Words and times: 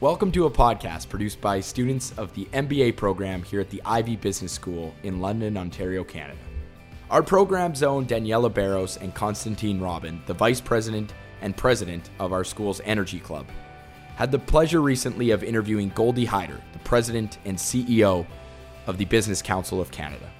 Welcome 0.00 0.32
to 0.32 0.46
a 0.46 0.50
podcast 0.50 1.10
produced 1.10 1.42
by 1.42 1.60
students 1.60 2.14
of 2.16 2.32
the 2.32 2.46
MBA 2.54 2.96
program 2.96 3.42
here 3.42 3.60
at 3.60 3.68
the 3.68 3.82
Ivey 3.84 4.16
Business 4.16 4.50
School 4.50 4.94
in 5.02 5.20
London, 5.20 5.58
Ontario, 5.58 6.04
Canada. 6.04 6.38
Our 7.10 7.22
program's 7.22 7.82
own 7.82 8.06
Daniela 8.06 8.50
Barros 8.50 8.96
and 8.96 9.14
Constantine 9.14 9.78
Robin, 9.78 10.22
the 10.24 10.32
Vice 10.32 10.58
President 10.58 11.12
and 11.42 11.54
President 11.54 12.08
of 12.18 12.32
our 12.32 12.44
school's 12.44 12.80
Energy 12.86 13.20
Club, 13.20 13.46
had 14.16 14.32
the 14.32 14.38
pleasure 14.38 14.80
recently 14.80 15.32
of 15.32 15.44
interviewing 15.44 15.90
Goldy 15.90 16.24
Hyder, 16.24 16.62
the 16.72 16.78
President 16.78 17.36
and 17.44 17.58
CEO 17.58 18.26
of 18.86 18.96
the 18.96 19.04
Business 19.04 19.42
Council 19.42 19.82
of 19.82 19.90
Canada. 19.90 20.30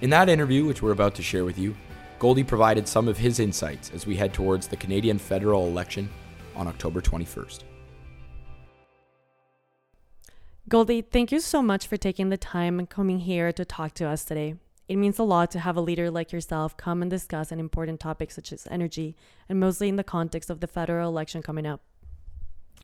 In 0.00 0.08
that 0.08 0.30
interview, 0.30 0.64
which 0.64 0.80
we're 0.80 0.92
about 0.92 1.14
to 1.16 1.22
share 1.22 1.44
with 1.44 1.58
you, 1.58 1.76
Goldy 2.18 2.44
provided 2.44 2.88
some 2.88 3.08
of 3.08 3.18
his 3.18 3.40
insights 3.40 3.90
as 3.94 4.06
we 4.06 4.16
head 4.16 4.32
towards 4.32 4.68
the 4.68 4.76
Canadian 4.78 5.18
federal 5.18 5.66
election 5.66 6.08
on 6.56 6.66
October 6.66 7.02
21st. 7.02 7.64
Goldy, 10.70 11.02
thank 11.02 11.32
you 11.32 11.40
so 11.40 11.62
much 11.62 11.88
for 11.88 11.96
taking 11.96 12.28
the 12.28 12.36
time 12.36 12.78
and 12.78 12.88
coming 12.88 13.18
here 13.18 13.50
to 13.52 13.64
talk 13.64 13.92
to 13.94 14.06
us 14.06 14.24
today. 14.24 14.54
It 14.86 14.98
means 14.98 15.18
a 15.18 15.24
lot 15.24 15.50
to 15.50 15.58
have 15.58 15.76
a 15.76 15.80
leader 15.80 16.12
like 16.12 16.30
yourself 16.30 16.76
come 16.76 17.02
and 17.02 17.10
discuss 17.10 17.50
an 17.50 17.58
important 17.58 17.98
topic 17.98 18.30
such 18.30 18.52
as 18.52 18.68
energy, 18.70 19.16
and 19.48 19.58
mostly 19.58 19.88
in 19.88 19.96
the 19.96 20.04
context 20.04 20.48
of 20.48 20.60
the 20.60 20.68
federal 20.68 21.08
election 21.08 21.42
coming 21.42 21.66
up. 21.66 21.80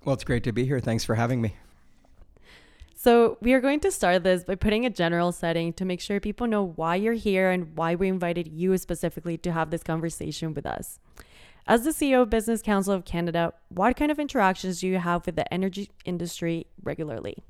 Well, 0.05 0.15
it's 0.15 0.25
great 0.25 0.43
to 0.43 0.53
be 0.53 0.65
here. 0.65 0.81
Thanks 0.81 1.05
for 1.05 1.15
having 1.15 1.41
me. 1.41 1.55
So, 2.97 3.39
we 3.41 3.53
are 3.53 3.61
going 3.61 3.79
to 3.79 3.93
start 3.93 4.25
this 4.25 4.43
by 4.43 4.57
putting 4.57 4.85
a 4.85 4.91
general 4.91 5.31
setting 5.31 5.73
to 5.75 5.85
make 5.85 6.01
sure 6.01 6.19
people 6.19 6.49
know 6.49 6.65
why 6.65 6.97
you're 6.97 7.13
here 7.13 7.53
and 7.53 7.77
why 7.77 7.95
we 7.95 8.09
invited 8.09 8.49
you 8.49 8.77
specifically 8.79 9.39
to 9.39 9.53
have 9.53 9.71
this 9.71 9.85
conversation 9.85 10.55
with 10.55 10.67
us. 10.67 10.99
As 11.69 11.85
the 11.85 11.91
CEO 11.91 12.23
of 12.23 12.31
Business 12.31 12.63
Council 12.63 12.95
of 12.95 13.05
Canada, 13.05 13.53
what 13.69 13.97
kind 13.97 14.11
of 14.11 14.19
interactions 14.19 14.81
do 14.81 14.89
you 14.89 14.99
have 14.99 15.25
with 15.25 15.37
the 15.37 15.53
energy 15.55 15.89
industry 16.05 16.67
regularly? 16.83 17.45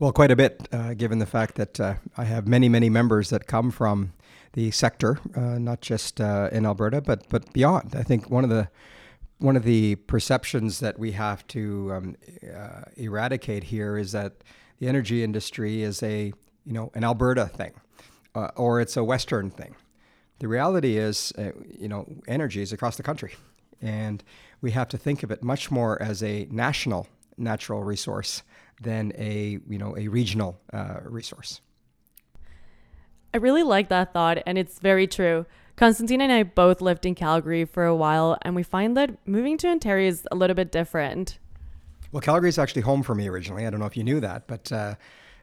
Well, 0.00 0.10
quite 0.10 0.32
a 0.32 0.36
bit, 0.36 0.68
uh, 0.72 0.94
given 0.94 1.20
the 1.20 1.26
fact 1.26 1.54
that 1.54 1.78
uh, 1.78 1.94
I 2.16 2.24
have 2.24 2.48
many, 2.48 2.68
many 2.68 2.90
members 2.90 3.30
that 3.30 3.46
come 3.46 3.70
from 3.70 4.12
the 4.54 4.72
sector, 4.72 5.20
uh, 5.36 5.58
not 5.58 5.82
just 5.82 6.20
uh, 6.20 6.48
in 6.50 6.66
Alberta, 6.66 7.00
but 7.00 7.28
but 7.28 7.52
beyond. 7.52 7.94
I 7.94 8.02
think 8.02 8.28
one 8.28 8.42
of 8.42 8.50
the 8.50 8.68
one 9.38 9.54
of 9.54 9.62
the 9.62 9.94
perceptions 9.94 10.80
that 10.80 10.98
we 10.98 11.12
have 11.12 11.46
to 11.48 11.92
um, 11.92 12.16
uh, 12.42 12.82
eradicate 12.96 13.64
here 13.64 13.96
is 13.96 14.10
that 14.12 14.32
the 14.80 14.88
energy 14.88 15.22
industry 15.22 15.82
is 15.82 16.02
a 16.02 16.32
you 16.66 16.72
know 16.72 16.90
an 16.94 17.04
Alberta 17.04 17.46
thing, 17.46 17.74
uh, 18.34 18.48
or 18.56 18.80
it's 18.80 18.96
a 18.96 19.04
Western 19.04 19.48
thing. 19.48 19.76
The 20.40 20.48
reality 20.48 20.98
is, 20.98 21.32
you 21.70 21.86
know, 21.86 22.04
energy 22.26 22.62
is 22.62 22.72
across 22.72 22.96
the 22.96 23.04
country, 23.04 23.36
and 23.80 24.24
we 24.60 24.72
have 24.72 24.88
to 24.88 24.98
think 24.98 25.22
of 25.22 25.30
it 25.30 25.44
much 25.44 25.70
more 25.70 26.02
as 26.02 26.20
a 26.20 26.48
national 26.50 27.06
natural 27.38 27.84
resource 27.84 28.42
than 28.80 29.12
a 29.16 29.58
you 29.68 29.78
know 29.78 29.96
a 29.96 30.08
regional 30.08 30.60
uh, 30.72 31.00
resource. 31.04 31.60
I 33.32 33.38
really 33.38 33.64
like 33.64 33.88
that 33.88 34.12
thought, 34.12 34.38
and 34.46 34.56
it's 34.56 34.78
very 34.78 35.06
true. 35.06 35.46
Constantine 35.76 36.20
and 36.20 36.32
I 36.32 36.44
both 36.44 36.80
lived 36.80 37.04
in 37.04 37.16
Calgary 37.16 37.64
for 37.64 37.84
a 37.84 37.96
while, 37.96 38.38
and 38.42 38.54
we 38.54 38.62
find 38.62 38.96
that 38.96 39.26
moving 39.26 39.58
to 39.58 39.68
Ontario 39.68 40.08
is 40.08 40.26
a 40.30 40.36
little 40.36 40.54
bit 40.54 40.70
different. 40.70 41.38
Well, 42.12 42.20
Calgary 42.20 42.48
is 42.48 42.60
actually 42.60 42.82
home 42.82 43.02
for 43.02 43.12
me 43.12 43.28
originally. 43.28 43.66
I 43.66 43.70
don't 43.70 43.80
know 43.80 43.86
if 43.86 43.96
you 43.96 44.04
knew 44.04 44.20
that, 44.20 44.46
but 44.46 44.70
uh, 44.70 44.94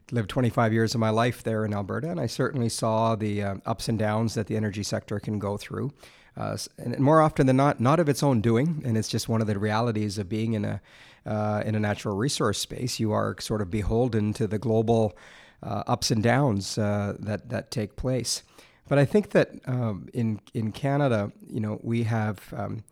lived 0.09 0.29
25 0.29 0.71
years 0.71 0.93
of 0.93 1.01
my 1.01 1.09
life 1.09 1.43
there 1.43 1.65
in 1.65 1.73
Alberta, 1.73 2.09
and 2.09 2.19
I 2.19 2.27
certainly 2.27 2.69
saw 2.69 3.15
the 3.15 3.43
uh, 3.43 3.55
ups 3.65 3.89
and 3.89 3.99
downs 3.99 4.35
that 4.35 4.47
the 4.47 4.55
energy 4.55 4.83
sector 4.83 5.19
can 5.19 5.37
go 5.37 5.57
through. 5.57 5.91
Uh, 6.37 6.55
and 6.77 6.97
more 6.99 7.19
often 7.19 7.45
than 7.45 7.57
not, 7.57 7.81
not 7.81 7.99
of 7.99 8.07
its 8.07 8.23
own 8.23 8.39
doing, 8.39 8.81
and 8.85 8.97
it's 8.97 9.09
just 9.09 9.27
one 9.27 9.41
of 9.41 9.47
the 9.47 9.59
realities 9.59 10.17
of 10.17 10.29
being 10.29 10.53
in 10.53 10.63
a 10.63 10.81
uh, 11.25 11.63
in 11.65 11.75
a 11.75 11.79
natural 11.79 12.15
resource 12.15 12.59
space. 12.59 12.99
You 12.99 13.11
are 13.11 13.35
sort 13.39 13.61
of 13.61 13.69
beholden 13.69 14.33
to 14.33 14.47
the 14.47 14.59
global 14.59 15.17
uh, 15.63 15.83
ups 15.87 16.11
and 16.11 16.23
downs 16.23 16.77
uh, 16.77 17.15
that 17.19 17.49
that 17.49 17.71
take 17.71 17.95
place. 17.95 18.43
But 18.87 18.99
I 18.99 19.05
think 19.05 19.29
that 19.31 19.51
um, 19.65 20.09
in 20.13 20.41
in 20.53 20.71
Canada, 20.71 21.31
you 21.47 21.59
know, 21.59 21.79
we 21.83 22.03
have 22.03 22.53
um, 22.55 22.83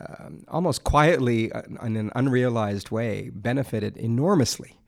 uh, 0.00 0.30
almost 0.48 0.84
quietly, 0.84 1.52
uh, 1.52 1.62
in 1.82 1.96
an 1.96 2.10
unrealized 2.16 2.90
way, 2.90 3.30
benefited 3.32 3.96
enormously 3.96 4.80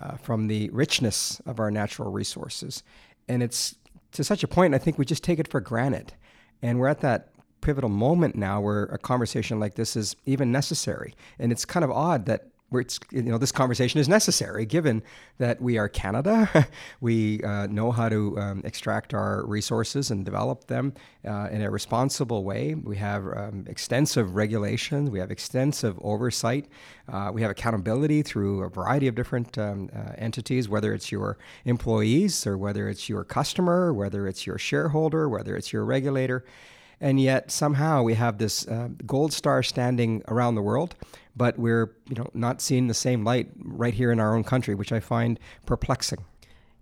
uh, 0.00 0.16
from 0.16 0.46
the 0.46 0.70
richness 0.70 1.40
of 1.46 1.60
our 1.60 1.70
natural 1.70 2.10
resources, 2.10 2.82
and 3.28 3.42
it's 3.42 3.74
to 4.12 4.24
such 4.24 4.42
a 4.42 4.48
point. 4.48 4.74
I 4.74 4.78
think 4.78 4.98
we 4.98 5.04
just 5.04 5.24
take 5.24 5.38
it 5.38 5.48
for 5.48 5.60
granted, 5.60 6.14
and 6.62 6.78
we're 6.78 6.88
at 6.88 7.00
that 7.00 7.33
pivotal 7.64 7.90
moment 7.90 8.36
now 8.36 8.60
where 8.60 8.84
a 8.84 8.98
conversation 8.98 9.58
like 9.58 9.74
this 9.74 9.96
is 9.96 10.14
even 10.26 10.52
necessary. 10.52 11.14
And 11.38 11.50
it's 11.50 11.64
kind 11.64 11.82
of 11.82 11.90
odd 11.90 12.26
that 12.26 12.48
where 12.74 12.80
it's 12.80 12.98
you 13.12 13.22
know 13.22 13.38
this 13.38 13.52
conversation 13.52 14.00
is 14.00 14.08
necessary 14.08 14.66
given 14.66 15.02
that 15.38 15.60
we 15.60 15.78
are 15.78 15.88
Canada, 15.88 16.66
we 17.00 17.42
uh, 17.42 17.66
know 17.68 17.92
how 17.92 18.08
to 18.08 18.38
um, 18.38 18.62
extract 18.64 19.14
our 19.14 19.46
resources 19.46 20.10
and 20.10 20.24
develop 20.24 20.66
them 20.66 20.92
uh, 21.26 21.48
in 21.52 21.62
a 21.62 21.70
responsible 21.70 22.42
way. 22.42 22.74
We 22.74 22.96
have 22.96 23.24
um, 23.26 23.64
extensive 23.68 24.34
regulations, 24.34 25.08
we 25.08 25.20
have 25.20 25.30
extensive 25.30 25.96
oversight, 26.02 26.66
uh, 27.08 27.30
we 27.32 27.42
have 27.42 27.50
accountability 27.50 28.22
through 28.22 28.64
a 28.64 28.68
variety 28.68 29.06
of 29.06 29.14
different 29.14 29.56
um, 29.56 29.88
uh, 29.94 30.12
entities, 30.18 30.68
whether 30.68 30.92
it's 30.92 31.12
your 31.12 31.38
employees 31.64 32.46
or 32.46 32.58
whether 32.58 32.88
it's 32.88 33.08
your 33.08 33.24
customer, 33.24 33.94
whether 33.94 34.26
it's 34.26 34.46
your 34.46 34.58
shareholder, 34.58 35.28
whether 35.28 35.56
it's 35.56 35.72
your 35.72 35.84
regulator. 35.84 36.44
And 37.00 37.20
yet 37.20 37.50
somehow 37.50 38.02
we 38.02 38.14
have 38.14 38.38
this 38.38 38.66
uh, 38.68 38.88
gold 39.04 39.32
star 39.32 39.62
standing 39.62 40.22
around 40.28 40.54
the 40.54 40.62
world 40.62 40.94
but 41.36 41.58
we're 41.58 41.96
you 42.08 42.14
know 42.16 42.30
not 42.34 42.60
seeing 42.60 42.86
the 42.86 42.94
same 42.94 43.24
light 43.24 43.48
right 43.56 43.94
here 43.94 44.12
in 44.12 44.20
our 44.20 44.34
own 44.34 44.44
country, 44.44 44.74
which 44.74 44.92
I 44.92 45.00
find 45.00 45.38
perplexing. 45.66 46.24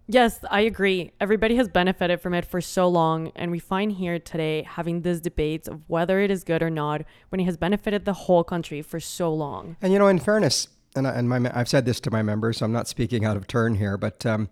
Yes, 0.08 0.40
I 0.50 0.62
agree. 0.62 1.12
Everybody 1.20 1.54
has 1.56 1.68
benefited 1.68 2.20
from 2.20 2.34
it 2.34 2.44
for 2.44 2.60
so 2.60 2.88
long, 2.88 3.32
and 3.36 3.50
we 3.50 3.58
find 3.58 3.92
here 3.92 4.18
today 4.18 4.62
having 4.62 5.02
these 5.02 5.20
debates 5.20 5.68
of 5.68 5.88
whether 5.88 6.20
it 6.20 6.30
is 6.30 6.44
good 6.44 6.62
or 6.62 6.70
not 6.70 7.02
when 7.28 7.40
it 7.40 7.44
has 7.44 7.56
benefited 7.56 8.04
the 8.04 8.12
whole 8.12 8.44
country 8.44 8.82
for 8.82 9.00
so 9.00 9.32
long. 9.32 9.76
And 9.80 9.92
you 9.92 9.98
know, 9.98 10.08
in 10.08 10.18
fairness, 10.18 10.68
and, 10.97 11.06
I, 11.06 11.10
and 11.12 11.28
my, 11.28 11.50
I've 11.54 11.69
said 11.69 11.84
this 11.84 12.00
to 12.00 12.10
my 12.10 12.22
members, 12.22 12.58
so 12.58 12.64
I'm 12.64 12.72
not 12.72 12.88
speaking 12.88 13.25
out 13.25 13.36
of 13.36 13.47
turn 13.47 13.75
here, 13.75 13.97
but 13.97 14.25
um, 14.26 14.48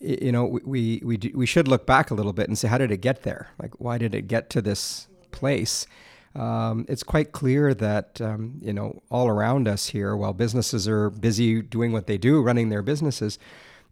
you 0.00 0.32
know, 0.32 0.44
we 0.64 1.00
we 1.04 1.18
we 1.34 1.46
should 1.46 1.68
look 1.68 1.86
back 1.86 2.10
a 2.10 2.14
little 2.14 2.32
bit 2.32 2.48
and 2.48 2.56
say, 2.56 2.68
how 2.68 2.78
did 2.78 2.90
it 2.90 2.98
get 2.98 3.22
there? 3.22 3.48
Like, 3.60 3.78
why 3.80 3.98
did 3.98 4.14
it 4.14 4.28
get 4.28 4.50
to 4.50 4.62
this 4.62 5.08
place? 5.30 5.86
um, 6.34 6.86
it's 6.88 7.02
quite 7.02 7.32
clear 7.32 7.74
that 7.74 8.20
um, 8.20 8.58
you 8.62 8.72
know 8.72 9.02
all 9.10 9.28
around 9.28 9.68
us 9.68 9.88
here, 9.88 10.16
while 10.16 10.32
businesses 10.32 10.88
are 10.88 11.10
busy 11.10 11.60
doing 11.62 11.92
what 11.92 12.06
they 12.06 12.18
do, 12.18 12.40
running 12.40 12.70
their 12.70 12.82
businesses, 12.82 13.38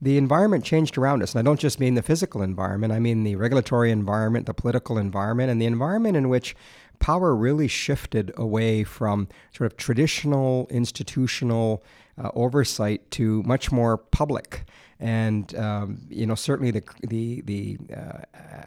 the 0.00 0.16
environment 0.16 0.64
changed 0.64 0.96
around 0.96 1.22
us. 1.22 1.34
And 1.34 1.40
I 1.40 1.42
don't 1.48 1.60
just 1.60 1.80
mean 1.80 1.94
the 1.94 2.02
physical 2.02 2.40
environment; 2.42 2.92
I 2.92 2.98
mean 2.98 3.24
the 3.24 3.36
regulatory 3.36 3.90
environment, 3.90 4.46
the 4.46 4.54
political 4.54 4.96
environment, 4.96 5.50
and 5.50 5.60
the 5.60 5.66
environment 5.66 6.16
in 6.16 6.28
which 6.28 6.56
power 7.00 7.34
really 7.34 7.66
shifted 7.66 8.32
away 8.36 8.84
from 8.84 9.26
sort 9.52 9.70
of 9.70 9.76
traditional 9.76 10.68
institutional 10.70 11.82
uh, 12.22 12.30
oversight 12.34 13.10
to 13.10 13.42
much 13.42 13.72
more 13.72 13.96
public. 13.96 14.64
And 15.00 15.54
um, 15.56 15.98
you 16.08 16.26
know, 16.26 16.34
certainly 16.34 16.70
the 16.70 16.82
the 17.02 17.40
the 17.40 17.78
uh, 17.96 18.64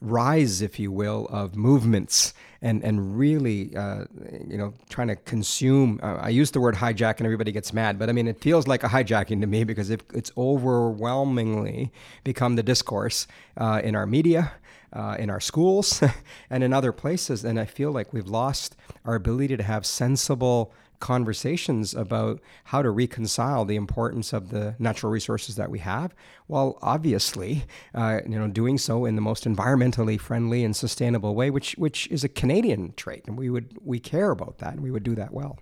rise, 0.00 0.62
if 0.62 0.78
you 0.78 0.92
will, 0.92 1.26
of 1.30 1.56
movements 1.56 2.34
and 2.60 2.82
and 2.82 3.16
really, 3.16 3.74
uh, 3.76 4.04
you 4.46 4.58
know, 4.58 4.74
trying 4.88 5.08
to 5.08 5.16
consume. 5.16 6.00
Uh, 6.02 6.16
I 6.16 6.28
use 6.30 6.50
the 6.50 6.60
word 6.60 6.74
hijack, 6.74 7.18
and 7.18 7.26
everybody 7.26 7.52
gets 7.52 7.72
mad, 7.72 7.98
but 7.98 8.08
I 8.08 8.12
mean, 8.12 8.26
it 8.26 8.40
feels 8.40 8.66
like 8.66 8.82
a 8.82 8.88
hijacking 8.88 9.40
to 9.40 9.46
me 9.46 9.64
because 9.64 9.90
it, 9.90 10.02
it's 10.12 10.32
overwhelmingly 10.36 11.92
become 12.24 12.56
the 12.56 12.62
discourse 12.62 13.26
uh, 13.56 13.80
in 13.84 13.94
our 13.94 14.06
media. 14.06 14.52
Uh, 14.90 15.16
in 15.18 15.28
our 15.28 15.38
schools 15.38 16.02
and 16.50 16.64
in 16.64 16.72
other 16.72 16.92
places. 16.92 17.44
And 17.44 17.60
I 17.60 17.66
feel 17.66 17.92
like 17.92 18.14
we've 18.14 18.26
lost 18.26 18.74
our 19.04 19.16
ability 19.16 19.54
to 19.58 19.62
have 19.62 19.84
sensible 19.84 20.72
conversations 21.00 21.94
about 21.94 22.40
how 22.64 22.82
to 22.82 22.90
reconcile 22.90 23.64
the 23.64 23.76
importance 23.76 24.32
of 24.32 24.50
the 24.50 24.74
natural 24.78 25.12
resources 25.12 25.56
that 25.56 25.70
we 25.70 25.78
have, 25.80 26.14
while 26.46 26.78
obviously, 26.82 27.64
uh, 27.94 28.20
you 28.26 28.38
know, 28.38 28.48
doing 28.48 28.78
so 28.78 29.04
in 29.04 29.14
the 29.14 29.22
most 29.22 29.44
environmentally 29.44 30.18
friendly 30.18 30.64
and 30.64 30.74
sustainable 30.74 31.34
way, 31.34 31.50
which 31.50 31.72
which 31.74 32.06
is 32.08 32.24
a 32.24 32.28
Canadian 32.28 32.92
trait, 32.96 33.24
and 33.26 33.38
we 33.38 33.50
would 33.50 33.76
we 33.84 33.98
care 33.98 34.30
about 34.30 34.58
that, 34.58 34.72
and 34.72 34.82
we 34.82 34.90
would 34.90 35.04
do 35.04 35.14
that 35.14 35.32
well. 35.32 35.58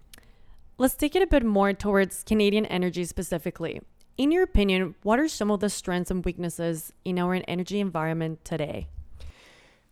Let's 0.79 0.95
take 0.95 1.17
it 1.17 1.23
a 1.23 1.27
bit 1.27 1.45
more 1.45 1.73
towards 1.73 2.23
Canadian 2.23 2.67
energy 2.67 3.05
specifically. 3.05 3.81
In 4.19 4.31
your 4.31 4.43
opinion, 4.43 4.95
what 5.03 5.19
are 5.19 5.29
some 5.29 5.51
of 5.51 5.61
the 5.61 5.71
strengths 5.71 6.11
and 6.11 6.25
weaknesses 6.25 6.93
in 7.05 7.19
our 7.19 7.43
energy 7.49 7.81
environment 7.81 8.45
today? 8.45 8.89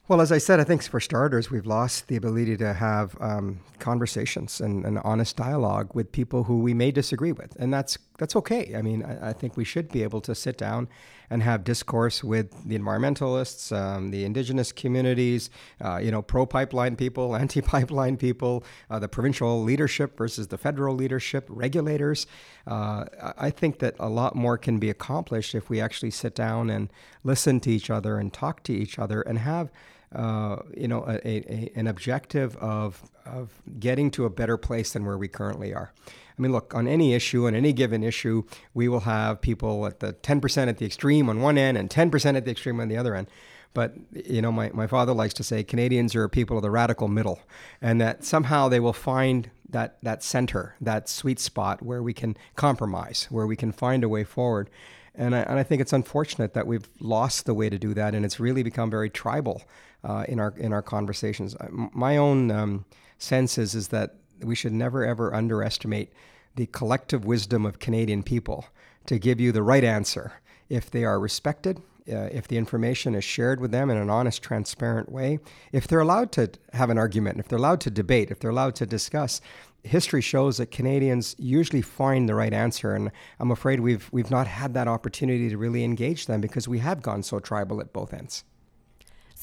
Well, 0.06 0.20
as 0.20 0.30
I 0.30 0.36
said, 0.36 0.60
I 0.60 0.64
think 0.64 0.82
for 0.82 1.00
starters, 1.00 1.50
we've 1.50 1.64
lost 1.64 2.08
the 2.08 2.16
ability 2.16 2.58
to 2.58 2.74
have 2.74 3.16
um, 3.20 3.60
conversations 3.78 4.60
and 4.60 4.84
an 4.84 4.98
honest 4.98 5.34
dialogue 5.34 5.94
with 5.94 6.12
people 6.12 6.44
who 6.44 6.58
we 6.58 6.74
may 6.74 6.90
disagree 6.90 7.32
with. 7.32 7.56
And 7.58 7.72
that's 7.72 7.96
that's 8.18 8.36
okay. 8.36 8.74
I 8.76 8.82
mean, 8.82 9.02
I, 9.02 9.30
I, 9.30 9.32
think 9.32 9.56
we 9.56 9.64
should 9.64 9.90
be 9.90 10.02
able 10.04 10.20
to 10.20 10.34
sit 10.34 10.56
down 10.56 10.88
and 11.30 11.42
have 11.42 11.64
discourse 11.64 12.22
with 12.22 12.68
the 12.68 12.78
environmentalists, 12.78 13.76
um, 13.76 14.10
the 14.12 14.24
indigenous 14.24 14.70
communities, 14.70 15.50
uh, 15.80 15.96
you 15.96 16.12
know, 16.12 16.22
pro 16.22 16.46
pipeline 16.46 16.94
people, 16.94 17.34
anti 17.44 17.60
pipeline 17.60 18.16
people, 18.16 18.62
uh, 18.88 18.98
the 18.98 19.08
provincial 19.08 19.62
leadership 19.62 20.16
versus 20.16 20.48
the 20.48 20.58
federal 20.58 20.94
leadership, 20.94 21.46
regulators. 21.48 22.26
Uh, 22.66 23.06
I 23.36 23.50
think 23.50 23.80
that 23.80 23.96
a 23.98 24.08
lot 24.08 24.36
more 24.36 24.58
can 24.58 24.78
be 24.78 24.90
accomplished 24.90 25.54
if 25.54 25.68
we 25.68 25.80
actually 25.80 26.12
sit 26.12 26.34
down 26.34 26.70
and 26.70 26.92
listen 27.24 27.58
to 27.60 27.70
each 27.70 27.90
other 27.90 28.18
and 28.18 28.32
talk 28.32 28.62
to 28.64 28.72
each 28.72 28.98
other 28.98 29.22
and 29.22 29.38
have 29.38 29.70
uh, 30.14 30.62
you 30.76 30.86
know, 30.86 31.04
a, 31.08 31.18
a, 31.26 31.72
an 31.74 31.88
objective 31.88 32.56
of, 32.58 33.02
of 33.26 33.50
getting 33.80 34.12
to 34.12 34.24
a 34.24 34.30
better 34.30 34.56
place 34.56 34.92
than 34.92 35.04
where 35.04 35.18
we 35.18 35.26
currently 35.26 35.74
are. 35.74 35.92
I 36.36 36.42
mean, 36.42 36.52
look, 36.52 36.74
on 36.74 36.88
any 36.88 37.14
issue, 37.14 37.46
on 37.46 37.54
any 37.54 37.72
given 37.72 38.02
issue, 38.02 38.42
we 38.72 38.88
will 38.88 39.00
have 39.00 39.40
people 39.40 39.86
at 39.86 40.00
the 40.00 40.14
10% 40.14 40.68
at 40.68 40.78
the 40.78 40.86
extreme 40.86 41.28
on 41.28 41.40
one 41.40 41.56
end 41.56 41.78
and 41.78 41.88
10% 41.88 42.36
at 42.36 42.44
the 42.44 42.50
extreme 42.50 42.80
on 42.80 42.88
the 42.88 42.96
other 42.96 43.14
end. 43.14 43.28
But, 43.72 43.94
you 44.12 44.40
know, 44.40 44.52
my, 44.52 44.70
my 44.72 44.86
father 44.86 45.12
likes 45.12 45.34
to 45.34 45.44
say 45.44 45.64
Canadians 45.64 46.14
are 46.14 46.28
people 46.28 46.56
of 46.56 46.62
the 46.62 46.70
radical 46.70 47.08
middle, 47.08 47.40
and 47.82 48.00
that 48.00 48.24
somehow 48.24 48.68
they 48.68 48.78
will 48.80 48.92
find 48.92 49.50
that, 49.68 49.98
that 50.02 50.22
center, 50.22 50.76
that 50.80 51.08
sweet 51.08 51.40
spot 51.40 51.82
where 51.82 52.02
we 52.02 52.14
can 52.14 52.36
compromise, 52.54 53.26
where 53.30 53.46
we 53.46 53.56
can 53.56 53.72
find 53.72 54.04
a 54.04 54.08
way 54.08 54.22
forward. 54.22 54.70
And 55.16 55.34
I, 55.34 55.40
and 55.40 55.58
I 55.58 55.64
think 55.64 55.80
it's 55.80 55.92
unfortunate 55.92 56.54
that 56.54 56.66
we've 56.66 56.88
lost 57.00 57.46
the 57.46 57.54
way 57.54 57.68
to 57.68 57.78
do 57.78 57.94
that, 57.94 58.14
and 58.14 58.24
it's 58.24 58.38
really 58.38 58.62
become 58.62 58.90
very 58.90 59.10
tribal 59.10 59.62
uh, 60.04 60.24
in 60.28 60.40
our 60.40 60.54
in 60.56 60.72
our 60.72 60.82
conversations. 60.82 61.56
My 61.70 62.16
own 62.16 62.50
um, 62.50 62.84
sense 63.18 63.56
is 63.56 63.74
is 63.74 63.88
that 63.88 64.16
we 64.42 64.54
should 64.54 64.72
never 64.72 65.04
ever 65.04 65.34
underestimate 65.34 66.12
the 66.56 66.66
collective 66.66 67.24
wisdom 67.24 67.66
of 67.66 67.78
Canadian 67.78 68.22
people 68.22 68.66
to 69.06 69.18
give 69.18 69.40
you 69.40 69.52
the 69.52 69.62
right 69.62 69.84
answer 69.84 70.34
if 70.68 70.90
they 70.90 71.04
are 71.04 71.18
respected. 71.18 71.80
Uh, 72.06 72.28
if 72.32 72.46
the 72.48 72.58
information 72.58 73.14
is 73.14 73.24
shared 73.24 73.60
with 73.60 73.70
them 73.70 73.88
in 73.88 73.96
an 73.96 74.10
honest, 74.10 74.42
transparent 74.42 75.10
way, 75.10 75.38
if 75.72 75.88
they're 75.88 76.00
allowed 76.00 76.30
to 76.30 76.50
have 76.74 76.90
an 76.90 76.98
argument, 76.98 77.38
if 77.38 77.48
they're 77.48 77.58
allowed 77.58 77.80
to 77.80 77.90
debate, 77.90 78.30
if 78.30 78.38
they're 78.38 78.50
allowed 78.50 78.74
to 78.74 78.84
discuss, 78.84 79.40
history 79.84 80.20
shows 80.20 80.58
that 80.58 80.70
Canadians 80.70 81.34
usually 81.38 81.80
find 81.80 82.28
the 82.28 82.34
right 82.34 82.52
answer, 82.52 82.94
and 82.94 83.10
I'm 83.38 83.50
afraid 83.50 83.80
we've 83.80 84.08
we've 84.12 84.30
not 84.30 84.46
had 84.46 84.74
that 84.74 84.88
opportunity 84.88 85.48
to 85.48 85.56
really 85.56 85.84
engage 85.84 86.26
them 86.26 86.40
because 86.40 86.66
we 86.68 86.80
have 86.80 87.00
gone 87.00 87.22
so 87.22 87.38
tribal 87.38 87.80
at 87.80 87.92
both 87.92 88.12
ends. 88.12 88.44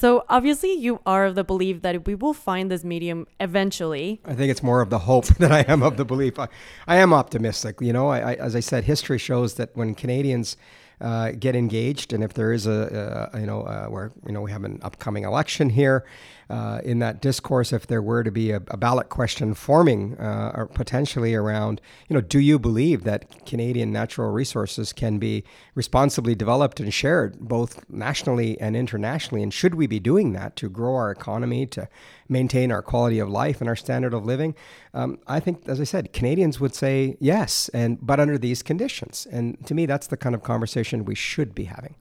So 0.02 0.24
obviously, 0.28 0.72
you 0.72 0.98
are 1.06 1.26
of 1.26 1.36
the 1.36 1.44
belief 1.44 1.82
that 1.82 2.08
we 2.08 2.16
will 2.16 2.34
find 2.34 2.72
this 2.72 2.82
medium 2.82 3.28
eventually. 3.38 4.20
I 4.24 4.34
think 4.34 4.50
it's 4.50 4.60
more 4.60 4.80
of 4.80 4.90
the 4.90 4.98
hope 4.98 5.26
than 5.38 5.52
I 5.52 5.60
am 5.68 5.80
of 5.80 5.96
the 5.96 6.04
belief. 6.04 6.40
I, 6.40 6.48
I 6.88 6.96
am 6.96 7.14
optimistic. 7.14 7.80
You 7.80 7.92
know, 7.92 8.08
I, 8.08 8.32
I, 8.32 8.34
as 8.34 8.56
I 8.56 8.58
said, 8.58 8.82
history 8.82 9.18
shows 9.18 9.54
that 9.54 9.70
when 9.76 9.94
Canadians 9.94 10.56
uh, 11.00 11.30
get 11.38 11.54
engaged, 11.54 12.12
and 12.12 12.24
if 12.24 12.34
there 12.34 12.52
is 12.52 12.66
a, 12.66 13.30
a 13.32 13.38
you 13.38 13.46
know, 13.46 13.62
uh, 13.62 13.86
where 13.86 14.10
you 14.26 14.32
know 14.32 14.40
we 14.40 14.50
have 14.50 14.64
an 14.64 14.80
upcoming 14.82 15.22
election 15.22 15.70
here, 15.70 16.04
uh, 16.52 16.82
in 16.84 16.98
that 16.98 17.22
discourse 17.22 17.72
if 17.72 17.86
there 17.86 18.02
were 18.02 18.22
to 18.22 18.30
be 18.30 18.50
a, 18.50 18.56
a 18.68 18.76
ballot 18.76 19.08
question 19.08 19.54
forming 19.54 20.18
uh, 20.18 20.52
or 20.54 20.66
potentially 20.66 21.34
around, 21.34 21.80
you 22.08 22.14
know, 22.14 22.20
do 22.20 22.38
you 22.38 22.58
believe 22.58 23.04
that 23.04 23.46
Canadian 23.46 23.90
natural 23.90 24.30
resources 24.30 24.92
can 24.92 25.18
be 25.18 25.44
responsibly 25.74 26.34
developed 26.34 26.78
and 26.78 26.92
shared 26.92 27.40
both 27.40 27.88
nationally 27.88 28.60
and 28.60 28.76
internationally? 28.76 29.42
And 29.42 29.52
should 29.52 29.76
we 29.76 29.86
be 29.86 29.98
doing 29.98 30.34
that 30.34 30.54
to 30.56 30.68
grow 30.68 30.94
our 30.94 31.10
economy, 31.10 31.64
to 31.68 31.88
maintain 32.28 32.70
our 32.70 32.82
quality 32.82 33.18
of 33.18 33.30
life 33.30 33.62
and 33.62 33.68
our 33.68 33.76
standard 33.76 34.12
of 34.12 34.26
living? 34.26 34.54
Um, 34.92 35.20
I 35.26 35.40
think, 35.40 35.66
as 35.66 35.80
I 35.80 35.84
said, 35.84 36.12
Canadians 36.12 36.60
would 36.60 36.74
say 36.74 37.16
yes, 37.18 37.70
and 37.70 37.98
but 38.04 38.20
under 38.20 38.36
these 38.36 38.62
conditions. 38.62 39.26
And 39.32 39.64
to 39.66 39.72
me, 39.72 39.86
that's 39.86 40.06
the 40.06 40.18
kind 40.18 40.34
of 40.34 40.42
conversation 40.42 41.06
we 41.06 41.14
should 41.14 41.54
be 41.54 41.64
having 41.64 41.94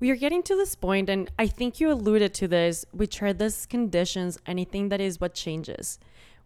we 0.00 0.10
are 0.10 0.16
getting 0.16 0.42
to 0.44 0.56
this 0.56 0.74
point, 0.74 1.10
and 1.10 1.30
I 1.38 1.46
think 1.46 1.78
you 1.78 1.92
alluded 1.92 2.32
to 2.34 2.48
this. 2.48 2.86
Which 2.90 3.22
are 3.22 3.34
these 3.34 3.66
conditions, 3.66 4.38
anything 4.46 4.88
that 4.88 5.00
is 5.00 5.20
what 5.20 5.34
changes. 5.34 5.98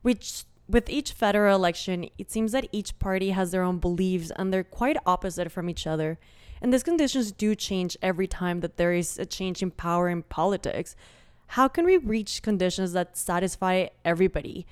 Which, 0.02 0.44
with 0.68 0.90
each 0.90 1.12
federal 1.12 1.54
election, 1.54 2.10
it 2.18 2.30
seems 2.30 2.52
that 2.52 2.68
each 2.72 2.98
party 2.98 3.30
has 3.30 3.52
their 3.52 3.62
own 3.62 3.78
beliefs 3.78 4.32
and 4.34 4.52
they're 4.52 4.64
quite 4.64 4.96
opposite 5.06 5.52
from 5.52 5.70
each 5.70 5.86
other. 5.86 6.18
And 6.60 6.72
these 6.72 6.82
conditions 6.82 7.30
do 7.30 7.54
change 7.54 7.96
every 8.02 8.26
time 8.26 8.60
that 8.60 8.76
there 8.76 8.92
is 8.92 9.18
a 9.18 9.26
change 9.26 9.62
in 9.62 9.70
power 9.70 10.08
in 10.08 10.22
politics. 10.22 10.96
How 11.48 11.68
can 11.68 11.84
we 11.84 11.96
reach 11.98 12.42
conditions 12.42 12.92
that 12.92 13.16
satisfy 13.16 13.86
everybody? 14.04 14.66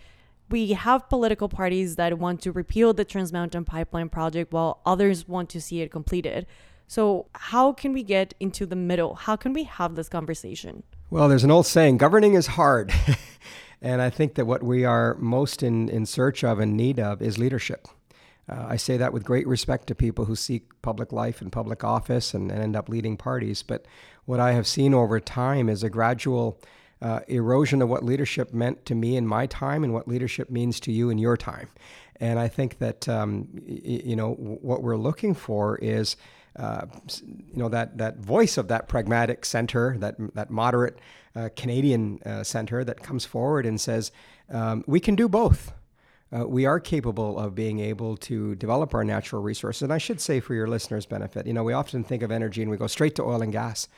We 0.50 0.72
have 0.72 1.08
political 1.08 1.48
parties 1.48 1.96
that 1.96 2.18
want 2.18 2.40
to 2.42 2.52
repeal 2.52 2.92
the 2.92 3.04
Trans 3.04 3.32
Mountain 3.32 3.64
Pipeline 3.64 4.08
project 4.08 4.52
while 4.52 4.80
others 4.84 5.28
want 5.28 5.50
to 5.50 5.60
see 5.60 5.82
it 5.82 5.90
completed. 5.90 6.46
So, 6.92 7.24
how 7.34 7.72
can 7.72 7.94
we 7.94 8.02
get 8.02 8.34
into 8.38 8.66
the 8.66 8.76
middle? 8.76 9.14
How 9.14 9.34
can 9.34 9.54
we 9.54 9.64
have 9.64 9.94
this 9.94 10.10
conversation? 10.10 10.82
Well, 11.08 11.26
there's 11.26 11.42
an 11.42 11.50
old 11.50 11.64
saying 11.64 11.96
governing 11.96 12.34
is 12.34 12.48
hard. 12.48 12.92
and 13.80 14.02
I 14.02 14.10
think 14.10 14.34
that 14.34 14.44
what 14.44 14.62
we 14.62 14.84
are 14.84 15.14
most 15.14 15.62
in, 15.62 15.88
in 15.88 16.04
search 16.04 16.44
of 16.44 16.58
and 16.58 16.76
need 16.76 17.00
of 17.00 17.22
is 17.22 17.38
leadership. 17.38 17.88
Uh, 18.46 18.66
I 18.68 18.76
say 18.76 18.98
that 18.98 19.14
with 19.14 19.24
great 19.24 19.46
respect 19.46 19.86
to 19.86 19.94
people 19.94 20.26
who 20.26 20.36
seek 20.36 20.82
public 20.82 21.12
life 21.12 21.40
and 21.40 21.50
public 21.50 21.82
office 21.82 22.34
and, 22.34 22.52
and 22.52 22.60
end 22.60 22.76
up 22.76 22.90
leading 22.90 23.16
parties. 23.16 23.62
But 23.62 23.86
what 24.26 24.38
I 24.38 24.52
have 24.52 24.66
seen 24.66 24.92
over 24.92 25.18
time 25.18 25.70
is 25.70 25.82
a 25.82 25.88
gradual 25.88 26.60
uh, 27.00 27.20
erosion 27.26 27.80
of 27.80 27.88
what 27.88 28.04
leadership 28.04 28.52
meant 28.52 28.84
to 28.84 28.94
me 28.94 29.16
in 29.16 29.26
my 29.26 29.46
time 29.46 29.82
and 29.82 29.94
what 29.94 30.08
leadership 30.08 30.50
means 30.50 30.78
to 30.80 30.92
you 30.92 31.08
in 31.08 31.16
your 31.16 31.38
time. 31.38 31.70
And 32.16 32.38
I 32.38 32.48
think 32.48 32.80
that, 32.80 33.08
um, 33.08 33.48
y- 33.54 33.80
you 34.04 34.14
know, 34.14 34.34
what 34.34 34.82
we're 34.82 34.98
looking 34.98 35.32
for 35.32 35.78
is 35.78 36.16
uh, 36.56 36.86
you 37.24 37.56
know 37.56 37.68
that 37.68 37.98
that 37.98 38.18
voice 38.18 38.58
of 38.58 38.68
that 38.68 38.88
pragmatic 38.88 39.44
center, 39.44 39.96
that 39.98 40.16
that 40.34 40.50
moderate 40.50 40.98
uh, 41.34 41.48
Canadian 41.56 42.20
uh, 42.24 42.44
center 42.44 42.84
that 42.84 43.02
comes 43.02 43.24
forward 43.24 43.64
and 43.64 43.80
says, 43.80 44.12
um, 44.50 44.84
we 44.86 45.00
can 45.00 45.14
do 45.14 45.28
both. 45.28 45.72
Uh, 46.34 46.46
we 46.46 46.64
are 46.64 46.80
capable 46.80 47.38
of 47.38 47.54
being 47.54 47.78
able 47.80 48.16
to 48.16 48.54
develop 48.54 48.94
our 48.94 49.04
natural 49.04 49.42
resources. 49.42 49.82
And 49.82 49.92
I 49.92 49.98
should 49.98 50.20
say, 50.20 50.40
for 50.40 50.54
your 50.54 50.66
listeners' 50.66 51.04
benefit, 51.04 51.46
you 51.46 51.52
know, 51.52 51.62
we 51.62 51.74
often 51.74 52.04
think 52.04 52.22
of 52.22 52.30
energy 52.30 52.62
and 52.62 52.70
we 52.70 52.78
go 52.78 52.86
straight 52.86 53.14
to 53.16 53.22
oil 53.22 53.42
and 53.42 53.52
gas. 53.52 53.88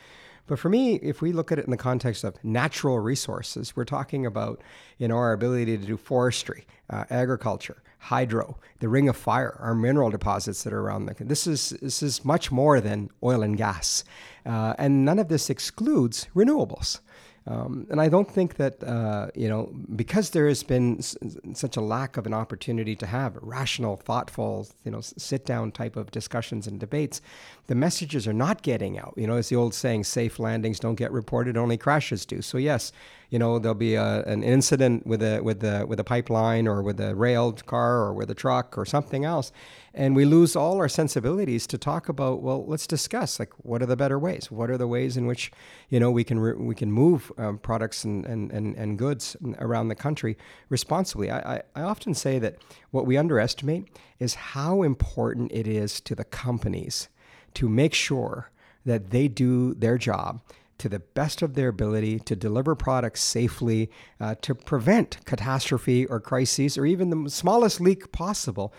But 0.47 0.59
for 0.59 0.69
me, 0.69 0.95
if 0.95 1.21
we 1.21 1.31
look 1.31 1.51
at 1.51 1.59
it 1.59 1.65
in 1.65 1.71
the 1.71 1.77
context 1.77 2.23
of 2.23 2.35
natural 2.43 2.99
resources, 2.99 3.75
we're 3.75 3.85
talking 3.85 4.25
about 4.25 4.61
you 4.97 5.07
know 5.07 5.17
our 5.17 5.33
ability 5.33 5.77
to 5.77 5.85
do 5.85 5.97
forestry, 5.97 6.67
uh, 6.89 7.05
agriculture, 7.09 7.81
hydro, 8.05 8.57
the 8.79 8.87
ring 8.87 9.09
of 9.09 9.17
fire, 9.17 9.57
our 9.59 9.75
mineral 9.75 10.09
deposits 10.09 10.63
that 10.63 10.73
are 10.73 10.81
around 10.81 11.05
the. 11.05 11.15
This 11.23 11.47
is 11.47 11.69
this 11.81 12.03
is 12.03 12.23
much 12.23 12.51
more 12.51 12.79
than 12.81 13.09
oil 13.23 13.41
and 13.41 13.57
gas, 13.57 14.03
uh, 14.45 14.73
and 14.77 15.05
none 15.05 15.19
of 15.19 15.27
this 15.27 15.49
excludes 15.49 16.27
renewables. 16.35 16.99
Um, 17.47 17.85
and 17.91 18.01
I 18.01 18.09
don't 18.09 18.29
think 18.29 18.55
that, 18.55 18.83
uh, 18.83 19.27
you 19.35 19.47
know, 19.47 19.71
because 19.95 20.31
there 20.31 20.47
has 20.47 20.63
been 20.63 20.97
s- 20.97 21.15
such 21.53 21.77
a 21.77 21.81
lack 21.81 22.17
of 22.17 22.25
an 22.25 22.33
opportunity 22.33 22.95
to 22.95 23.05
have 23.05 23.37
rational, 23.39 23.97
thoughtful, 23.97 24.67
you 24.83 24.89
know, 24.89 25.01
sit 25.01 25.45
down 25.45 25.71
type 25.71 25.95
of 25.95 26.09
discussions 26.09 26.65
and 26.65 26.79
debates, 26.79 27.21
the 27.67 27.75
messages 27.75 28.27
are 28.27 28.33
not 28.33 28.63
getting 28.63 28.97
out. 28.97 29.13
You 29.15 29.27
know, 29.27 29.37
as 29.37 29.49
the 29.49 29.57
old 29.57 29.75
saying, 29.75 30.05
safe 30.05 30.39
landings 30.39 30.79
don't 30.79 30.95
get 30.95 31.11
reported, 31.11 31.55
only 31.55 31.77
crashes 31.77 32.25
do. 32.25 32.41
So, 32.41 32.57
yes, 32.57 32.91
you 33.29 33.39
know, 33.39 33.59
there'll 33.59 33.75
be 33.75 33.95
a, 33.95 34.23
an 34.23 34.43
incident 34.43 35.05
with 35.05 35.21
a, 35.21 35.41
with, 35.41 35.63
a, 35.63 35.85
with 35.85 35.99
a 35.99 36.03
pipeline 36.03 36.67
or 36.67 36.81
with 36.81 36.99
a 36.99 37.15
railed 37.15 37.65
car 37.65 37.97
or 37.99 38.13
with 38.13 38.29
a 38.29 38.35
truck 38.35 38.77
or 38.77 38.85
something 38.85 39.25
else. 39.25 39.51
And 39.93 40.13
we 40.15 40.25
lose 40.25 40.57
all 40.57 40.77
our 40.77 40.89
sensibilities 40.89 41.65
to 41.67 41.77
talk 41.77 42.09
about 42.09 42.41
well 42.41 42.65
let's 42.65 42.85
discuss 42.85 43.39
like 43.39 43.53
what 43.57 43.81
are 43.81 43.85
the 43.85 43.95
better 43.95 44.19
ways? 44.19 44.51
What 44.51 44.69
are 44.69 44.77
the 44.77 44.87
ways 44.87 45.15
in 45.15 45.25
which 45.25 45.51
you 45.89 46.01
know 46.01 46.11
we 46.11 46.25
can 46.25 46.37
re- 46.37 46.53
we 46.53 46.75
can 46.75 46.91
move 46.91 47.31
um, 47.37 47.57
products 47.59 48.03
and, 48.03 48.25
and, 48.25 48.51
and, 48.51 48.75
and 48.75 48.97
goods 48.97 49.37
around 49.57 49.87
the 49.87 49.95
country 49.95 50.37
responsibly? 50.67 51.31
I, 51.31 51.55
I, 51.55 51.61
I 51.75 51.81
often 51.83 52.13
say 52.13 52.39
that 52.39 52.57
what 52.91 53.05
we 53.05 53.15
underestimate 53.15 53.87
is 54.19 54.35
how 54.35 54.83
important 54.83 55.51
it 55.53 55.65
is 55.65 56.01
to 56.01 56.13
the 56.13 56.25
companies 56.25 57.07
to 57.53 57.69
make 57.69 57.93
sure 57.93 58.51
that 58.85 59.11
they 59.11 59.29
do 59.29 59.73
their 59.75 59.97
job 59.97 60.41
to 60.77 60.89
the 60.89 60.99
best 60.99 61.41
of 61.41 61.53
their 61.53 61.69
ability 61.69 62.19
to 62.19 62.35
deliver 62.35 62.75
products 62.75 63.21
safely, 63.21 63.89
uh, 64.19 64.35
to 64.41 64.53
prevent 64.53 65.23
catastrophe 65.25 66.05
or 66.05 66.19
crises 66.19 66.77
or 66.77 66.85
even 66.85 67.09
the 67.09 67.29
smallest 67.29 67.79
leak 67.79 68.11
possible 68.11 68.73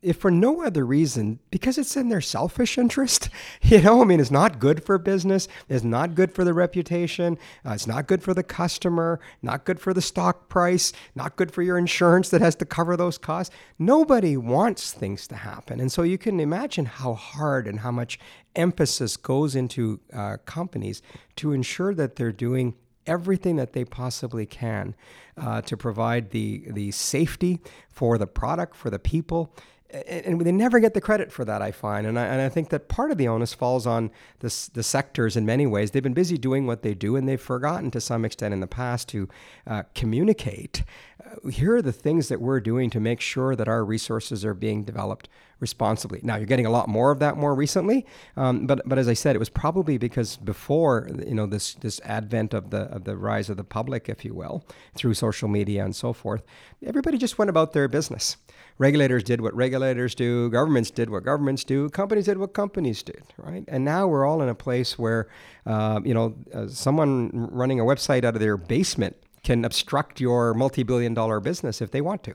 if 0.00 0.16
for 0.18 0.30
no 0.30 0.62
other 0.62 0.86
reason, 0.86 1.40
because 1.50 1.76
it's 1.76 1.96
in 1.96 2.08
their 2.08 2.20
selfish 2.20 2.78
interest, 2.78 3.28
you 3.62 3.82
know, 3.82 4.00
I 4.00 4.04
mean, 4.04 4.20
it's 4.20 4.30
not 4.30 4.58
good 4.58 4.84
for 4.84 4.98
business, 4.98 5.48
it's 5.68 5.84
not 5.84 6.14
good 6.14 6.32
for 6.32 6.44
the 6.44 6.54
reputation, 6.54 7.38
uh, 7.66 7.72
it's 7.72 7.86
not 7.86 8.06
good 8.06 8.22
for 8.22 8.34
the 8.34 8.42
customer, 8.42 9.18
not 9.42 9.64
good 9.64 9.80
for 9.80 9.92
the 9.92 10.02
stock 10.02 10.48
price, 10.48 10.92
not 11.14 11.36
good 11.36 11.50
for 11.50 11.62
your 11.62 11.78
insurance 11.78 12.28
that 12.30 12.40
has 12.40 12.54
to 12.56 12.64
cover 12.64 12.96
those 12.96 13.18
costs. 13.18 13.54
Nobody 13.78 14.36
wants 14.36 14.92
things 14.92 15.26
to 15.28 15.36
happen. 15.36 15.80
And 15.80 15.90
so 15.90 16.02
you 16.02 16.18
can 16.18 16.38
imagine 16.38 16.84
how 16.84 17.14
hard 17.14 17.66
and 17.66 17.80
how 17.80 17.90
much 17.90 18.18
emphasis 18.54 19.16
goes 19.16 19.56
into 19.56 20.00
uh, 20.12 20.36
companies 20.44 21.02
to 21.36 21.52
ensure 21.52 21.94
that 21.94 22.16
they're 22.16 22.32
doing 22.32 22.74
everything 23.06 23.56
that 23.56 23.72
they 23.72 23.84
possibly 23.84 24.46
can 24.46 24.94
uh, 25.36 25.62
to 25.62 25.76
provide 25.76 26.30
the 26.30 26.64
the 26.68 26.90
safety 26.90 27.58
for 27.88 28.18
the 28.18 28.26
product 28.26 28.76
for 28.76 28.90
the 28.90 28.98
people 28.98 29.54
and 29.90 30.40
they 30.42 30.52
never 30.52 30.80
get 30.80 30.92
the 30.92 31.00
credit 31.00 31.32
for 31.32 31.44
that, 31.46 31.62
I 31.62 31.72
find. 31.72 32.06
And 32.06 32.18
I, 32.18 32.26
and 32.26 32.42
I 32.42 32.48
think 32.48 32.68
that 32.70 32.88
part 32.88 33.10
of 33.10 33.16
the 33.16 33.26
onus 33.26 33.54
falls 33.54 33.86
on 33.86 34.10
the, 34.40 34.68
the 34.74 34.82
sectors 34.82 35.36
in 35.36 35.46
many 35.46 35.66
ways. 35.66 35.90
They've 35.90 36.02
been 36.02 36.14
busy 36.14 36.36
doing 36.36 36.66
what 36.66 36.82
they 36.82 36.92
do, 36.92 37.16
and 37.16 37.26
they've 37.26 37.40
forgotten 37.40 37.90
to 37.92 38.00
some 38.00 38.24
extent 38.24 38.52
in 38.52 38.60
the 38.60 38.66
past 38.66 39.08
to 39.10 39.28
uh, 39.66 39.84
communicate. 39.94 40.84
Uh, 41.24 41.48
here 41.48 41.76
are 41.76 41.82
the 41.82 41.92
things 41.92 42.28
that 42.28 42.40
we're 42.40 42.60
doing 42.60 42.90
to 42.90 43.00
make 43.00 43.20
sure 43.20 43.56
that 43.56 43.66
our 43.66 43.82
resources 43.82 44.44
are 44.44 44.54
being 44.54 44.84
developed 44.84 45.28
responsibly. 45.60 46.20
Now, 46.22 46.36
you're 46.36 46.46
getting 46.46 46.66
a 46.66 46.70
lot 46.70 46.88
more 46.88 47.10
of 47.10 47.18
that 47.20 47.36
more 47.36 47.54
recently, 47.54 48.06
um, 48.36 48.66
but 48.66 48.86
but 48.86 48.98
as 48.98 49.08
I 49.08 49.14
said, 49.14 49.34
it 49.34 49.38
was 49.40 49.48
probably 49.48 49.98
because 49.98 50.36
before 50.36 51.08
you 51.26 51.34
know 51.34 51.46
this 51.46 51.74
this 51.74 52.00
advent 52.04 52.54
of 52.54 52.70
the 52.70 52.82
of 52.82 53.04
the 53.04 53.16
rise 53.16 53.50
of 53.50 53.56
the 53.56 53.64
public, 53.64 54.08
if 54.08 54.24
you 54.24 54.34
will, 54.34 54.64
through 54.94 55.14
social 55.14 55.48
media 55.48 55.84
and 55.84 55.96
so 55.96 56.12
forth, 56.12 56.42
everybody 56.84 57.18
just 57.18 57.38
went 57.38 57.48
about 57.48 57.72
their 57.72 57.88
business. 57.88 58.36
Regulators 58.78 59.24
did 59.24 59.40
what 59.40 59.54
regulators 59.56 60.14
do, 60.14 60.48
governments 60.50 60.92
did 60.92 61.10
what 61.10 61.24
governments 61.24 61.64
do, 61.64 61.90
companies 61.90 62.26
did 62.26 62.38
what 62.38 62.52
companies 62.54 63.02
did, 63.02 63.24
right? 63.36 63.64
And 63.66 63.84
now 63.84 64.06
we're 64.06 64.24
all 64.24 64.40
in 64.40 64.48
a 64.48 64.54
place 64.54 64.96
where, 64.96 65.28
uh, 65.66 66.00
you 66.04 66.14
know, 66.14 66.36
uh, 66.54 66.68
someone 66.68 67.30
running 67.50 67.80
a 67.80 67.84
website 67.84 68.22
out 68.22 68.34
of 68.34 68.40
their 68.40 68.56
basement 68.56 69.16
can 69.42 69.64
obstruct 69.64 70.20
your 70.20 70.54
multi-billion 70.54 71.12
dollar 71.12 71.40
business 71.40 71.82
if 71.82 71.90
they 71.90 72.00
want 72.00 72.22
to. 72.22 72.34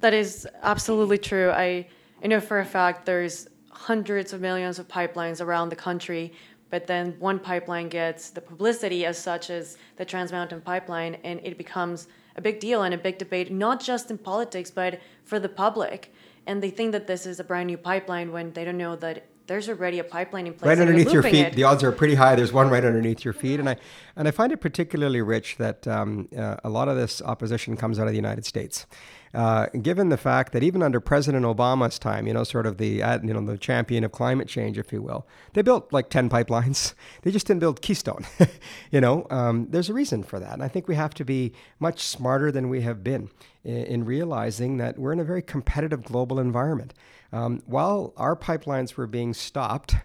That 0.00 0.12
is 0.12 0.46
absolutely 0.62 1.16
true. 1.16 1.50
I, 1.50 1.86
I 2.22 2.26
know 2.26 2.40
for 2.40 2.60
a 2.60 2.66
fact 2.66 3.06
there's 3.06 3.48
hundreds 3.70 4.34
of 4.34 4.42
millions 4.42 4.78
of 4.78 4.88
pipelines 4.88 5.40
around 5.40 5.70
the 5.70 5.76
country, 5.76 6.34
but 6.68 6.86
then 6.86 7.16
one 7.18 7.38
pipeline 7.38 7.88
gets 7.88 8.28
the 8.28 8.42
publicity 8.42 9.06
as 9.06 9.16
such 9.16 9.48
as 9.48 9.78
the 9.96 10.04
Trans 10.04 10.32
Mountain 10.32 10.60
Pipeline, 10.60 11.14
and 11.24 11.40
it 11.42 11.56
becomes– 11.56 12.08
a 12.36 12.40
big 12.40 12.60
deal 12.60 12.82
and 12.82 12.94
a 12.94 12.98
big 12.98 13.18
debate, 13.18 13.50
not 13.50 13.80
just 13.80 14.10
in 14.10 14.18
politics, 14.18 14.70
but 14.70 15.00
for 15.24 15.38
the 15.38 15.48
public. 15.48 16.12
And 16.46 16.62
they 16.62 16.70
think 16.70 16.92
that 16.92 17.06
this 17.06 17.26
is 17.26 17.38
a 17.38 17.44
brand 17.44 17.68
new 17.68 17.76
pipeline 17.76 18.32
when 18.32 18.52
they 18.52 18.64
don't 18.64 18.78
know 18.78 18.96
that 18.96 19.26
there's 19.52 19.68
already 19.68 19.98
a 19.98 20.04
pipeline 20.04 20.46
in 20.46 20.54
place. 20.54 20.66
Right 20.66 20.78
underneath 20.78 21.12
your 21.12 21.22
feet. 21.22 21.48
It. 21.48 21.52
The 21.52 21.64
odds 21.64 21.82
are 21.82 21.92
pretty 21.92 22.14
high. 22.14 22.34
There's 22.34 22.54
one 22.54 22.70
right 22.70 22.82
underneath 22.82 23.22
your 23.22 23.34
feet, 23.34 23.60
and 23.60 23.68
I 23.68 23.76
and 24.16 24.26
I 24.26 24.30
find 24.30 24.50
it 24.50 24.62
particularly 24.62 25.20
rich 25.20 25.58
that 25.58 25.86
um, 25.86 26.28
uh, 26.36 26.56
a 26.64 26.70
lot 26.70 26.88
of 26.88 26.96
this 26.96 27.20
opposition 27.20 27.76
comes 27.76 27.98
out 27.98 28.06
of 28.06 28.12
the 28.12 28.16
United 28.16 28.46
States. 28.46 28.86
Uh, 29.34 29.66
given 29.82 30.08
the 30.08 30.16
fact 30.16 30.52
that 30.52 30.62
even 30.62 30.82
under 30.82 31.00
President 31.00 31.44
Obama's 31.44 31.98
time, 31.98 32.26
you 32.26 32.32
know, 32.32 32.44
sort 32.44 32.64
of 32.64 32.78
the 32.78 33.02
you 33.22 33.34
know 33.34 33.44
the 33.44 33.58
champion 33.58 34.04
of 34.04 34.12
climate 34.12 34.48
change, 34.48 34.78
if 34.78 34.90
you 34.90 35.02
will, 35.02 35.26
they 35.52 35.60
built 35.60 35.92
like 35.92 36.08
ten 36.08 36.30
pipelines. 36.30 36.94
They 37.22 37.30
just 37.30 37.46
didn't 37.46 37.60
build 37.60 37.82
Keystone. 37.82 38.24
you 38.90 39.00
know, 39.00 39.26
um, 39.30 39.66
there's 39.70 39.90
a 39.90 39.94
reason 39.94 40.22
for 40.22 40.40
that, 40.40 40.54
and 40.54 40.62
I 40.62 40.68
think 40.68 40.88
we 40.88 40.94
have 40.94 41.12
to 41.14 41.24
be 41.24 41.52
much 41.78 42.00
smarter 42.00 42.50
than 42.50 42.70
we 42.70 42.80
have 42.80 43.04
been 43.04 43.28
in, 43.64 43.76
in 43.76 44.04
realizing 44.04 44.78
that 44.78 44.98
we're 44.98 45.12
in 45.12 45.20
a 45.20 45.24
very 45.24 45.42
competitive 45.42 46.04
global 46.04 46.40
environment. 46.40 46.94
Um, 47.32 47.62
while 47.66 48.12
our 48.16 48.36
pipelines 48.36 48.96
were 48.96 49.06
being 49.06 49.34
stopped, 49.34 49.96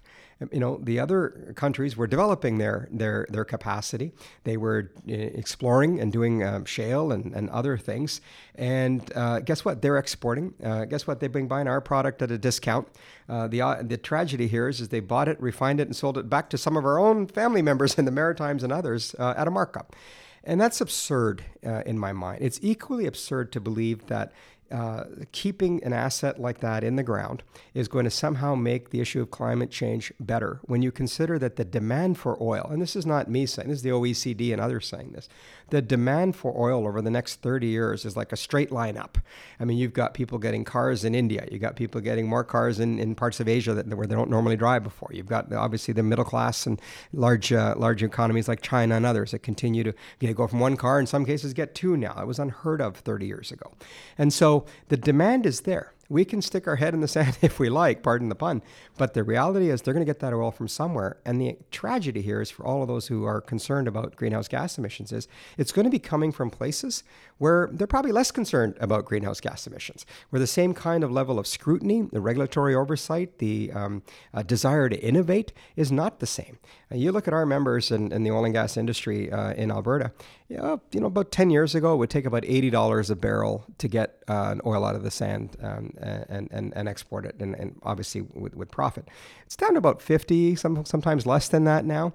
you 0.51 0.59
know, 0.59 0.79
the 0.83 0.99
other 0.99 1.53
countries 1.55 1.97
were 1.97 2.07
developing 2.07 2.57
their 2.59 2.87
their 2.91 3.25
their 3.29 3.43
capacity. 3.43 4.11
They 4.43 4.55
were 4.55 4.91
uh, 5.09 5.13
exploring 5.13 5.99
and 5.99 6.11
doing 6.11 6.43
um, 6.43 6.65
shale 6.65 7.11
and, 7.11 7.33
and 7.33 7.49
other 7.49 7.77
things. 7.77 8.21
And 8.55 9.11
uh, 9.15 9.39
guess 9.39 9.65
what? 9.65 9.81
They're 9.81 9.97
exporting. 9.97 10.53
Uh, 10.63 10.85
guess 10.85 11.07
what? 11.07 11.19
They've 11.19 11.31
been 11.31 11.47
buying 11.47 11.67
our 11.67 11.81
product 11.81 12.21
at 12.21 12.29
a 12.31 12.37
discount. 12.37 12.87
Uh, 13.27 13.47
the 13.47 13.61
uh, 13.61 13.81
the 13.81 13.97
tragedy 13.97 14.47
here 14.47 14.67
is, 14.67 14.79
is 14.79 14.89
they 14.89 14.99
bought 14.99 15.27
it, 15.27 15.41
refined 15.41 15.79
it, 15.79 15.87
and 15.87 15.95
sold 15.95 16.17
it 16.17 16.29
back 16.29 16.49
to 16.51 16.57
some 16.57 16.77
of 16.77 16.85
our 16.85 16.99
own 16.99 17.27
family 17.27 17.63
members 17.63 17.95
in 17.95 18.05
the 18.05 18.11
Maritimes 18.11 18.63
and 18.63 18.71
others 18.71 19.15
uh, 19.17 19.33
at 19.35 19.47
a 19.47 19.51
markup. 19.51 19.95
And 20.43 20.61
that's 20.61 20.79
absurd 20.79 21.43
in 21.61 21.99
my 21.99 22.13
mind. 22.13 22.41
It's 22.41 22.57
equally 22.61 23.05
absurd 23.05 23.51
to 23.51 23.59
believe 23.59 24.05
that 24.05 24.31
uh, 24.71 25.05
keeping 25.31 25.83
an 25.83 25.93
asset 25.93 26.39
like 26.39 26.59
that 26.59 26.83
in 26.83 26.95
the 26.95 27.03
ground 27.03 27.43
is 27.73 27.87
going 27.87 28.05
to 28.05 28.11
somehow 28.11 28.55
make 28.55 28.89
the 28.89 28.99
issue 28.99 29.21
of 29.21 29.31
climate 29.31 29.71
change 29.71 30.11
better 30.19 30.59
when 30.63 30.81
you 30.81 30.91
consider 30.91 31.39
that 31.39 31.55
the 31.55 31.65
demand 31.65 32.17
for 32.17 32.41
oil, 32.41 32.67
and 32.71 32.81
this 32.81 32.95
is 32.95 33.05
not 33.05 33.29
me 33.29 33.45
saying, 33.45 33.69
this 33.69 33.77
is 33.77 33.83
the 33.83 33.89
OECD 33.89 34.51
and 34.51 34.61
others 34.61 34.87
saying 34.87 35.11
this, 35.11 35.29
the 35.69 35.81
demand 35.81 36.35
for 36.35 36.53
oil 36.57 36.87
over 36.87 37.01
the 37.01 37.11
next 37.11 37.41
30 37.41 37.67
years 37.67 38.05
is 38.05 38.15
like 38.15 38.31
a 38.31 38.37
straight 38.37 38.71
line 38.71 38.97
up. 38.97 39.17
I 39.59 39.65
mean, 39.65 39.77
you've 39.77 39.93
got 39.93 40.13
people 40.13 40.37
getting 40.37 40.63
cars 40.63 41.03
in 41.03 41.13
India, 41.13 41.45
you've 41.51 41.61
got 41.61 41.75
people 41.75 42.01
getting 42.01 42.27
more 42.27 42.43
cars 42.43 42.79
in, 42.79 42.99
in 42.99 43.15
parts 43.15 43.39
of 43.39 43.47
Asia 43.47 43.73
that, 43.73 43.87
where 43.87 44.07
they 44.07 44.15
don't 44.15 44.29
normally 44.29 44.55
drive 44.55 44.83
before. 44.83 45.09
You've 45.11 45.27
got 45.27 45.51
obviously 45.53 45.93
the 45.93 46.03
middle 46.03 46.25
class 46.25 46.65
and 46.65 46.81
large 47.13 47.51
uh, 47.51 47.75
large 47.77 48.03
economies 48.03 48.47
like 48.47 48.61
China 48.61 48.95
and 48.95 49.05
others 49.05 49.31
that 49.31 49.39
continue 49.39 49.83
to 49.83 49.93
you 50.19 50.27
know, 50.27 50.33
go 50.33 50.47
from 50.47 50.59
one 50.59 50.77
car, 50.77 50.99
in 50.99 51.07
some 51.07 51.25
cases, 51.25 51.53
get 51.53 51.75
two 51.75 51.97
now. 51.97 52.15
It 52.19 52.27
was 52.27 52.39
unheard 52.39 52.81
of 52.81 52.97
30 52.97 53.25
years 53.25 53.51
ago. 53.51 53.73
And 54.17 54.31
so 54.31 54.56
the 54.89 54.97
demand 54.97 55.45
is 55.45 55.61
there. 55.61 55.93
We 56.09 56.23
can 56.23 56.41
stick 56.41 56.67
our 56.67 56.77
head 56.77 56.93
in 56.93 57.01
the 57.01 57.07
sand 57.17 57.37
if 57.41 57.59
we 57.59 57.69
like, 57.69 58.01
pardon 58.01 58.29
the 58.29 58.35
pun, 58.35 58.61
but 58.97 59.13
the 59.13 59.23
reality 59.23 59.69
is 59.69 59.81
they're 59.81 59.93
going 59.93 60.05
to 60.05 60.09
get 60.09 60.19
that 60.19 60.33
oil 60.33 60.51
from 60.51 60.67
somewhere. 60.67 61.17
And 61.25 61.41
the 61.41 61.57
tragedy 61.71 62.21
here 62.21 62.41
is 62.41 62.49
for 62.49 62.65
all 62.65 62.81
of 62.81 62.87
those 62.87 63.07
who 63.07 63.25
are 63.25 63.41
concerned 63.41 63.87
about 63.87 64.15
greenhouse 64.15 64.47
gas 64.47 64.77
emissions 64.77 65.11
is 65.11 65.27
it's 65.57 65.71
going 65.71 65.85
to 65.85 65.89
be 65.89 65.99
coming 65.99 66.31
from 66.31 66.49
places 66.49 67.03
where 67.37 67.69
they're 67.71 67.87
probably 67.87 68.11
less 68.11 68.31
concerned 68.31 68.75
about 68.79 69.05
greenhouse 69.05 69.39
gas 69.39 69.67
emissions, 69.67 70.05
where 70.29 70.39
the 70.39 70.47
same 70.47 70.73
kind 70.73 71.03
of 71.03 71.11
level 71.11 71.37
of 71.37 71.45
scrutiny, 71.45 72.01
the 72.11 72.21
regulatory 72.21 72.73
oversight, 72.73 73.39
the 73.39 73.71
um, 73.73 74.01
uh, 74.33 74.41
desire 74.41 74.89
to 74.89 74.99
innovate 75.03 75.51
is 75.75 75.91
not 75.91 76.19
the 76.19 76.25
same. 76.25 76.57
You 76.89 77.11
look 77.11 77.27
at 77.27 77.33
our 77.33 77.45
members 77.45 77.91
in, 77.91 78.13
in 78.13 78.23
the 78.23 78.31
oil 78.31 78.45
and 78.45 78.53
gas 78.53 78.77
industry 78.77 79.31
uh, 79.31 79.53
in 79.53 79.71
Alberta, 79.71 80.11
you 80.47 80.57
know, 80.57 81.07
about 81.07 81.31
10 81.31 81.49
years 81.49 81.75
ago, 81.75 81.93
it 81.93 81.97
would 81.97 82.09
take 82.09 82.25
about 82.25 82.43
$80 82.43 83.11
a 83.11 83.15
barrel 83.15 83.65
to 83.77 83.87
get 83.87 84.16
uh, 84.27 84.49
an 84.51 84.61
oil 84.65 84.83
out 84.83 84.95
of 84.95 85.03
the 85.03 85.11
sand 85.11 85.55
um, 85.61 85.93
and, 85.99 86.49
and, 86.51 86.73
and 86.75 86.89
export 86.89 87.25
it, 87.25 87.35
and, 87.39 87.55
and 87.55 87.79
obviously 87.83 88.21
with, 88.21 88.55
with 88.55 88.69
profit. 88.69 89.07
It's 89.45 89.55
down 89.55 89.73
to 89.73 89.77
about 89.77 90.01
50, 90.01 90.55
some, 90.55 90.85
sometimes 90.85 91.25
less 91.25 91.47
than 91.47 91.63
that 91.65 91.85
now. 91.85 92.13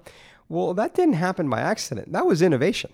Well, 0.49 0.73
that 0.75 0.93
didn't 0.93 1.15
happen 1.15 1.49
by 1.49 1.61
accident. 1.61 2.11
That 2.11 2.25
was 2.25 2.41
innovation. 2.41 2.91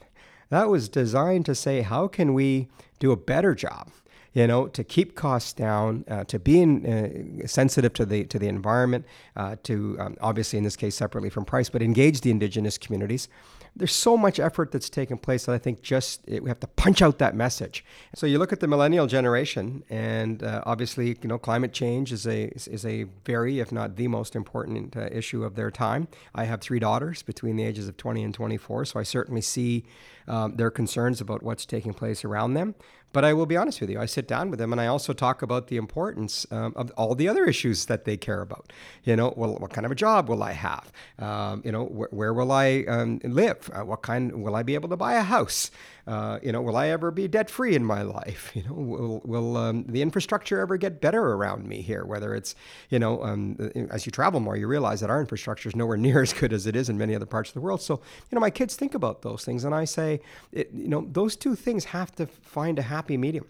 That 0.49 0.69
was 0.69 0.89
designed 0.89 1.45
to 1.47 1.55
say, 1.55 1.81
how 1.81 2.07
can 2.07 2.33
we 2.33 2.67
do 2.99 3.11
a 3.11 3.17
better 3.17 3.53
job? 3.53 3.89
you 4.33 4.45
know, 4.45 4.67
to 4.67 4.83
keep 4.83 5.15
costs 5.15 5.53
down, 5.53 6.05
uh, 6.07 6.23
to 6.25 6.37
being 6.37 6.85
uh, 6.85 7.47
sensitive 7.47 7.93
to 7.93 8.05
the 8.05 8.23
to 8.25 8.37
the 8.37 8.47
environment, 8.47 9.05
uh, 9.35 9.55
to 9.63 9.97
um, 9.99 10.17
obviously 10.21 10.57
in 10.57 10.63
this 10.63 10.75
case 10.75 10.95
separately 10.95 11.29
from 11.29 11.45
price, 11.45 11.69
but 11.69 11.81
engage 11.81 12.21
the 12.21 12.29
indigenous 12.29 12.77
communities 12.77 13.27
there's 13.75 13.93
so 13.93 14.17
much 14.17 14.39
effort 14.39 14.71
that's 14.71 14.89
taken 14.89 15.17
place 15.17 15.45
that 15.45 15.53
I 15.53 15.57
think 15.57 15.81
just 15.81 16.21
it, 16.27 16.43
we 16.43 16.49
have 16.49 16.59
to 16.59 16.67
punch 16.67 17.01
out 17.01 17.17
that 17.19 17.35
message. 17.35 17.85
So 18.15 18.25
you 18.25 18.39
look 18.39 18.51
at 18.51 18.59
the 18.59 18.67
millennial 18.67 19.07
generation, 19.07 19.83
and 19.89 20.43
uh, 20.43 20.61
obviously, 20.65 21.17
you 21.21 21.27
know, 21.27 21.37
climate 21.37 21.73
change 21.73 22.11
is 22.11 22.27
a 22.27 22.45
is 22.55 22.85
a 22.85 23.03
very, 23.25 23.59
if 23.59 23.71
not 23.71 23.95
the 23.95 24.07
most 24.07 24.35
important 24.35 24.95
uh, 24.95 25.09
issue 25.11 25.43
of 25.43 25.55
their 25.55 25.71
time. 25.71 26.07
I 26.35 26.45
have 26.45 26.61
three 26.61 26.79
daughters 26.79 27.21
between 27.21 27.55
the 27.55 27.63
ages 27.63 27.87
of 27.87 27.97
20 27.97 28.23
and 28.23 28.33
24, 28.33 28.85
so 28.85 28.99
I 28.99 29.03
certainly 29.03 29.41
see 29.41 29.85
um, 30.27 30.55
their 30.55 30.69
concerns 30.69 31.21
about 31.21 31.43
what's 31.43 31.65
taking 31.65 31.93
place 31.93 32.23
around 32.23 32.53
them. 32.53 32.75
But 33.11 33.25
I 33.25 33.33
will 33.33 33.47
be 33.47 33.57
honest 33.57 33.81
with 33.81 33.89
you, 33.89 33.99
I 33.99 34.05
sit 34.05 34.27
down 34.27 34.49
with 34.51 34.59
them 34.59 34.71
and 34.71 34.79
I 34.79 34.87
also 34.87 35.13
talk 35.13 35.41
about 35.41 35.67
the 35.67 35.77
importance 35.77 36.45
um, 36.51 36.73
of 36.75 36.91
all 36.91 37.15
the 37.15 37.27
other 37.27 37.45
issues 37.45 37.85
that 37.85 38.05
they 38.05 38.17
care 38.17 38.41
about. 38.41 38.71
You 39.03 39.15
know, 39.15 39.33
well, 39.35 39.55
what 39.55 39.71
kind 39.73 39.85
of 39.85 39.91
a 39.91 39.95
job 39.95 40.29
will 40.29 40.43
I 40.43 40.51
have? 40.51 40.91
Um, 41.17 41.61
you 41.65 41.71
know, 41.71 41.85
wh- 41.85 42.13
where 42.13 42.33
will 42.33 42.51
I 42.51 42.85
um, 42.87 43.19
live? 43.23 43.69
Uh, 43.73 43.83
what 43.83 44.03
kind 44.03 44.43
will 44.43 44.55
I 44.55 44.63
be 44.63 44.75
able 44.75 44.89
to 44.89 44.97
buy 44.97 45.13
a 45.15 45.23
house? 45.23 45.71
Uh, 46.09 46.39
you 46.41 46.51
know, 46.51 46.59
will 46.59 46.75
I 46.75 46.87
ever 46.87 47.11
be 47.11 47.27
debt 47.27 47.51
free 47.51 47.75
in 47.75 47.85
my 47.85 48.01
life? 48.01 48.51
You 48.59 48.63
know, 48.63 48.73
will, 48.73 49.21
will 49.23 49.57
um, 49.57 49.85
the 49.87 50.01
infrastructure 50.01 50.59
ever 50.59 50.75
get 50.75 50.99
better 50.99 51.21
around 51.21 51.65
me 51.67 51.81
here? 51.81 52.03
Whether 52.03 52.33
it's, 52.33 52.55
you 52.89 52.97
know, 52.97 53.23
um, 53.23 53.71
as 53.91 54.05
you 54.05 54.11
travel 54.11 54.39
more, 54.39 54.57
you 54.57 54.67
realize 54.67 54.99
that 55.01 55.09
our 55.09 55.21
infrastructure 55.21 55.69
is 55.69 55.75
nowhere 55.75 55.97
near 56.07 56.21
as 56.23 56.33
good 56.33 56.51
as 56.51 56.65
it 56.65 56.75
is 56.75 56.89
in 56.89 56.97
many 56.97 57.15
other 57.15 57.27
parts 57.27 57.51
of 57.51 57.53
the 57.53 57.61
world. 57.61 57.81
So, 57.81 58.01
you 58.29 58.35
know, 58.35 58.41
my 58.41 58.49
kids 58.49 58.75
think 58.75 58.95
about 58.95 59.21
those 59.21 59.45
things, 59.45 59.63
and 59.63 59.73
I 59.73 59.85
say, 59.85 60.19
it, 60.51 60.71
you 60.73 60.87
know, 60.87 61.07
those 61.11 61.35
two 61.35 61.55
things 61.55 61.85
have 61.85 62.11
to 62.15 62.25
find 62.25 62.79
a 62.79 62.83
happy 62.83 63.15
medium 63.15 63.45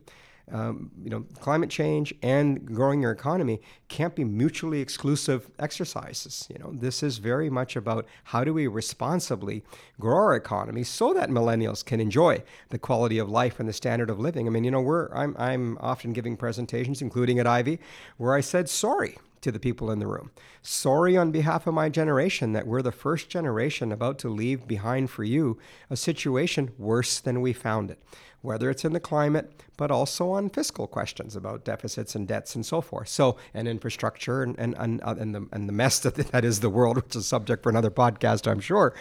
um, 0.52 0.92
you 1.04 1.10
know, 1.10 1.26
climate 1.40 1.70
change 1.70 2.14
and 2.22 2.66
growing 2.66 3.02
your 3.02 3.12
economy 3.12 3.62
can't 3.88 4.16
be 4.16 4.24
mutually 4.24 4.82
exclusive 4.82 5.50
exercises. 5.60 6.48
You 6.50 6.60
know, 6.60 6.72
this 6.74 7.04
is 7.04 7.18
very 7.18 7.50
much 7.50 7.76
about 7.76 8.06
how 8.26 8.44
do 8.44 8.54
we 8.54 8.68
responsibly 8.68 9.64
grow 10.00 10.16
our 10.16 10.36
economy 10.36 10.84
so 10.84 11.14
that 11.14 11.30
millennials 11.30 11.84
can 11.84 12.00
enjoy 12.00 12.44
the 12.70 12.80
quality 12.80 13.18
of 13.18 13.30
life 13.30 13.60
and 13.60 13.68
the 13.68 13.74
standard 13.74 14.10
of 14.10 14.20
living. 14.20 14.48
I 14.48 14.50
mean, 14.50 14.64
you 14.64 14.72
know, 14.72 14.82
we're 14.82 15.10
I'm 15.14 15.36
I'm 15.38 15.78
often 15.80 16.14
giving 16.14 16.38
presentations, 16.38 17.02
including 17.02 17.40
at 17.40 17.48
Ivey, 17.48 17.80
where 18.18 18.34
I 18.34 18.42
said 18.42 18.70
sorry 18.70 19.18
to 19.42 19.52
the 19.52 19.60
people 19.60 19.90
in 19.90 20.00
the 20.00 20.08
room. 20.08 20.32
Sorry 20.62 21.16
on 21.16 21.32
behalf 21.32 21.66
of 21.66 21.74
my 21.74 21.90
generation 21.90 22.54
that 22.54 22.68
we're 22.68 22.82
the 22.82 22.92
first 22.92 23.30
generation 23.30 23.92
about 23.92 24.20
to 24.20 24.30
leave 24.30 24.68
behind 24.68 25.10
for 25.10 25.24
you 25.24 25.58
a 25.90 25.96
situation 25.96 26.72
worse 26.78 27.20
than 27.20 27.42
we 27.42 27.54
found 27.54 27.90
it 27.92 28.00
whether 28.42 28.70
it's 28.70 28.86
in 28.86 28.94
the 28.94 29.00
climate, 29.00 29.64
but 29.78 29.92
also 29.92 30.32
on 30.32 30.50
fiscal 30.50 30.88
questions 30.88 31.36
about 31.36 31.66
deficits 31.66 32.16
and 32.16 32.28
debts 32.28 32.56
and 32.56 32.66
so 32.66 32.82
forth. 32.82 33.10
So, 33.10 33.38
and 33.54 33.68
infrastructure 33.68 34.44
and, 34.44 34.58
and, 34.58 34.76
and, 34.78 35.02
uh, 35.04 35.16
and, 35.20 35.36
the, 35.36 35.48
and 35.52 35.68
the 35.68 35.74
mess 35.74 36.00
that 36.02 36.16
that 36.16 36.46
is 36.46 36.60
the 36.60 36.70
world, 36.70 36.98
which 36.98 37.16
is 37.16 37.18
a 37.18 37.24
subject 37.24 37.64
for 37.64 37.70
another 37.70 37.92
podcast, 37.92 38.50
I'm 38.50 38.60
sure. 38.60 38.94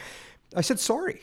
I 0.57 0.61
said, 0.61 0.81
sorry. 0.81 1.23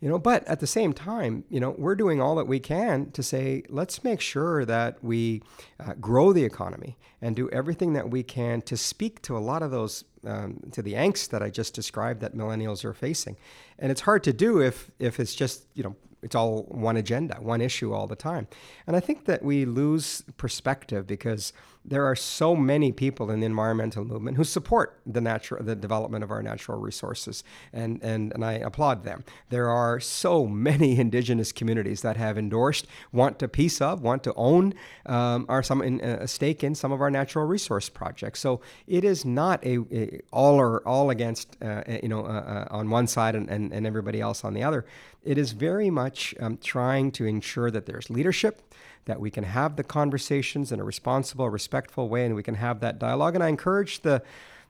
You 0.00 0.10
know, 0.10 0.18
but 0.18 0.46
at 0.46 0.60
the 0.60 0.66
same 0.66 0.92
time, 0.92 1.44
you 1.48 1.60
know, 1.60 1.74
we're 1.78 1.94
doing 1.94 2.20
all 2.20 2.34
that 2.34 2.46
we 2.46 2.60
can 2.60 3.10
to 3.12 3.22
say, 3.22 3.62
let's 3.70 4.04
make 4.04 4.20
sure 4.20 4.66
that 4.66 5.02
we 5.02 5.42
uh, 5.80 5.94
grow 5.94 6.32
the 6.32 6.44
economy 6.44 6.98
and 7.22 7.34
do 7.34 7.48
everything 7.50 7.94
that 7.94 8.10
we 8.10 8.22
can 8.22 8.60
to 8.62 8.76
speak 8.76 9.22
to 9.22 9.34
a 9.34 9.40
lot 9.40 9.62
of 9.62 9.70
those, 9.70 10.04
um, 10.26 10.60
to 10.72 10.82
the 10.82 10.92
angst 10.92 11.30
that 11.30 11.42
I 11.42 11.48
just 11.48 11.72
described 11.72 12.20
that 12.20 12.36
millennials 12.36 12.84
are 12.84 12.92
facing. 12.92 13.38
And 13.78 13.90
it's 13.90 14.02
hard 14.02 14.22
to 14.24 14.32
do 14.34 14.60
if 14.60 14.90
if 14.98 15.18
it's 15.18 15.34
just 15.34 15.64
you 15.74 15.82
know 15.82 15.96
it's 16.24 16.34
all 16.34 16.62
one 16.64 16.96
agenda, 16.96 17.36
one 17.40 17.60
issue 17.60 17.92
all 17.92 18.06
the 18.06 18.16
time. 18.16 18.48
And 18.86 18.96
I 18.96 19.00
think 19.00 19.26
that 19.26 19.42
we 19.42 19.64
lose 19.66 20.24
perspective 20.36 21.06
because 21.06 21.52
there 21.84 22.06
are 22.06 22.16
so 22.16 22.56
many 22.56 22.92
people 22.92 23.30
in 23.30 23.40
the 23.40 23.46
environmental 23.46 24.04
movement 24.04 24.36
who 24.36 24.44
support 24.44 24.98
the 25.04 25.20
natural 25.20 25.62
the 25.62 25.76
development 25.76 26.24
of 26.24 26.30
our 26.30 26.42
natural 26.42 26.78
resources 26.78 27.44
and 27.72 28.02
and, 28.02 28.32
and 28.32 28.44
I 28.44 28.54
applaud 28.54 29.04
them. 29.04 29.24
There 29.50 29.68
are 29.68 30.00
so 30.00 30.46
many 30.46 30.98
indigenous 31.04 31.52
communities 31.52 32.02
that 32.02 32.16
have 32.16 32.38
endorsed, 32.38 32.86
want 33.12 33.38
to 33.40 33.48
piece 33.48 33.80
of, 33.80 34.02
want 34.02 34.24
to 34.24 34.32
own 34.34 34.74
um, 35.06 35.46
are 35.48 35.62
some 35.62 35.82
in, 35.82 36.00
a 36.00 36.26
stake 36.26 36.64
in 36.64 36.74
some 36.74 36.92
of 36.92 37.00
our 37.00 37.10
natural 37.10 37.44
resource 37.44 37.88
projects. 37.88 38.40
So 38.40 38.60
it 38.86 39.04
is 39.04 39.24
not 39.24 39.64
a, 39.64 39.78
a 39.92 40.20
all 40.32 40.60
or 40.60 40.86
all 40.86 41.10
against 41.10 41.56
uh, 41.62 41.82
you 42.02 42.08
know 42.08 42.24
uh, 42.24 42.66
uh, 42.70 42.76
on 42.76 42.90
one 42.90 43.06
side 43.06 43.34
and, 43.34 43.48
and, 43.50 43.72
and 43.72 43.86
everybody 43.86 44.20
else 44.20 44.44
on 44.44 44.54
the 44.54 44.62
other. 44.62 44.86
It 45.22 45.38
is 45.38 45.52
very 45.52 45.90
much 45.90 46.34
um, 46.38 46.58
trying 46.58 47.10
to 47.12 47.24
ensure 47.24 47.70
that 47.70 47.86
there's 47.86 48.10
leadership, 48.10 48.60
that 49.06 49.20
we 49.20 49.30
can 49.30 49.44
have 49.44 49.76
the 49.76 49.84
conversations 49.84 50.72
in 50.72 50.80
a 50.80 50.84
responsible, 50.84 51.48
respectful 51.50 52.08
way, 52.08 52.24
and 52.24 52.34
we 52.34 52.42
can 52.42 52.54
have 52.54 52.80
that 52.80 52.98
dialogue. 52.98 53.34
And 53.34 53.44
I 53.44 53.48
encourage 53.48 54.00
the 54.00 54.22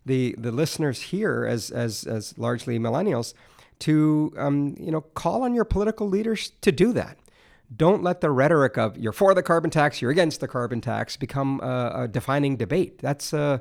the 0.07 0.35
the 0.39 0.53
listeners 0.53 1.01
here, 1.01 1.47
as 1.47 1.71
as 1.71 2.05
as 2.05 2.37
largely 2.39 2.79
millennials, 2.79 3.35
to 3.81 4.33
um, 4.37 4.75
you 4.79 4.91
know 4.91 5.01
call 5.01 5.43
on 5.43 5.55
your 5.55 5.65
political 5.65 6.09
leaders 6.09 6.53
to 6.61 6.73
do 6.73 6.93
that. 6.93 7.19
Don't 7.75 8.03
let 8.03 8.21
the 8.21 8.31
rhetoric 8.31 8.77
of 8.77 8.97
you're 8.99 9.13
for 9.13 9.35
the 9.35 9.43
carbon 9.43 9.71
tax, 9.71 10.03
you're 10.03 10.11
against 10.11 10.41
the 10.41 10.49
carbon 10.49 10.81
tax 10.81 11.17
become 11.17 11.61
a, 11.61 12.03
a 12.03 12.09
defining 12.09 12.57
debate. 12.57 12.99
That's 12.99 13.33
a 13.33 13.61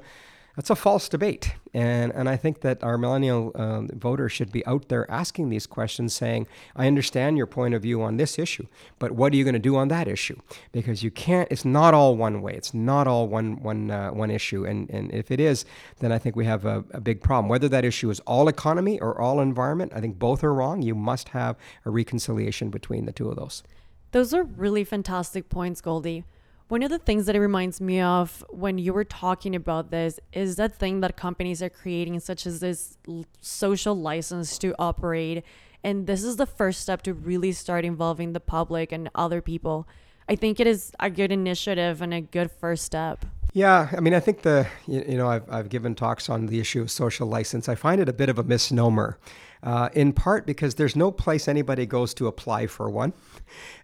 that's 0.56 0.70
a 0.70 0.76
false 0.76 1.10
debate. 1.10 1.56
And, 1.74 2.12
and 2.14 2.30
I 2.30 2.38
think 2.38 2.62
that 2.62 2.84
our 2.84 2.98
millennial 2.98 3.52
uh, 3.56 3.82
voters 3.94 4.32
should 4.32 4.52
be 4.52 4.64
out 4.68 4.90
there 4.90 5.10
asking 5.10 5.50
these 5.50 5.66
questions, 5.66 6.14
saying, 6.14 6.48
I 6.76 6.86
understand 6.86 7.38
your 7.38 7.48
point 7.48 7.74
of 7.74 7.82
view 7.82 8.04
on 8.04 8.18
this 8.18 8.38
issue, 8.38 8.68
but 9.00 9.14
what 9.14 9.34
are 9.34 9.36
you 9.36 9.44
going 9.44 9.54
to 9.54 9.60
do 9.60 9.76
on 9.76 9.88
that 9.88 10.08
issue? 10.08 10.38
Because 10.72 11.02
you 11.02 11.10
can't, 11.10 11.52
it's 11.52 11.66
not 11.66 11.96
all 11.96 12.16
one 12.16 12.42
way. 12.42 12.54
It's 12.54 12.74
not 12.74 13.08
all 13.08 13.28
one, 13.28 13.64
one, 13.64 13.90
uh, 13.90 14.12
one 14.12 14.30
issue. 14.30 14.66
And, 14.66 14.90
and 14.92 15.12
if 15.12 15.32
it 15.32 15.40
is, 15.40 15.66
then 16.00 16.12
I 16.12 16.20
think 16.20 16.36
we 16.36 16.46
have 16.46 16.66
a, 16.66 16.84
a 16.92 17.02
big 17.02 17.22
problem. 17.22 17.50
Whether 17.50 17.70
that 17.70 17.84
issue 17.84 18.12
is 18.12 18.20
all 18.22 18.48
economy 18.48 19.00
or 19.00 19.20
all 19.20 19.40
environment, 19.40 19.94
I 19.96 20.02
think 20.02 20.20
both 20.20 20.44
are 20.44 20.54
wrong. 20.54 20.84
You 20.84 20.94
must 20.94 21.30
have 21.30 21.56
a 21.86 21.90
reconciliation 21.90 22.70
between 22.70 23.06
the 23.06 23.12
two 23.12 23.30
of 23.30 23.38
those. 23.38 23.64
Those 24.12 24.32
are 24.36 24.44
really 24.44 24.84
fantastic 24.84 25.50
points, 25.50 25.82
Goldy. 25.82 26.24
One 26.70 26.82
of 26.82 26.90
the 26.90 27.00
things 27.00 27.26
that 27.26 27.36
it 27.36 27.40
reminds 27.40 27.82
me 27.82 28.00
of 28.00 28.44
when 28.50 28.78
you 28.78 28.94
were 28.94 29.04
talking 29.04 29.56
about 29.56 29.92
this 29.92 30.20
is 30.32 30.56
that 30.56 30.76
thing 30.76 31.02
that 31.02 31.18
companies 31.18 31.62
are 31.62 31.70
creating, 31.70 32.20
such 32.22 32.48
as 32.48 32.62
this 32.62 32.98
social 33.42 33.96
license 33.96 34.58
to 34.60 34.74
operate. 34.80 35.44
And 35.84 36.08
this 36.08 36.24
is 36.24 36.38
the 36.38 36.46
first 36.46 36.80
step 36.80 37.02
to 37.04 37.14
really 37.14 37.52
start 37.52 37.84
involving 37.84 38.34
the 38.34 38.40
public 38.40 38.92
and 38.92 39.10
other 39.14 39.42
people. 39.42 39.88
I 40.30 40.36
think 40.36 40.60
it 40.60 40.68
is 40.68 40.94
a 41.00 41.10
good 41.10 41.32
initiative 41.32 42.02
and 42.02 42.14
a 42.14 42.22
good 42.22 42.50
first 42.50 42.86
step. 42.86 43.26
Yeah, 43.52 43.90
I 43.96 44.00
mean, 44.00 44.16
I 44.16 44.20
think 44.20 44.42
the, 44.42 44.66
you, 44.88 45.18
know, 45.18 45.28
I've, 45.28 45.44
I've 45.52 45.70
given 45.70 45.94
talks 45.94 46.28
on 46.28 46.48
the 46.48 46.60
issue 46.60 46.82
of 46.82 46.90
social 46.90 47.28
license. 47.28 47.70
I 47.70 47.76
find 47.76 48.02
it 48.02 48.10
a 48.10 48.14
bit 48.14 48.30
of 48.30 48.40
a 48.40 48.44
misnomer 48.44 49.20
uh, 49.62 49.90
in 49.94 50.12
part 50.12 50.48
because 50.48 50.76
there's 50.76 50.96
no 50.96 51.12
place 51.12 51.48
anybody 51.48 51.86
goes 51.86 52.14
to 52.16 52.28
apply 52.28 52.68
for 52.68 52.90
one. 52.90 53.14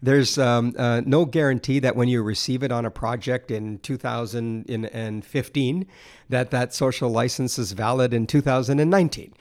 There's 0.02 0.38
um, 0.38 0.74
uh, 0.78 1.02
no 1.06 1.26
guarantee 1.26 1.80
that 1.80 1.96
when 1.96 2.08
you 2.08 2.24
receive 2.24 2.64
it 2.64 2.72
on 2.72 2.86
a 2.86 2.92
project 2.92 3.52
in 3.52 3.80
2015, 3.80 5.88
that 6.30 6.52
that 6.52 6.74
social 6.74 7.10
license 7.10 7.60
is 7.60 7.74
valid 7.74 8.14
in 8.14 8.28
2019 8.28 9.34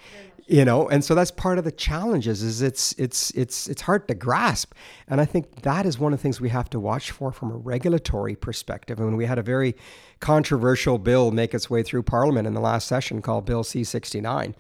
you 0.49 0.65
know? 0.65 0.89
And 0.89 1.05
so 1.05 1.15
that's 1.15 1.31
part 1.31 1.59
of 1.59 1.65
the 1.65 1.71
challenges 1.71 2.43
is 2.43 2.63
it's 2.63 2.95
it's 2.99 3.31
it's 3.33 3.69
it's 3.69 3.83
hard 3.83 4.09
to 4.09 4.15
grasp. 4.15 4.73
And 5.07 5.21
i 5.21 5.25
think 5.25 5.63
that 5.63 5.87
is 5.87 5.99
one 5.99 6.13
of 6.13 6.19
the 6.19 6.23
things 6.23 6.41
we 6.41 6.49
have 6.49 6.71
to 6.71 6.81
watch 6.81 7.11
for 7.11 7.31
from 7.31 7.53
a 7.53 7.57
regulatory 7.57 8.35
perspective. 8.35 8.99
And 8.99 9.17
we 9.17 9.27
had 9.27 9.39
a 9.39 9.43
very 9.43 9.77
controversial 10.21 10.99
bill 10.99 11.31
make 11.31 11.55
its 11.55 11.71
way 11.71 11.83
through 11.83 12.03
parliament 12.03 12.47
in 12.47 12.55
the 12.55 12.61
last 12.61 12.89
session 12.89 13.23
called 13.23 13.45
bill 13.45 13.63
c69 13.63 14.55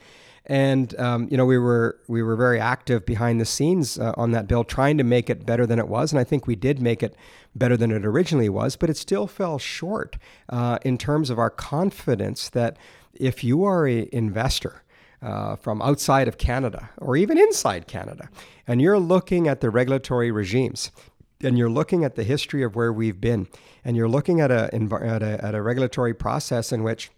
and 0.48 0.98
um, 0.98 1.28
you 1.30 1.36
know, 1.36 1.44
we 1.44 1.58
were 1.58 2.00
we 2.08 2.22
were 2.22 2.34
very 2.34 2.58
active 2.58 3.04
behind 3.04 3.40
the 3.40 3.44
scenes 3.44 3.98
uh, 3.98 4.14
on 4.16 4.30
that 4.30 4.48
bill, 4.48 4.64
trying 4.64 4.96
to 4.98 5.04
make 5.04 5.28
it 5.28 5.44
better 5.44 5.66
than 5.66 5.78
it 5.78 5.88
was, 5.88 6.10
and 6.10 6.18
I 6.18 6.24
think 6.24 6.46
we 6.46 6.56
did 6.56 6.80
make 6.80 7.02
it 7.02 7.14
better 7.54 7.76
than 7.76 7.90
it 7.90 8.04
originally 8.06 8.48
was. 8.48 8.74
But 8.74 8.88
it 8.88 8.96
still 8.96 9.26
fell 9.26 9.58
short 9.58 10.16
uh, 10.48 10.78
in 10.82 10.96
terms 10.96 11.28
of 11.28 11.38
our 11.38 11.50
confidence 11.50 12.48
that 12.50 12.78
if 13.14 13.44
you 13.44 13.64
are 13.64 13.86
an 13.86 14.08
investor. 14.12 14.82
Uh, 15.20 15.56
from 15.56 15.82
outside 15.82 16.28
of 16.28 16.38
Canada 16.38 16.90
or 16.98 17.16
even 17.16 17.36
inside 17.36 17.88
Canada, 17.88 18.28
and 18.68 18.80
you're 18.80 19.00
looking 19.00 19.48
at 19.48 19.60
the 19.60 19.68
regulatory 19.68 20.30
regimes, 20.30 20.92
and 21.40 21.58
you're 21.58 21.68
looking 21.68 22.04
at 22.04 22.14
the 22.14 22.22
history 22.22 22.62
of 22.62 22.76
where 22.76 22.92
we've 22.92 23.20
been, 23.20 23.48
and 23.84 23.96
you're 23.96 24.08
looking 24.08 24.40
at 24.40 24.52
a, 24.52 24.72
at 24.72 25.22
a, 25.24 25.44
at 25.44 25.56
a 25.56 25.60
regulatory 25.60 26.14
process 26.14 26.70
in 26.70 26.84
which 26.84 27.10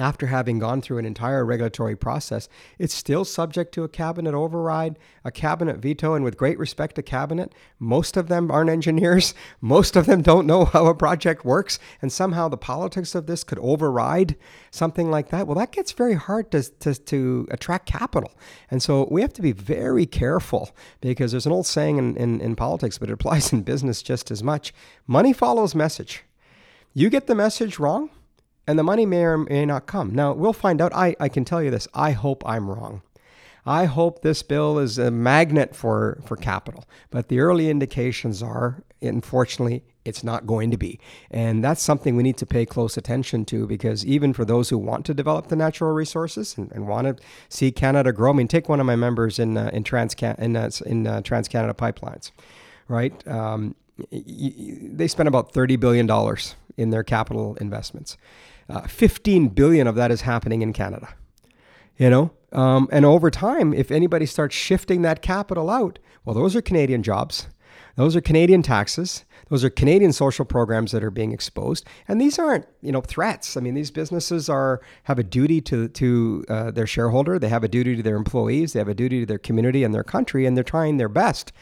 after 0.00 0.26
having 0.26 0.58
gone 0.58 0.80
through 0.80 0.98
an 0.98 1.04
entire 1.04 1.44
regulatory 1.44 1.96
process, 1.96 2.48
it's 2.78 2.94
still 2.94 3.24
subject 3.24 3.72
to 3.74 3.84
a 3.84 3.88
cabinet 3.88 4.34
override, 4.34 4.98
a 5.24 5.30
cabinet 5.30 5.78
veto, 5.78 6.14
and 6.14 6.24
with 6.24 6.36
great 6.36 6.58
respect 6.58 6.94
to 6.94 7.02
cabinet, 7.02 7.54
most 7.78 8.16
of 8.16 8.28
them 8.28 8.50
aren't 8.50 8.70
engineers. 8.70 9.34
Most 9.60 9.94
of 9.96 10.06
them 10.06 10.22
don't 10.22 10.46
know 10.46 10.64
how 10.64 10.86
a 10.86 10.94
project 10.94 11.44
works, 11.44 11.78
and 12.00 12.10
somehow 12.10 12.48
the 12.48 12.56
politics 12.56 13.14
of 13.14 13.26
this 13.26 13.44
could 13.44 13.58
override 13.58 14.36
something 14.70 15.10
like 15.10 15.28
that. 15.28 15.46
Well, 15.46 15.56
that 15.58 15.72
gets 15.72 15.92
very 15.92 16.14
hard 16.14 16.50
to, 16.52 16.62
to, 16.80 16.94
to 16.94 17.48
attract 17.50 17.86
capital. 17.86 18.32
And 18.70 18.82
so 18.82 19.06
we 19.10 19.20
have 19.20 19.32
to 19.34 19.42
be 19.42 19.52
very 19.52 20.06
careful 20.06 20.70
because 21.00 21.32
there's 21.32 21.46
an 21.46 21.52
old 21.52 21.66
saying 21.66 21.98
in, 21.98 22.16
in, 22.16 22.40
in 22.40 22.56
politics, 22.56 22.98
but 22.98 23.10
it 23.10 23.12
applies 23.12 23.52
in 23.52 23.62
business 23.62 24.02
just 24.02 24.30
as 24.30 24.42
much. 24.42 24.72
Money 25.06 25.32
follows 25.32 25.74
message. 25.74 26.24
You 26.94 27.10
get 27.10 27.26
the 27.26 27.34
message 27.34 27.78
wrong, 27.78 28.10
and 28.70 28.78
the 28.78 28.84
money 28.84 29.04
may 29.04 29.24
or 29.24 29.38
may 29.38 29.66
not 29.66 29.86
come. 29.86 30.14
Now, 30.14 30.32
we'll 30.32 30.52
find 30.52 30.80
out. 30.80 30.94
I, 30.94 31.16
I 31.18 31.28
can 31.28 31.44
tell 31.44 31.60
you 31.60 31.70
this 31.70 31.88
I 31.92 32.12
hope 32.12 32.42
I'm 32.46 32.70
wrong. 32.70 33.02
I 33.66 33.84
hope 33.84 34.22
this 34.22 34.42
bill 34.42 34.78
is 34.78 34.96
a 34.96 35.10
magnet 35.10 35.74
for, 35.74 36.20
for 36.24 36.36
capital, 36.36 36.84
but 37.10 37.28
the 37.28 37.40
early 37.40 37.68
indications 37.68 38.42
are, 38.42 38.82
unfortunately, 39.02 39.82
it's 40.04 40.24
not 40.24 40.46
going 40.46 40.70
to 40.70 40.78
be. 40.78 40.98
And 41.30 41.62
that's 41.62 41.82
something 41.82 42.16
we 42.16 42.22
need 42.22 42.38
to 42.38 42.46
pay 42.46 42.64
close 42.64 42.96
attention 42.96 43.44
to 43.46 43.66
because 43.66 44.06
even 44.06 44.32
for 44.32 44.46
those 44.46 44.70
who 44.70 44.78
want 44.78 45.04
to 45.06 45.14
develop 45.14 45.48
the 45.48 45.56
natural 45.56 45.92
resources 45.92 46.56
and, 46.56 46.72
and 46.72 46.88
want 46.88 47.06
to 47.06 47.22
see 47.50 47.70
Canada 47.70 48.12
grow, 48.12 48.30
I 48.30 48.34
mean, 48.34 48.48
take 48.48 48.68
one 48.68 48.80
of 48.80 48.86
my 48.86 48.96
members 48.96 49.38
in, 49.38 49.58
uh, 49.58 49.68
in, 49.74 49.84
Trans 49.84 50.14
in, 50.14 50.56
uh, 50.56 50.70
in 50.86 51.06
uh, 51.06 51.20
Trans 51.20 51.48
Canada 51.48 51.74
Pipelines, 51.74 52.30
right? 52.88 53.26
Um, 53.28 53.74
they 54.10 55.06
spend 55.06 55.28
about 55.28 55.52
$30 55.52 55.78
billion 55.78 56.06
in 56.80 56.90
their 56.90 57.04
capital 57.04 57.56
investments. 57.56 58.16
Uh, 58.68 58.82
15 58.82 59.48
billion 59.48 59.86
of 59.86 59.94
that 59.96 60.10
is 60.10 60.22
happening 60.22 60.62
in 60.62 60.72
Canada. 60.72 61.08
You 61.96 62.08
know, 62.08 62.30
um, 62.52 62.88
and 62.90 63.04
over 63.04 63.30
time, 63.30 63.74
if 63.74 63.90
anybody 63.90 64.24
starts 64.24 64.56
shifting 64.56 65.02
that 65.02 65.20
capital 65.20 65.68
out, 65.68 65.98
well, 66.24 66.34
those 66.34 66.56
are 66.56 66.62
Canadian 66.62 67.02
jobs. 67.02 67.48
Those 67.96 68.16
are 68.16 68.20
Canadian 68.20 68.62
taxes. 68.62 69.24
Those 69.50 69.64
are 69.64 69.70
Canadian 69.70 70.12
social 70.12 70.44
programs 70.44 70.92
that 70.92 71.02
are 71.02 71.10
being 71.10 71.32
exposed, 71.32 71.84
and 72.06 72.20
these 72.20 72.38
aren't, 72.38 72.66
you 72.80 72.92
know, 72.92 73.00
threats. 73.00 73.56
I 73.56 73.60
mean, 73.60 73.74
these 73.74 73.90
businesses 73.90 74.48
are 74.48 74.80
have 75.04 75.18
a 75.18 75.24
duty 75.24 75.60
to 75.62 75.88
to 75.88 76.44
uh, 76.48 76.70
their 76.70 76.86
shareholder. 76.86 77.38
They 77.38 77.48
have 77.48 77.64
a 77.64 77.68
duty 77.68 77.96
to 77.96 78.02
their 78.02 78.16
employees. 78.16 78.72
They 78.72 78.78
have 78.78 78.88
a 78.88 78.94
duty 78.94 79.20
to 79.20 79.26
their 79.26 79.38
community 79.38 79.82
and 79.82 79.92
their 79.92 80.04
country, 80.04 80.46
and 80.46 80.56
they're 80.56 80.64
trying 80.64 80.98
their 80.98 81.08
best 81.08 81.52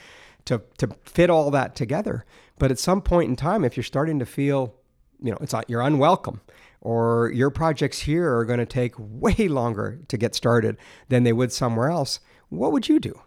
to 0.44 0.62
to 0.76 0.88
fit 1.02 1.30
all 1.30 1.50
that 1.50 1.74
together. 1.74 2.24
But 2.58 2.70
at 2.70 2.78
some 2.78 3.00
point 3.00 3.30
in 3.30 3.36
time, 3.36 3.64
if 3.64 3.76
you're 3.76 3.84
starting 3.84 4.18
to 4.18 4.26
feel, 4.26 4.74
you 5.22 5.30
know, 5.30 5.38
it's 5.40 5.54
you're 5.68 5.80
unwelcome, 5.80 6.40
or 6.80 7.30
your 7.34 7.50
projects 7.50 8.00
here 8.00 8.36
are 8.36 8.44
going 8.44 8.58
to 8.58 8.66
take 8.66 8.94
way 8.98 9.48
longer 9.48 10.00
to 10.08 10.16
get 10.16 10.34
started 10.34 10.76
than 11.08 11.24
they 11.24 11.32
would 11.32 11.52
somewhere 11.52 11.90
else, 11.90 12.20
what 12.48 12.72
would 12.72 12.88
you 12.88 12.98
do? 12.98 13.20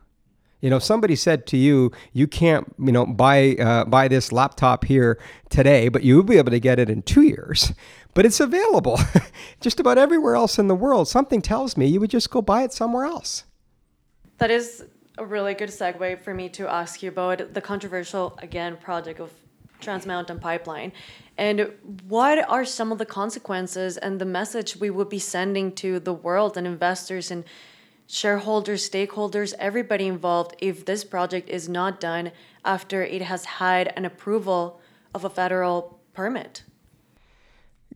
You 0.62 0.70
know, 0.70 0.78
somebody 0.78 1.16
said 1.16 1.48
to 1.48 1.58
you, 1.58 1.92
you 2.14 2.28
can't, 2.28 2.74
you 2.78 2.92
know, 2.92 3.06
buy 3.06 3.56
uh, 3.56 3.86
buy 3.86 4.08
this 4.08 4.32
laptop 4.32 4.86
here 4.86 5.20
today, 5.50 5.90
but 5.90 6.04
you 6.04 6.16
will 6.16 6.24
be 6.24 6.38
able 6.38 6.52
to 6.52 6.60
get 6.60 6.78
it 6.78 6.90
in 6.90 7.02
two 7.02 7.24
years. 7.24 7.74
But 8.14 8.26
it's 8.26 8.40
available 8.40 9.00
just 9.60 9.80
about 9.80 9.98
everywhere 9.98 10.36
else 10.36 10.60
in 10.60 10.68
the 10.68 10.76
world. 10.76 11.08
Something 11.08 11.42
tells 11.42 11.78
me 11.78 11.88
you 11.88 12.00
would 12.00 12.12
just 12.12 12.30
go 12.30 12.42
buy 12.42 12.64
it 12.64 12.74
somewhere 12.74 13.06
else. 13.06 13.46
That 14.38 14.52
is 14.52 14.86
a 15.18 15.26
really 15.26 15.54
good 15.54 15.70
segue 15.70 16.22
for 16.22 16.34
me 16.34 16.50
to 16.50 16.68
ask 16.68 17.02
you 17.02 17.10
about 17.10 17.54
the 17.54 17.62
controversial 17.62 18.38
again 18.42 18.78
project 18.78 19.20
of 19.20 19.32
Trans 19.82 20.06
Mountain 20.06 20.40
Pipeline. 20.40 20.92
And 21.38 21.72
what 22.08 22.48
are 22.50 22.64
some 22.66 22.92
of 22.92 22.98
the 22.98 23.06
consequences 23.06 23.98
and 23.98 24.20
the 24.20 24.26
message 24.26 24.78
we 24.78 24.90
would 24.90 25.10
be 25.10 25.20
sending 25.20 25.72
to 25.74 26.00
the 26.00 26.14
world 26.14 26.58
and 26.58 26.68
investors 26.68 27.32
and 27.32 27.44
shareholders, 28.08 28.88
stakeholders, 28.88 29.54
everybody 29.58 30.08
involved 30.08 30.56
if 30.60 30.86
this 30.86 31.04
project 31.04 31.50
is 31.50 31.68
not 31.70 32.00
done 32.00 32.32
after 32.66 33.04
it 33.04 33.22
has 33.22 33.46
had 33.46 33.94
an 33.96 34.06
approval 34.06 34.80
of 35.16 35.26
a 35.26 35.30
federal 35.30 36.00
permit? 36.14 36.64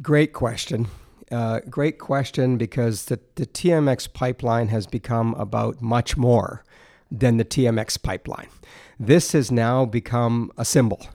Great 0.01 0.33
question. 0.33 0.87
Uh, 1.31 1.59
great 1.69 1.99
question 1.99 2.57
because 2.57 3.05
the, 3.05 3.19
the 3.35 3.45
TMX 3.45 4.11
pipeline 4.13 4.67
has 4.69 4.87
become 4.87 5.33
about 5.35 5.81
much 5.81 6.15
more 6.15 6.63
than 7.11 7.37
the 7.37 7.45
TMX 7.45 8.01
pipeline. 8.01 8.47
This 8.99 9.31
has 9.33 9.51
now 9.51 9.85
become 9.85 10.51
a 10.57 10.65
symbol. 10.65 11.07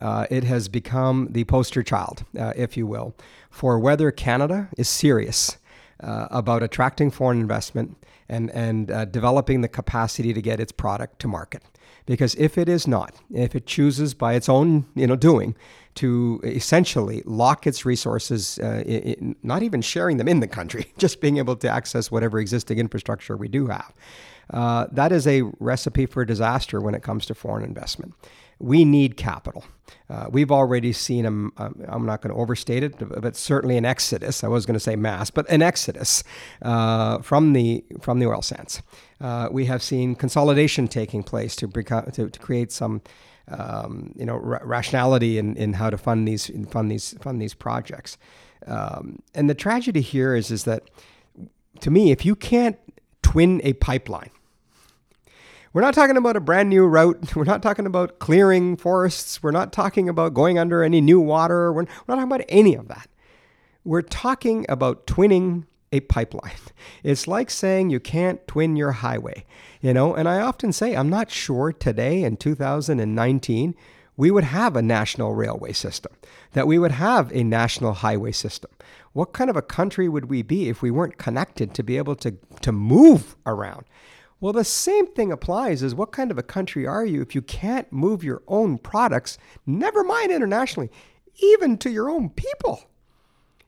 Uh, 0.00 0.26
it 0.30 0.44
has 0.44 0.68
become 0.68 1.28
the 1.30 1.44
poster 1.44 1.82
child, 1.82 2.24
uh, 2.38 2.52
if 2.56 2.76
you 2.76 2.86
will, 2.86 3.14
for 3.50 3.78
whether 3.78 4.10
Canada 4.10 4.68
is 4.78 4.88
serious 4.88 5.58
uh, 6.02 6.26
about 6.30 6.62
attracting 6.62 7.10
foreign 7.10 7.40
investment 7.40 7.96
and, 8.28 8.50
and 8.50 8.90
uh, 8.90 9.04
developing 9.04 9.60
the 9.60 9.68
capacity 9.68 10.32
to 10.32 10.40
get 10.40 10.60
its 10.60 10.72
product 10.72 11.18
to 11.20 11.28
market. 11.28 11.62
Because 12.06 12.34
if 12.36 12.56
it 12.56 12.68
is 12.68 12.88
not, 12.88 13.14
if 13.32 13.54
it 13.54 13.66
chooses 13.66 14.14
by 14.14 14.34
its 14.34 14.48
own 14.48 14.86
you 14.94 15.06
know, 15.06 15.16
doing 15.16 15.54
to 15.96 16.40
essentially 16.44 17.22
lock 17.26 17.66
its 17.66 17.84
resources, 17.84 18.58
uh, 18.62 18.82
in, 18.86 19.36
not 19.42 19.62
even 19.62 19.82
sharing 19.82 20.16
them 20.16 20.28
in 20.28 20.40
the 20.40 20.48
country, 20.48 20.92
just 20.98 21.20
being 21.20 21.36
able 21.36 21.56
to 21.56 21.68
access 21.68 22.10
whatever 22.10 22.38
existing 22.38 22.78
infrastructure 22.78 23.36
we 23.36 23.48
do 23.48 23.66
have, 23.66 23.92
uh, 24.50 24.86
that 24.90 25.12
is 25.12 25.26
a 25.26 25.42
recipe 25.58 26.06
for 26.06 26.24
disaster 26.24 26.80
when 26.80 26.94
it 26.94 27.02
comes 27.02 27.26
to 27.26 27.34
foreign 27.34 27.64
investment. 27.64 28.14
We 28.60 28.84
need 28.84 29.16
capital. 29.16 29.64
Uh, 30.08 30.26
we've 30.30 30.52
already 30.52 30.92
seen, 30.92 31.24
um, 31.24 31.52
I'm 31.56 32.04
not 32.04 32.20
going 32.20 32.34
to 32.34 32.40
overstate 32.40 32.82
it, 32.82 32.94
but 32.98 33.34
certainly 33.34 33.76
an 33.76 33.84
exodus. 33.84 34.44
I 34.44 34.48
was 34.48 34.66
going 34.66 34.74
to 34.74 34.80
say 34.80 34.96
mass, 34.96 35.30
but 35.30 35.48
an 35.48 35.62
exodus 35.62 36.22
uh, 36.62 37.18
from 37.20 37.52
the 37.52 37.84
from 38.00 38.18
the 38.18 38.26
oil 38.26 38.42
sands. 38.42 38.82
Uh, 39.20 39.48
we 39.50 39.66
have 39.66 39.82
seen 39.82 40.14
consolidation 40.14 40.88
taking 40.88 41.22
place 41.22 41.56
to, 41.56 41.68
to, 41.68 42.28
to 42.28 42.38
create 42.38 42.70
some 42.70 43.02
um, 43.48 44.12
you 44.16 44.26
know 44.26 44.34
r- 44.34 44.62
rationality 44.64 45.38
in, 45.38 45.56
in 45.56 45.72
how 45.74 45.90
to 45.90 45.98
fund 45.98 46.28
these 46.28 46.50
fund 46.70 46.90
these 46.90 47.16
fund 47.20 47.40
these 47.40 47.54
projects. 47.54 48.18
Um, 48.66 49.22
and 49.34 49.48
the 49.48 49.54
tragedy 49.54 50.00
here 50.02 50.34
is 50.34 50.50
is 50.50 50.64
that 50.64 50.82
to 51.80 51.90
me, 51.90 52.10
if 52.10 52.24
you 52.24 52.36
can't 52.36 52.78
twin 53.22 53.60
a 53.64 53.72
pipeline, 53.74 54.30
we're 55.72 55.82
not 55.82 55.94
talking 55.94 56.16
about 56.16 56.36
a 56.36 56.40
brand 56.40 56.68
new 56.68 56.84
route. 56.84 57.36
We're 57.36 57.44
not 57.44 57.62
talking 57.62 57.86
about 57.86 58.18
clearing 58.18 58.76
forests. 58.76 59.42
We're 59.42 59.52
not 59.52 59.72
talking 59.72 60.08
about 60.08 60.34
going 60.34 60.58
under 60.58 60.82
any 60.82 61.00
new 61.00 61.20
water. 61.20 61.72
We're, 61.72 61.82
not 61.82 62.16
talking 62.16 62.24
about 62.24 62.42
any 62.48 62.74
of 62.74 62.88
that. 62.88 63.08
We're 63.84 64.02
talking 64.02 64.66
about 64.68 65.06
twinning 65.06 65.66
a 65.92 66.00
pipeline. 66.00 66.52
It's 67.02 67.28
like 67.28 67.50
saying 67.50 67.90
you 67.90 68.00
can't 68.00 68.46
twin 68.46 68.74
your 68.74 68.92
highway, 68.92 69.44
you 69.80 69.94
know? 69.94 70.14
And 70.14 70.28
I 70.28 70.40
often 70.40 70.72
say, 70.72 70.94
I'm 70.94 71.08
not 71.08 71.30
sure 71.30 71.72
today 71.72 72.24
in 72.24 72.36
2019 72.36 73.74
we 74.20 74.30
would 74.30 74.44
have 74.44 74.76
a 74.76 74.82
national 74.82 75.34
railway 75.34 75.72
system, 75.72 76.12
that 76.52 76.66
we 76.66 76.78
would 76.78 76.90
have 76.92 77.32
a 77.32 77.42
national 77.42 77.94
highway 77.94 78.32
system. 78.32 78.70
What 79.14 79.32
kind 79.32 79.48
of 79.48 79.56
a 79.56 79.62
country 79.62 80.10
would 80.10 80.26
we 80.26 80.42
be 80.42 80.68
if 80.68 80.82
we 80.82 80.90
weren't 80.90 81.16
connected 81.16 81.72
to 81.72 81.82
be 81.82 81.96
able 81.96 82.16
to, 82.16 82.36
to 82.60 82.70
move 82.70 83.34
around? 83.46 83.86
Well, 84.40 84.54
the 84.54 84.64
same 84.64 85.06
thing 85.06 85.30
applies 85.30 85.82
as 85.82 85.94
what 85.94 86.12
kind 86.12 86.30
of 86.30 86.38
a 86.38 86.42
country 86.42 86.86
are 86.86 87.04
you 87.04 87.20
if 87.20 87.34
you 87.34 87.42
can't 87.42 87.92
move 87.92 88.24
your 88.24 88.42
own 88.48 88.78
products, 88.78 89.36
never 89.66 90.02
mind 90.02 90.32
internationally, 90.32 90.90
even 91.42 91.76
to 91.78 91.90
your 91.90 92.08
own 92.08 92.30
people? 92.30 92.84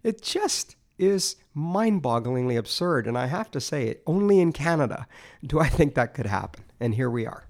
It 0.02 0.22
just 0.22 0.76
is 0.98 1.36
mind 1.52 2.02
bogglingly 2.02 2.56
absurd. 2.56 3.06
And 3.06 3.18
I 3.18 3.26
have 3.26 3.50
to 3.50 3.60
say 3.60 3.88
it, 3.88 4.02
only 4.06 4.40
in 4.40 4.52
Canada 4.52 5.06
do 5.44 5.60
I 5.60 5.68
think 5.68 5.94
that 5.94 6.14
could 6.14 6.26
happen. 6.26 6.64
And 6.80 6.94
here 6.94 7.10
we 7.10 7.26
are. 7.26 7.44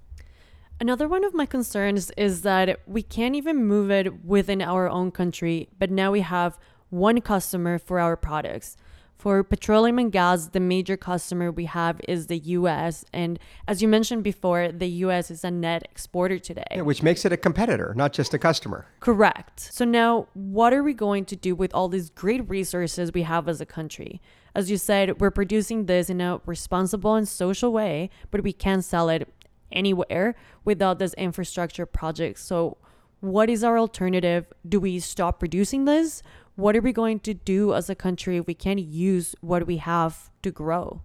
Another 0.80 1.06
one 1.06 1.22
of 1.22 1.32
my 1.32 1.46
concerns 1.46 2.10
is 2.16 2.42
that 2.42 2.80
we 2.86 3.02
can't 3.02 3.36
even 3.36 3.64
move 3.66 3.90
it 3.90 4.24
within 4.24 4.60
our 4.60 4.88
own 4.88 5.12
country, 5.12 5.68
but 5.78 5.92
now 5.92 6.10
we 6.10 6.22
have 6.22 6.58
one 6.90 7.20
customer 7.20 7.78
for 7.78 8.00
our 8.00 8.16
products. 8.16 8.76
For 9.22 9.44
petroleum 9.44 10.00
and 10.00 10.10
gas, 10.10 10.48
the 10.48 10.58
major 10.58 10.96
customer 10.96 11.52
we 11.52 11.66
have 11.66 12.00
is 12.08 12.26
the 12.26 12.38
US. 12.38 13.04
And 13.12 13.38
as 13.68 13.80
you 13.80 13.86
mentioned 13.86 14.24
before, 14.24 14.72
the 14.72 14.88
US 15.06 15.30
is 15.30 15.44
a 15.44 15.50
net 15.52 15.84
exporter 15.84 16.40
today. 16.40 16.64
Yeah, 16.72 16.80
which 16.80 17.04
makes 17.04 17.24
it 17.24 17.30
a 17.30 17.36
competitor, 17.36 17.94
not 17.96 18.12
just 18.12 18.34
a 18.34 18.38
customer. 18.40 18.84
Correct. 18.98 19.60
So 19.60 19.84
now, 19.84 20.26
what 20.34 20.72
are 20.72 20.82
we 20.82 20.92
going 20.92 21.24
to 21.26 21.36
do 21.36 21.54
with 21.54 21.72
all 21.72 21.88
these 21.88 22.10
great 22.10 22.50
resources 22.50 23.12
we 23.14 23.22
have 23.22 23.48
as 23.48 23.60
a 23.60 23.64
country? 23.64 24.20
As 24.56 24.72
you 24.72 24.76
said, 24.76 25.20
we're 25.20 25.30
producing 25.30 25.86
this 25.86 26.10
in 26.10 26.20
a 26.20 26.40
responsible 26.44 27.14
and 27.14 27.28
social 27.28 27.72
way, 27.72 28.10
but 28.32 28.42
we 28.42 28.52
can't 28.52 28.84
sell 28.84 29.08
it 29.08 29.28
anywhere 29.70 30.34
without 30.64 30.98
this 30.98 31.14
infrastructure 31.14 31.86
project. 31.86 32.40
So, 32.40 32.76
what 33.20 33.48
is 33.48 33.62
our 33.62 33.78
alternative? 33.78 34.52
Do 34.68 34.80
we 34.80 34.98
stop 34.98 35.38
producing 35.38 35.84
this? 35.84 36.24
What 36.56 36.76
are 36.76 36.80
we 36.80 36.92
going 36.92 37.20
to 37.20 37.34
do 37.34 37.74
as 37.74 37.88
a 37.88 37.94
country 37.94 38.36
if 38.36 38.46
we 38.46 38.54
can't 38.54 38.80
use 38.80 39.34
what 39.40 39.66
we 39.66 39.78
have 39.78 40.30
to 40.42 40.50
grow? 40.50 41.00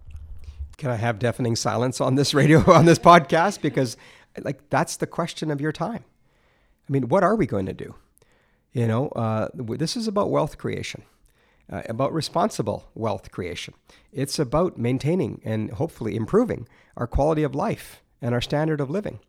Can 0.76 0.90
I 0.90 0.96
have 0.96 1.18
deafening 1.18 1.56
silence 1.56 2.00
on 2.00 2.14
this 2.14 2.34
radio, 2.34 2.58
on 2.72 2.84
this 2.84 2.98
podcast? 2.98 3.60
Because, 3.60 3.96
like, 4.40 4.68
that's 4.70 4.96
the 4.96 5.06
question 5.06 5.50
of 5.50 5.60
your 5.60 5.72
time. 5.72 6.04
I 6.88 6.92
mean, 6.92 7.08
what 7.08 7.22
are 7.22 7.34
we 7.34 7.46
going 7.46 7.66
to 7.66 7.72
do? 7.72 7.94
You 8.72 8.86
know, 8.86 9.08
uh, 9.08 9.48
this 9.54 9.96
is 9.96 10.06
about 10.06 10.30
wealth 10.30 10.58
creation, 10.58 11.02
uh, 11.72 11.82
about 11.88 12.12
responsible 12.12 12.88
wealth 12.94 13.30
creation. 13.32 13.74
It's 14.12 14.38
about 14.38 14.78
maintaining 14.78 15.40
and 15.44 15.72
hopefully 15.72 16.14
improving 16.14 16.68
our 16.96 17.06
quality 17.06 17.42
of 17.42 17.54
life 17.54 18.02
and 18.20 18.34
our 18.34 18.40
standard 18.40 18.80
of 18.80 18.90
living. 18.90 19.20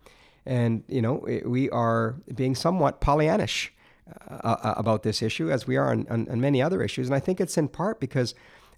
And, 0.45 0.83
you 0.87 1.01
know, 1.01 1.25
we 1.45 1.69
are 1.69 2.15
being 2.33 2.55
somewhat 2.55 3.01
Pollyannish 3.01 3.69
uh, 4.29 4.73
about 4.77 5.03
this 5.03 5.21
issue, 5.21 5.51
as 5.51 5.67
we 5.67 5.77
are 5.77 5.91
on, 5.91 6.07
on, 6.09 6.27
on, 6.29 6.41
many 6.41 6.61
other 6.61 6.83
issues. 6.83 7.07
And 7.07 7.15
I 7.15 7.19
think 7.19 7.39
it's 7.39 7.57
in 7.57 7.67
part 7.67 7.99
because 7.99 8.35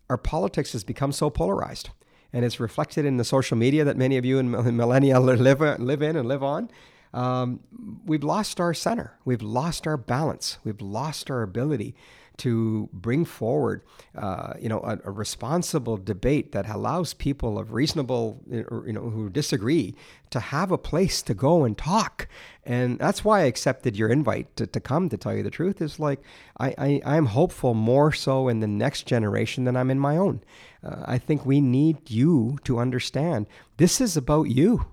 our 0.10 0.18
politics 0.18 0.74
has 0.74 0.84
become 0.84 1.12
so 1.12 1.30
polarized. 1.30 1.90
And 2.34 2.46
it's 2.46 2.60
reflected 2.60 3.06
in 3.06 3.18
the 3.18 3.24
social 3.24 3.58
media 3.58 3.84
that 3.84 3.98
many 3.98 4.18
of 4.18 4.26
you 4.26 4.40
in 4.40 4.52
millennia 4.52 5.20
live, 5.22 5.60
live 5.80 6.02
in 6.02 6.16
and 6.16 6.28
live 6.28 6.44
on. 6.44 6.70
Um, 7.14 7.60
we've 8.06 8.24
lost 8.24 8.60
our 8.60 8.74
center. 8.74 9.18
We've 9.26 9.42
lost 9.42 9.86
our 9.86 9.98
balance. 9.98 10.58
We've 10.64 10.82
lost 10.82 11.30
our 11.30 11.42
ability 11.42 11.94
to 12.42 12.90
bring 12.92 13.24
forward, 13.24 13.84
uh, 14.18 14.54
you 14.60 14.68
know, 14.68 14.80
a, 14.80 14.98
a, 15.06 15.12
responsible 15.12 15.96
debate 15.96 16.54
that 16.54 16.68
allows 16.68 17.14
people 17.14 17.60
of 17.60 17.72
reasonable, 17.72 18.42
you 18.50 18.94
know, 18.94 19.12
who 19.12 19.30
disagree 19.30 19.94
to 20.32 20.40
have 20.40 20.72
a 20.72 20.78
place 20.78 21.22
to 21.22 21.36
go 21.36 21.64
and 21.66 21.78
talk. 21.78 22.28
And 22.66 22.98
that's 22.98 23.24
why 23.24 23.42
I 23.42 23.44
accepted 23.44 23.96
your 23.96 24.10
invite 24.10 24.56
to, 24.56 24.66
to 24.66 24.80
come. 24.80 25.08
To 25.10 25.18
tell 25.18 25.36
you 25.36 25.44
the 25.44 25.52
truth, 25.52 25.84
is 25.84 26.00
like 26.00 26.20
I, 26.60 26.74
I 26.80 27.02
I'm 27.06 27.28
hopeful 27.28 27.76
more 27.76 28.12
so 28.12 28.48
in 28.48 28.60
the 28.60 28.68
next 28.68 29.06
generation 29.06 29.66
than 29.66 29.78
I'm 29.78 29.92
in 29.92 30.00
my 30.00 30.18
own. 30.18 30.42
Uh, 30.84 31.04
I 31.06 31.20
think 31.20 31.46
we 31.46 31.62
need 31.62 32.10
you 32.10 32.58
to 32.64 32.80
understand 32.80 33.46
this 33.78 34.02
is 34.02 34.18
about 34.18 34.50
you. 34.50 34.88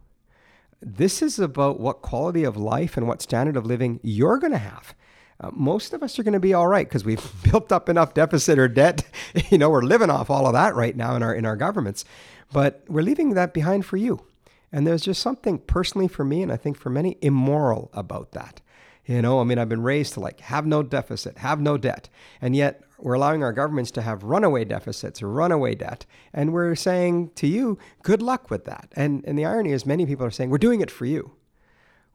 This 0.83 1.23
is 1.23 1.39
about 1.39 1.81
what 1.81 2.03
quality 2.03 2.45
of 2.45 2.59
life 2.59 2.99
and 2.99 3.09
what 3.09 3.23
standard 3.23 3.57
of 3.57 3.65
living 3.65 4.01
you're 4.03 4.39
going 4.39 4.53
to 4.53 4.59
have 4.59 4.95
uh, 5.41 5.51
most 5.53 5.93
of 5.93 6.03
us 6.03 6.19
are 6.19 6.23
going 6.23 6.33
to 6.33 6.41
be 6.41 6.55
all 6.55 6.67
right 6.67 6.89
because 6.89 7.05
we've 7.05 7.25
built 7.45 7.71
up 7.71 7.89
enough 7.89 8.15
deficit 8.15 8.59
or 8.59 8.69
debt. 8.69 9.05
you 9.51 9.59
know, 9.59 9.71
we're 9.71 9.83
living 9.83 10.11
off 10.11 10.31
all 10.31 10.47
of 10.47 10.53
that 10.53 10.75
right 10.75 10.97
now 10.97 11.15
in 11.15 11.23
our 11.23 11.35
in 11.35 11.45
our 11.47 11.57
governments, 11.57 12.05
but 12.53 12.83
we're 12.89 13.03
leaving 13.03 13.35
that 13.35 13.55
behind 13.55 13.87
for 13.87 13.97
you. 13.97 14.25
And 14.71 14.87
there's 14.87 15.03
just 15.03 15.23
something 15.23 15.59
personally 15.59 16.09
for 16.09 16.25
me, 16.25 16.43
and 16.43 16.53
I 16.53 16.57
think 16.57 16.77
for 16.77 16.91
many, 16.91 17.17
immoral 17.23 17.91
about 17.95 18.33
that. 18.33 18.61
You 19.07 19.23
know, 19.23 19.41
I 19.41 19.45
mean, 19.45 19.57
I've 19.57 19.71
been 19.71 19.83
raised 19.83 20.13
to 20.15 20.21
like 20.21 20.41
have 20.41 20.67
no 20.67 20.83
deficit, 20.83 21.39
have 21.39 21.61
no 21.61 21.79
debt, 21.79 22.11
and 22.43 22.55
yet 22.55 22.83
we're 22.99 23.15
allowing 23.15 23.43
our 23.43 23.53
governments 23.53 23.91
to 23.93 24.03
have 24.03 24.25
runaway 24.25 24.67
deficits 24.67 25.23
or 25.23 25.31
runaway 25.31 25.75
debt, 25.75 26.05
and 26.35 26.53
we're 26.53 26.75
saying 26.75 27.31
to 27.37 27.47
you, 27.47 27.79
good 28.03 28.21
luck 28.21 28.51
with 28.51 28.67
that. 28.67 28.93
And 28.95 29.25
and 29.25 29.39
the 29.39 29.47
irony 29.47 29.73
is, 29.73 29.87
many 29.87 30.05
people 30.05 30.27
are 30.27 30.31
saying 30.31 30.51
we're 30.51 30.59
doing 30.59 30.83
it 30.83 30.91
for 30.91 31.07
you 31.07 31.38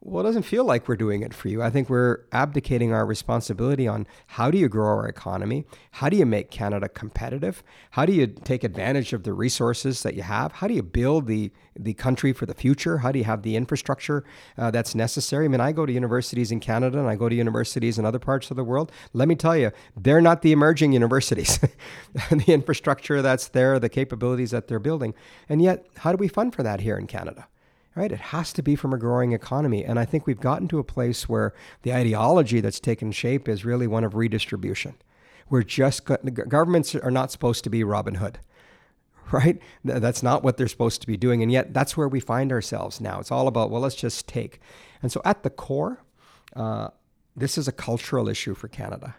well, 0.06 0.22
it 0.22 0.28
doesn't 0.28 0.42
feel 0.42 0.64
like 0.64 0.86
we're 0.86 0.96
doing 0.96 1.22
it 1.22 1.32
for 1.32 1.48
you. 1.48 1.62
I 1.62 1.70
think 1.70 1.88
we're 1.88 2.18
abdicating 2.30 2.92
our 2.92 3.06
responsibility 3.06 3.88
on 3.88 4.06
how 4.26 4.50
do 4.50 4.58
you 4.58 4.68
grow 4.68 4.86
our 4.86 5.08
economy? 5.08 5.64
How 5.92 6.10
do 6.10 6.16
you 6.18 6.26
make 6.26 6.50
Canada 6.50 6.90
competitive? 6.90 7.62
How 7.92 8.04
do 8.04 8.12
you 8.12 8.26
take 8.26 8.64
advantage 8.64 9.14
of 9.14 9.22
the 9.22 9.32
resources 9.32 10.02
that 10.02 10.14
you 10.14 10.22
have? 10.22 10.52
How 10.52 10.68
do 10.68 10.74
you 10.74 10.82
build 10.82 11.26
the, 11.26 11.50
the 11.74 11.94
country 11.94 12.34
for 12.34 12.44
the 12.44 12.52
future? 12.52 12.98
How 12.98 13.12
do 13.12 13.18
you 13.18 13.24
have 13.24 13.42
the 13.42 13.56
infrastructure 13.56 14.24
uh, 14.58 14.70
that's 14.70 14.94
necessary? 14.94 15.46
I 15.46 15.48
mean, 15.48 15.62
I 15.62 15.72
go 15.72 15.86
to 15.86 15.92
universities 15.92 16.52
in 16.52 16.60
Canada 16.60 16.98
and 16.98 17.08
I 17.08 17.16
go 17.16 17.30
to 17.30 17.34
universities 17.34 17.98
in 17.98 18.04
other 18.04 18.18
parts 18.18 18.50
of 18.50 18.58
the 18.58 18.64
world. 18.64 18.92
Let 19.14 19.26
me 19.26 19.36
tell 19.36 19.56
you, 19.56 19.72
they're 19.96 20.20
not 20.20 20.42
the 20.42 20.52
emerging 20.52 20.92
universities. 20.92 21.58
the 22.30 22.52
infrastructure 22.52 23.22
that's 23.22 23.48
there, 23.48 23.78
the 23.78 23.88
capabilities 23.88 24.50
that 24.50 24.68
they're 24.68 24.78
building. 24.78 25.14
And 25.48 25.62
yet, 25.62 25.86
how 25.96 26.12
do 26.12 26.18
we 26.18 26.28
fund 26.28 26.54
for 26.54 26.62
that 26.62 26.80
here 26.80 26.98
in 26.98 27.06
Canada? 27.06 27.48
Right? 27.94 28.12
It 28.12 28.20
has 28.20 28.52
to 28.54 28.62
be 28.62 28.76
from 28.76 28.92
a 28.92 28.98
growing 28.98 29.32
economy. 29.32 29.84
And 29.84 29.98
I 29.98 30.04
think 30.04 30.26
we've 30.26 30.40
gotten 30.40 30.68
to 30.68 30.78
a 30.78 30.84
place 30.84 31.28
where 31.28 31.54
the 31.82 31.92
ideology 31.92 32.60
that's 32.60 32.80
taken 32.80 33.12
shape 33.12 33.48
is 33.48 33.64
really 33.64 33.86
one 33.86 34.04
of 34.04 34.14
redistribution. 34.14 34.94
We're 35.48 35.62
just, 35.62 36.02
governments 36.48 36.94
are 36.94 37.10
not 37.10 37.30
supposed 37.30 37.64
to 37.64 37.70
be 37.70 37.84
Robin 37.84 38.16
Hood. 38.16 38.38
right? 39.32 39.60
That's 39.84 40.22
not 40.22 40.42
what 40.42 40.56
they're 40.56 40.68
supposed 40.68 41.00
to 41.00 41.06
be 41.06 41.16
doing. 41.16 41.42
And 41.42 41.50
yet, 41.50 41.72
that's 41.72 41.96
where 41.96 42.08
we 42.08 42.20
find 42.20 42.52
ourselves 42.52 43.00
now. 43.00 43.20
It's 43.20 43.32
all 43.32 43.48
about, 43.48 43.70
well, 43.70 43.80
let's 43.80 43.94
just 43.94 44.28
take. 44.28 44.60
And 45.02 45.10
so, 45.10 45.20
at 45.24 45.42
the 45.42 45.50
core, 45.50 46.02
uh, 46.54 46.88
this 47.36 47.58
is 47.58 47.68
a 47.68 47.72
cultural 47.72 48.28
issue 48.28 48.54
for 48.54 48.68
Canada. 48.68 49.16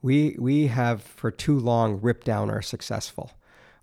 We, 0.00 0.36
we 0.38 0.66
have 0.68 1.02
for 1.02 1.30
too 1.30 1.58
long 1.58 2.00
ripped 2.00 2.26
down 2.26 2.50
our 2.50 2.62
successful. 2.62 3.32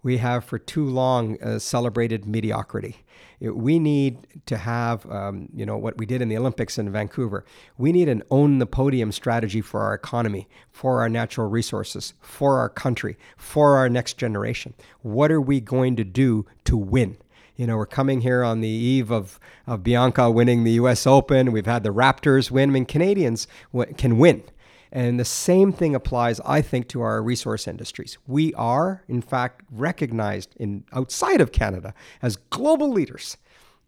We 0.02 0.18
have 0.18 0.46
for 0.46 0.58
too 0.58 0.86
long 0.86 1.42
uh, 1.42 1.60
celebrated 1.60 2.26
mediocrity. 2.26 2.98
We 3.42 3.80
need 3.80 4.18
to 4.48 4.58
have, 4.58 5.10
um, 5.10 5.50
you 5.54 5.66
know, 5.66 5.78
what 5.78 5.98
we 5.98 6.06
did 6.06 6.22
in 6.22 6.28
the 6.28 6.38
Olympics 6.38 6.78
in 6.78 6.92
Vancouver. 6.92 7.46
We 7.78 7.92
need 7.92 8.10
an 8.10 8.24
own 8.30 8.60
the 8.60 8.66
podium 8.66 9.12
strategy 9.12 9.62
for 9.62 9.82
our 9.82 9.94
economy, 9.94 10.48
for 10.72 11.02
our 11.02 11.10
natural 11.10 11.50
resources, 11.50 12.14
for 12.22 12.58
our 12.60 12.70
country, 12.70 13.18
for 13.38 13.78
our 13.78 13.88
next 13.90 14.18
generation. 14.18 14.74
What 15.02 15.32
are 15.32 15.42
we 15.42 15.62
going 15.62 15.96
to 15.98 16.04
do 16.04 16.46
to 16.66 16.76
win? 16.76 17.18
You 17.56 17.68
know, 17.68 17.76
we're 17.76 17.86
coming 17.86 18.22
here 18.22 18.42
on 18.42 18.62
the 18.62 18.70
eve 18.70 19.12
of, 19.12 19.38
of 19.68 19.84
Bianca 19.84 20.32
winning 20.32 20.64
the 20.64 20.72
US 20.72 21.06
Open. 21.06 21.52
We've 21.52 21.66
had 21.66 21.84
the 21.84 21.94
Raptors 21.94 22.50
win. 22.50 22.70
I 22.70 22.74
mean, 22.74 22.86
Canadians 22.86 23.48
w- 23.74 23.94
can 23.96 24.18
win. 24.18 24.44
And 24.92 25.20
the 25.20 25.26
same 25.26 25.72
thing 25.72 25.94
applies, 25.94 26.40
I 26.42 26.62
think, 26.62 26.88
to 26.90 27.02
our 27.02 27.22
resource 27.22 27.68
industries. 27.68 28.18
We 28.26 28.54
are, 28.56 29.04
in 29.08 29.22
fact, 29.22 29.62
recognized 29.72 30.56
in 30.58 30.84
outside 30.92 31.42
of 31.42 31.52
Canada 31.52 31.94
as 32.22 32.38
global 32.38 32.90
leaders 32.90 33.38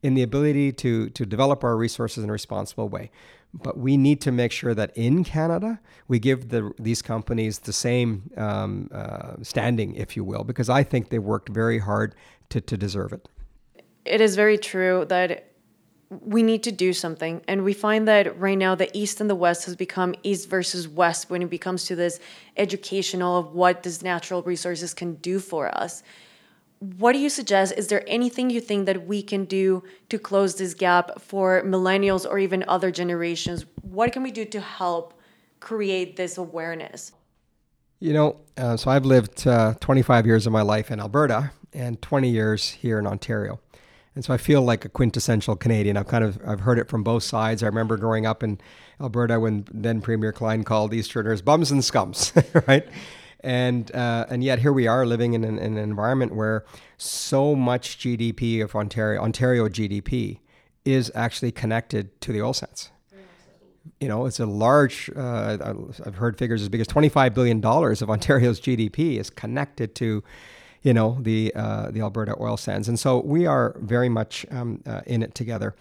in 0.03 0.13
the 0.13 0.21
ability 0.21 0.71
to, 0.73 1.09
to 1.09 1.25
develop 1.25 1.63
our 1.63 1.75
resources 1.75 2.23
in 2.23 2.29
a 2.29 2.33
responsible 2.33 2.89
way. 2.89 3.11
But 3.53 3.77
we 3.77 3.97
need 3.97 4.21
to 4.21 4.31
make 4.31 4.51
sure 4.51 4.73
that 4.73 4.95
in 4.95 5.23
Canada, 5.23 5.79
we 6.07 6.19
give 6.19 6.49
the, 6.49 6.71
these 6.79 7.01
companies 7.01 7.59
the 7.59 7.73
same 7.73 8.31
um, 8.37 8.89
uh, 8.93 9.33
standing, 9.41 9.95
if 9.95 10.15
you 10.15 10.23
will, 10.23 10.43
because 10.43 10.69
I 10.69 10.83
think 10.83 11.09
they 11.09 11.19
worked 11.19 11.49
very 11.49 11.79
hard 11.79 12.15
to, 12.49 12.61
to 12.61 12.77
deserve 12.77 13.11
it. 13.11 13.27
It 14.05 14.21
is 14.21 14.35
very 14.35 14.57
true 14.57 15.05
that 15.09 15.50
we 16.11 16.43
need 16.43 16.61
to 16.63 16.71
do 16.73 16.91
something. 16.91 17.41
And 17.47 17.63
we 17.63 17.73
find 17.73 18.07
that 18.07 18.37
right 18.37 18.57
now 18.57 18.75
the 18.75 18.95
East 18.95 19.21
and 19.21 19.29
the 19.29 19.35
West 19.35 19.65
has 19.65 19.77
become 19.77 20.13
East 20.23 20.49
versus 20.49 20.87
West 20.87 21.29
when 21.29 21.41
it 21.41 21.61
comes 21.61 21.85
to 21.85 21.95
this 21.95 22.19
educational 22.57 23.39
of 23.39 23.53
what 23.53 23.83
these 23.83 24.03
natural 24.03 24.43
resources 24.43 24.93
can 24.93 25.15
do 25.15 25.39
for 25.39 25.73
us. 25.75 26.03
What 26.97 27.13
do 27.13 27.19
you 27.19 27.29
suggest? 27.29 27.75
Is 27.77 27.87
there 27.87 28.03
anything 28.07 28.49
you 28.49 28.59
think 28.59 28.87
that 28.87 29.07
we 29.07 29.23
can 29.23 29.45
do 29.45 29.83
to 30.09 30.19
close 30.19 30.55
this 30.55 30.73
gap 30.73 31.21
for 31.21 31.61
millennials 31.63 32.29
or 32.29 32.39
even 32.39 32.65
other 32.67 32.91
generations? 32.91 33.65
What 33.81 34.11
can 34.11 34.23
we 34.23 34.31
do 34.31 34.43
to 34.45 34.59
help 34.59 35.13
create 35.59 36.17
this 36.17 36.37
awareness? 36.37 37.13
You 37.99 38.13
know, 38.13 38.37
uh, 38.57 38.75
so 38.75 38.89
I've 38.89 39.05
lived 39.05 39.47
uh, 39.47 39.75
25 39.79 40.25
years 40.25 40.47
of 40.47 40.51
my 40.51 40.63
life 40.63 40.91
in 40.91 40.99
Alberta 40.99 41.51
and 41.71 42.01
20 42.01 42.29
years 42.29 42.69
here 42.69 42.97
in 42.99 43.07
Ontario. 43.07 43.59
And 44.13 44.25
so 44.25 44.33
I 44.33 44.37
feel 44.37 44.61
like 44.61 44.83
a 44.83 44.89
quintessential 44.89 45.55
Canadian. 45.55 45.95
I've 45.95 46.07
kind 46.07 46.23
of 46.23 46.39
I've 46.45 46.61
heard 46.61 46.77
it 46.77 46.89
from 46.89 47.03
both 47.03 47.23
sides. 47.23 47.63
I 47.63 47.67
remember 47.67 47.95
growing 47.95 48.25
up 48.25 48.43
in 48.43 48.59
Alberta 48.99 49.39
when 49.39 49.65
then 49.71 50.01
Premier 50.01 50.33
Klein 50.33 50.63
called 50.63 50.93
Easterners 50.93 51.41
bums 51.41 51.71
and 51.71 51.81
scums, 51.81 52.33
right? 52.67 52.85
And 53.39 53.93
uh, 53.95 54.25
and 54.29 54.43
yet 54.43 54.59
here 54.59 54.73
we 54.73 54.85
are 54.85 55.05
living 55.05 55.33
in 55.33 55.43
an, 55.43 55.57
an, 55.57 55.77
environment 55.77 56.35
where 56.35 56.65
so 56.97 57.55
much 57.55 57.97
GDP 57.97 58.63
of 58.63 58.75
Ontario 58.75 59.21
Ontario 59.21 59.67
GDP 59.67 60.39
is 60.83 61.11
actually 61.15 61.51
connected 61.51 62.19
to 62.21 62.31
the 62.31 62.41
oil 62.41 62.53
sands. 62.53 62.91
You 63.99 64.07
know, 64.07 64.25
it's 64.25 64.39
a 64.39 64.45
large. 64.45 65.09
Uh, 65.15 65.57
I've 66.05 66.15
heard 66.15 66.37
figures 66.37 66.61
as 66.61 66.69
big 66.69 66.81
as 66.81 66.87
twenty-five 66.87 67.33
billion 67.33 67.61
dollars 67.61 68.01
of 68.01 68.09
Ontario's 68.09 68.59
GDP 68.59 69.17
is 69.19 69.29
connected 69.29 69.95
to 69.95 70.23
you 70.81 70.93
know, 70.93 71.17
the 71.19 71.53
uh, 71.55 71.91
the 71.91 72.01
Alberta 72.01 72.35
oil 72.39 72.57
sands. 72.57 72.87
And 72.87 72.99
so 72.99 73.21
we 73.21 73.45
are 73.45 73.75
very 73.79 74.09
much 74.09 74.45
um, 74.51 74.81
uh, 74.85 75.01
in 75.05 75.21
it 75.21 75.35
together. 75.35 75.75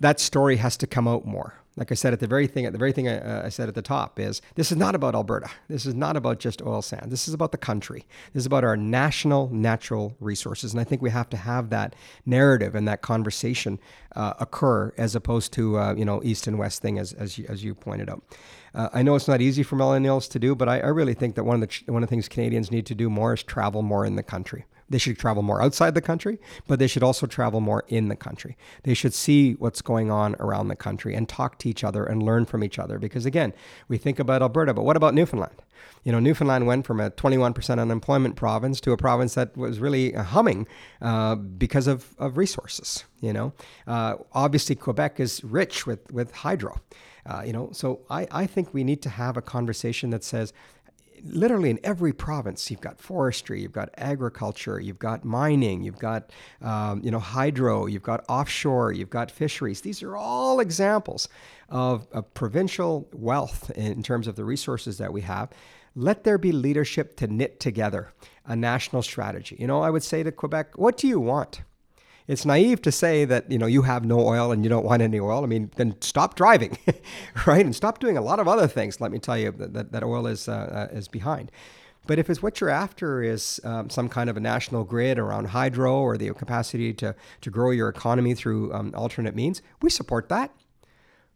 That 0.00 0.20
story 0.20 0.56
has 0.56 0.76
to 0.78 0.86
come 0.86 1.08
out 1.08 1.26
more. 1.26 1.54
Like 1.76 1.92
I 1.92 1.94
said 1.94 2.14
at 2.14 2.20
the 2.20 2.26
very 2.26 2.46
thing, 2.46 2.64
at 2.64 2.72
the 2.72 2.78
very 2.78 2.92
thing 2.92 3.06
I, 3.06 3.18
uh, 3.18 3.46
I, 3.46 3.48
said 3.50 3.68
at 3.68 3.74
the 3.74 3.82
top 3.82 4.18
is 4.18 4.40
this 4.54 4.72
is 4.72 4.78
not 4.78 4.94
about 4.94 5.14
Alberta. 5.14 5.50
This 5.68 5.84
is 5.84 5.94
not 5.94 6.16
about 6.16 6.38
just 6.38 6.62
oil 6.62 6.80
sands. 6.80 7.10
This 7.10 7.28
is 7.28 7.34
about 7.34 7.52
the 7.52 7.58
country. 7.58 8.06
This 8.32 8.42
is 8.42 8.46
about 8.46 8.64
our 8.64 8.78
national 8.78 9.50
natural 9.50 10.16
resources, 10.18 10.72
and 10.72 10.80
I 10.80 10.84
think 10.84 11.02
we 11.02 11.10
have 11.10 11.28
to 11.30 11.36
have 11.36 11.68
that 11.70 11.94
narrative 12.24 12.74
and 12.74 12.88
that 12.88 13.02
conversation 13.02 13.78
uh, 14.14 14.32
occur 14.40 14.94
as 14.96 15.14
opposed 15.14 15.52
to 15.54 15.78
uh, 15.78 15.94
you 15.94 16.06
know 16.06 16.22
east 16.24 16.46
and 16.46 16.58
west 16.58 16.80
thing 16.80 16.98
as 16.98 17.12
as 17.12 17.36
you, 17.36 17.44
as 17.48 17.62
you 17.62 17.74
pointed 17.74 18.08
out. 18.08 18.22
Uh, 18.76 18.90
I 18.92 19.02
know 19.02 19.14
it's 19.14 19.26
not 19.26 19.40
easy 19.40 19.62
for 19.62 19.76
millennials 19.76 20.30
to 20.30 20.38
do, 20.38 20.54
but 20.54 20.68
I, 20.68 20.80
I 20.80 20.88
really 20.88 21.14
think 21.14 21.34
that 21.34 21.44
one 21.44 21.62
of 21.62 21.68
the 21.68 21.92
one 21.92 22.02
of 22.02 22.08
the 22.08 22.12
things 22.12 22.28
Canadians 22.28 22.70
need 22.70 22.86
to 22.86 22.94
do 22.94 23.08
more 23.08 23.32
is 23.32 23.42
travel 23.42 23.82
more 23.82 24.04
in 24.04 24.16
the 24.16 24.22
country. 24.22 24.66
They 24.88 24.98
should 24.98 25.18
travel 25.18 25.42
more 25.42 25.60
outside 25.60 25.94
the 25.94 26.00
country, 26.00 26.38
but 26.68 26.78
they 26.78 26.86
should 26.86 27.02
also 27.02 27.26
travel 27.26 27.60
more 27.60 27.84
in 27.88 28.08
the 28.08 28.14
country. 28.14 28.56
They 28.84 28.94
should 28.94 29.14
see 29.14 29.54
what's 29.54 29.82
going 29.82 30.12
on 30.12 30.36
around 30.38 30.68
the 30.68 30.76
country 30.76 31.14
and 31.14 31.28
talk 31.28 31.58
to 31.60 31.68
each 31.68 31.82
other 31.82 32.04
and 32.04 32.22
learn 32.22 32.44
from 32.44 32.62
each 32.62 32.78
other. 32.78 32.98
Because 32.98 33.26
again, 33.26 33.52
we 33.88 33.98
think 33.98 34.20
about 34.20 34.42
Alberta, 34.42 34.74
but 34.74 34.84
what 34.84 34.96
about 34.96 35.14
Newfoundland? 35.14 35.56
You 36.04 36.12
know, 36.12 36.20
Newfoundland 36.20 36.68
went 36.68 36.86
from 36.86 37.00
a 37.00 37.10
21% 37.10 37.80
unemployment 37.80 38.36
province 38.36 38.80
to 38.82 38.92
a 38.92 38.96
province 38.96 39.34
that 39.34 39.56
was 39.56 39.80
really 39.80 40.12
humming 40.12 40.68
uh, 41.02 41.34
because 41.34 41.88
of, 41.88 42.14
of 42.18 42.36
resources. 42.36 43.04
You 43.20 43.32
know, 43.32 43.54
uh, 43.88 44.16
obviously 44.32 44.76
Quebec 44.76 45.18
is 45.18 45.42
rich 45.42 45.86
with 45.86 46.12
with 46.12 46.30
hydro. 46.32 46.80
Uh, 47.26 47.42
you 47.44 47.52
know, 47.52 47.70
so 47.72 48.00
I, 48.08 48.26
I 48.30 48.46
think 48.46 48.72
we 48.72 48.84
need 48.84 49.02
to 49.02 49.08
have 49.10 49.36
a 49.36 49.42
conversation 49.42 50.10
that 50.10 50.24
says, 50.24 50.52
literally 51.24 51.70
in 51.70 51.80
every 51.82 52.12
province 52.12 52.70
you've 52.70 52.80
got 52.80 53.00
forestry 53.00 53.62
you've 53.62 53.72
got 53.72 53.88
agriculture 53.96 54.80
you've 54.80 54.98
got 54.98 55.24
mining 55.24 55.82
you've 55.82 55.98
got 55.98 56.30
um, 56.62 57.00
you 57.02 57.10
know 57.10 57.18
hydro 57.18 57.86
you've 57.86 58.02
got 58.02 58.24
offshore 58.28 58.92
you've 58.92 59.10
got 59.10 59.30
fisheries. 59.30 59.80
These 59.80 60.02
are 60.02 60.16
all 60.16 60.60
examples 60.60 61.28
of, 61.68 62.06
of 62.12 62.32
provincial 62.34 63.08
wealth 63.12 63.70
in 63.70 64.02
terms 64.02 64.26
of 64.26 64.36
the 64.36 64.44
resources 64.44 64.98
that 64.98 65.12
we 65.12 65.22
have. 65.22 65.50
Let 65.94 66.24
there 66.24 66.38
be 66.38 66.52
leadership 66.52 67.16
to 67.16 67.26
knit 67.26 67.58
together 67.58 68.12
a 68.44 68.54
national 68.54 69.02
strategy. 69.02 69.56
You 69.58 69.66
know 69.66 69.80
i 69.82 69.90
would 69.90 70.02
say 70.02 70.22
to 70.22 70.32
quebec 70.32 70.76
what 70.76 70.96
do 70.96 71.08
you 71.08 71.20
want 71.20 71.62
it's 72.28 72.44
naive 72.44 72.82
to 72.82 72.92
say 72.92 73.24
that 73.24 73.50
you 73.50 73.58
know 73.58 73.66
you 73.66 73.82
have 73.82 74.04
no 74.04 74.20
oil 74.20 74.50
and 74.50 74.64
you 74.64 74.68
don't 74.68 74.84
want 74.84 75.02
any 75.02 75.20
oil. 75.20 75.44
I 75.44 75.46
mean, 75.46 75.70
then 75.76 75.96
stop 76.00 76.34
driving, 76.34 76.78
right, 77.46 77.64
and 77.64 77.74
stop 77.74 77.98
doing 77.98 78.16
a 78.16 78.20
lot 78.22 78.40
of 78.40 78.48
other 78.48 78.66
things. 78.66 79.00
Let 79.00 79.12
me 79.12 79.18
tell 79.18 79.38
you 79.38 79.52
that 79.52 79.92
that, 79.92 80.02
oil 80.02 80.26
is 80.26 80.48
uh, 80.48 80.88
uh, 80.90 80.96
is 80.96 81.08
behind. 81.08 81.52
But 82.06 82.18
if 82.18 82.30
it's 82.30 82.42
what 82.42 82.60
you're 82.60 82.70
after 82.70 83.22
is 83.22 83.60
um, 83.64 83.90
some 83.90 84.08
kind 84.08 84.30
of 84.30 84.36
a 84.36 84.40
national 84.40 84.84
grid 84.84 85.18
around 85.18 85.48
hydro 85.48 85.98
or 86.00 86.16
the 86.16 86.32
capacity 86.34 86.92
to 86.94 87.14
to 87.40 87.50
grow 87.50 87.70
your 87.70 87.88
economy 87.88 88.34
through 88.34 88.72
um, 88.72 88.92
alternate 88.96 89.34
means, 89.34 89.62
we 89.80 89.90
support 89.90 90.28
that, 90.28 90.52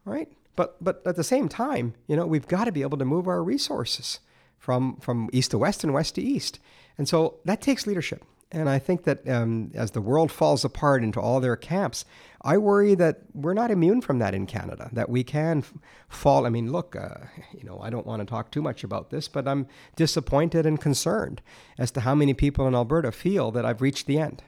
right? 0.05 0.29
But 0.57 0.83
but 0.83 1.03
at 1.07 1.17
the 1.17 1.25
same 1.25 1.49
time, 1.49 1.95
you 2.09 2.17
know, 2.17 2.27
we've 2.27 2.49
got 2.49 2.65
to 2.65 2.73
be 2.73 2.83
able 2.83 2.99
to 2.99 3.05
move 3.05 3.29
our 3.29 3.45
resources 3.45 4.21
from 4.59 4.97
from 4.97 5.31
east 5.33 5.53
to 5.53 5.59
west 5.59 5.85
and 5.85 5.95
west 5.95 6.17
to 6.17 6.23
east, 6.23 6.59
and 6.99 7.09
so 7.09 7.39
that 7.45 7.61
takes 7.61 7.87
leadership. 7.87 8.25
And 8.53 8.69
I 8.69 8.81
think 8.81 9.05
that 9.05 9.29
um, 9.29 9.71
as 9.75 9.93
the 9.93 10.01
world 10.01 10.33
falls 10.33 10.65
apart 10.65 11.05
into 11.05 11.21
all 11.21 11.39
their 11.39 11.57
camps, 11.57 12.05
I 12.43 12.59
worry 12.59 12.95
that 12.97 13.21
we're 13.33 13.55
not 13.55 13.71
immune 13.71 14.01
from 14.01 14.19
that 14.19 14.35
in 14.35 14.47
Canada, 14.47 14.89
that 14.93 15.09
we 15.09 15.23
can 15.23 15.59
f- 15.59 15.75
fall. 16.09 16.47
I 16.47 16.49
mean, 16.49 16.73
look, 16.73 16.97
uh, 16.97 17.27
you 17.53 17.63
know, 17.65 17.79
I 17.81 17.91
don't 17.91 18.07
want 18.07 18.21
to 18.21 18.27
talk 18.27 18.51
too 18.51 18.63
much 18.63 18.83
about 18.83 19.11
this, 19.11 19.29
but 19.29 19.47
I'm 19.47 19.69
disappointed 19.95 20.67
and 20.67 20.81
concerned 20.81 21.43
as 21.79 21.93
to 21.93 22.01
how 22.01 22.15
many 22.15 22.35
people 22.35 22.67
in 22.67 22.75
Alberta 22.75 23.13
feel 23.13 23.53
that 23.53 23.65
I've 23.65 23.83
reached 23.83 24.07
the 24.07 24.19
end 24.19 24.43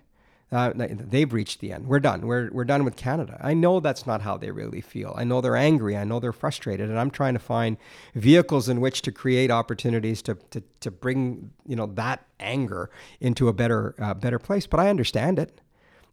uh, 0.52 0.72
they've 0.76 1.32
reached 1.32 1.60
the 1.60 1.72
end. 1.72 1.86
We're 1.86 1.98
done. 1.98 2.26
We're, 2.26 2.50
we're 2.52 2.64
done 2.64 2.84
with 2.84 2.94
Canada. 2.94 3.38
I 3.40 3.54
know 3.54 3.80
that's 3.80 4.06
not 4.06 4.20
how 4.20 4.36
they 4.36 4.50
really 4.50 4.82
feel. 4.82 5.14
I 5.16 5.24
know 5.24 5.40
they're 5.40 5.56
angry. 5.56 5.96
I 5.96 6.04
know 6.04 6.20
they're 6.20 6.32
frustrated. 6.32 6.90
And 6.90 6.98
I'm 6.98 7.10
trying 7.10 7.32
to 7.32 7.40
find 7.40 7.78
vehicles 8.14 8.68
in 8.68 8.80
which 8.80 9.00
to 9.02 9.12
create 9.12 9.50
opportunities 9.50 10.20
to, 10.22 10.34
to, 10.50 10.62
to 10.80 10.90
bring 10.90 11.52
you 11.66 11.74
know, 11.74 11.86
that 11.86 12.26
anger 12.38 12.90
into 13.18 13.48
a 13.48 13.52
better, 13.54 13.94
uh, 13.98 14.12
better 14.12 14.38
place. 14.38 14.66
But 14.66 14.78
I 14.78 14.90
understand 14.90 15.38
it. 15.38 15.60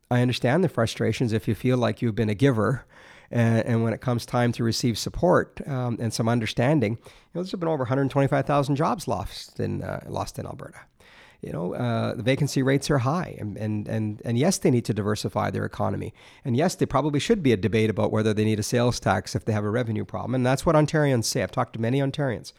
I 0.10 0.22
understand 0.22 0.64
the 0.64 0.70
frustrations 0.70 1.34
if 1.34 1.48
you 1.48 1.54
feel 1.54 1.78
like 1.78 2.02
you've 2.02 2.16
been 2.16 2.30
a 2.30 2.36
giver. 2.36 2.86
And, 3.32 3.64
and 3.66 3.84
when 3.84 3.94
it 3.94 4.00
comes 4.00 4.26
time 4.26 4.54
to 4.54 4.64
receive 4.64 4.98
support 4.98 5.60
um, 5.68 5.98
and 6.00 6.14
some 6.14 6.30
understanding, 6.30 6.94
you 6.94 6.98
know, 7.36 7.42
there's 7.44 7.52
been 7.52 7.68
over 7.68 7.84
125,000 7.84 8.76
jobs 8.78 9.08
lost 9.08 9.60
in, 9.60 9.84
uh, 9.84 10.06
lost 10.08 10.40
in 10.40 10.46
Alberta 10.46 10.80
you 11.42 11.54
know, 11.54 11.74
uh, 11.74 12.16
the 12.16 12.24
vacancy 12.24 12.62
rates 12.62 12.90
are 12.92 12.98
high, 13.00 13.38
and, 13.40 13.56
and 13.58 13.88
and 13.88 14.22
and 14.26 14.38
yes, 14.38 14.58
they 14.58 14.70
need 14.70 14.84
to 14.86 14.94
diversify 14.94 15.50
their 15.52 15.66
economy, 15.66 16.14
and 16.44 16.58
yes, 16.58 16.76
there 16.76 16.88
probably 16.88 17.20
should 17.20 17.42
be 17.42 17.54
a 17.54 17.58
debate 17.58 17.90
about 17.90 18.12
whether 18.12 18.34
they 18.34 18.44
need 18.44 18.60
a 18.60 18.64
sales 18.64 19.00
tax 19.00 19.36
if 19.36 19.46
they 19.46 19.54
have 19.54 19.64
a 19.64 19.70
revenue 19.70 20.04
problem, 20.04 20.36
and 20.36 20.46
that's 20.46 20.66
what 20.66 20.76
Ontarians 20.76 21.26
say. 21.26 21.42
I've 21.42 21.52
talked 21.52 21.74
to 21.74 21.82
many 21.82 22.00
Ontarians. 22.00 22.52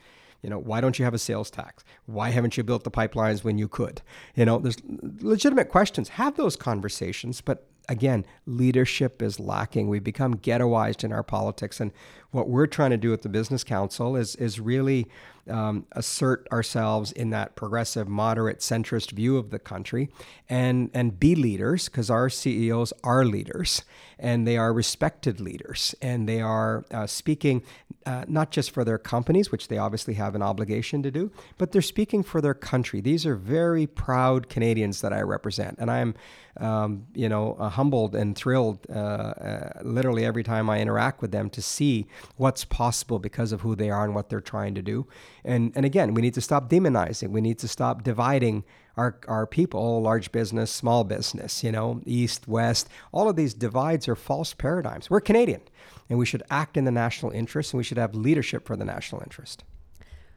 You 0.42 0.48
know, 0.48 0.58
why 0.58 0.80
don't 0.80 0.98
you 0.98 1.04
have 1.04 1.12
a 1.12 1.18
sales 1.18 1.50
tax? 1.50 1.84
Why 2.06 2.30
haven't 2.30 2.56
you 2.56 2.62
built 2.64 2.84
the 2.84 2.90
pipelines 2.90 3.44
when 3.44 3.58
you 3.58 3.68
could? 3.68 4.00
You 4.34 4.46
know, 4.46 4.58
there's 4.58 4.78
legitimate 5.20 5.68
questions. 5.68 6.10
Have 6.10 6.36
those 6.36 6.56
conversations, 6.56 7.42
but 7.42 7.66
again, 7.90 8.24
leadership 8.46 9.20
is 9.20 9.38
lacking. 9.38 9.88
We've 9.88 10.02
become 10.02 10.36
ghettoized 10.36 11.04
in 11.04 11.12
our 11.12 11.22
politics, 11.22 11.80
and 11.80 11.92
what 12.30 12.48
we're 12.48 12.66
trying 12.66 12.90
to 12.90 12.96
do 12.96 13.12
at 13.12 13.20
the 13.20 13.28
Business 13.28 13.64
Council 13.64 14.16
is 14.16 14.36
is 14.36 14.58
really 14.58 15.06
um, 15.50 15.86
assert 15.92 16.46
ourselves 16.52 17.12
in 17.12 17.30
that 17.30 17.56
progressive, 17.56 18.08
moderate, 18.08 18.60
centrist 18.60 19.10
view 19.12 19.36
of 19.36 19.50
the 19.50 19.58
country 19.58 20.08
and, 20.48 20.90
and 20.94 21.18
be 21.18 21.34
leaders 21.34 21.88
because 21.88 22.10
our 22.10 22.28
CEOs 22.28 22.92
are 23.04 23.24
leaders 23.24 23.82
and 24.18 24.46
they 24.46 24.56
are 24.56 24.72
respected 24.72 25.40
leaders 25.40 25.94
and 26.00 26.28
they 26.28 26.40
are 26.40 26.84
uh, 26.90 27.06
speaking 27.06 27.62
uh, 28.06 28.24
not 28.28 28.50
just 28.50 28.70
for 28.70 28.82
their 28.82 28.98
companies, 28.98 29.52
which 29.52 29.68
they 29.68 29.76
obviously 29.76 30.14
have 30.14 30.34
an 30.34 30.42
obligation 30.42 31.02
to 31.02 31.10
do, 31.10 31.30
but 31.58 31.70
they're 31.70 31.82
speaking 31.82 32.22
for 32.22 32.40
their 32.40 32.54
country. 32.54 33.00
These 33.00 33.26
are 33.26 33.36
very 33.36 33.86
proud 33.86 34.48
Canadians 34.48 35.02
that 35.02 35.12
I 35.12 35.20
represent, 35.20 35.78
and 35.78 35.90
I'm, 35.90 36.14
um, 36.56 37.06
you 37.14 37.28
know, 37.28 37.56
uh, 37.58 37.68
humbled 37.68 38.14
and 38.14 38.34
thrilled 38.34 38.86
uh, 38.88 38.92
uh, 38.98 39.72
literally 39.82 40.24
every 40.24 40.42
time 40.42 40.70
I 40.70 40.80
interact 40.80 41.20
with 41.20 41.30
them 41.30 41.50
to 41.50 41.60
see 41.60 42.06
what's 42.36 42.64
possible 42.64 43.18
because 43.18 43.52
of 43.52 43.60
who 43.60 43.76
they 43.76 43.90
are 43.90 44.04
and 44.04 44.14
what 44.14 44.30
they're 44.30 44.40
trying 44.40 44.74
to 44.76 44.82
do. 44.82 45.06
And 45.44 45.72
and 45.74 45.84
again, 45.84 46.14
we 46.14 46.22
need 46.22 46.34
to 46.34 46.40
stop 46.40 46.68
demonizing. 46.68 47.30
We 47.30 47.40
need 47.40 47.58
to 47.60 47.68
stop 47.68 48.02
dividing 48.02 48.64
our, 48.96 49.18
our 49.28 49.46
people, 49.46 50.02
large 50.02 50.30
business, 50.30 50.70
small 50.70 51.04
business, 51.04 51.64
you 51.64 51.72
know, 51.72 52.02
east, 52.04 52.46
west, 52.46 52.88
all 53.12 53.28
of 53.28 53.36
these 53.36 53.54
divides 53.54 54.08
are 54.08 54.16
false 54.16 54.52
paradigms. 54.52 55.08
We're 55.08 55.20
Canadian 55.20 55.62
and 56.10 56.18
we 56.18 56.26
should 56.26 56.42
act 56.50 56.76
in 56.76 56.84
the 56.84 56.90
national 56.90 57.32
interest 57.32 57.72
and 57.72 57.78
we 57.78 57.84
should 57.84 57.96
have 57.98 58.14
leadership 58.14 58.66
for 58.66 58.76
the 58.76 58.84
national 58.84 59.22
interest. 59.22 59.64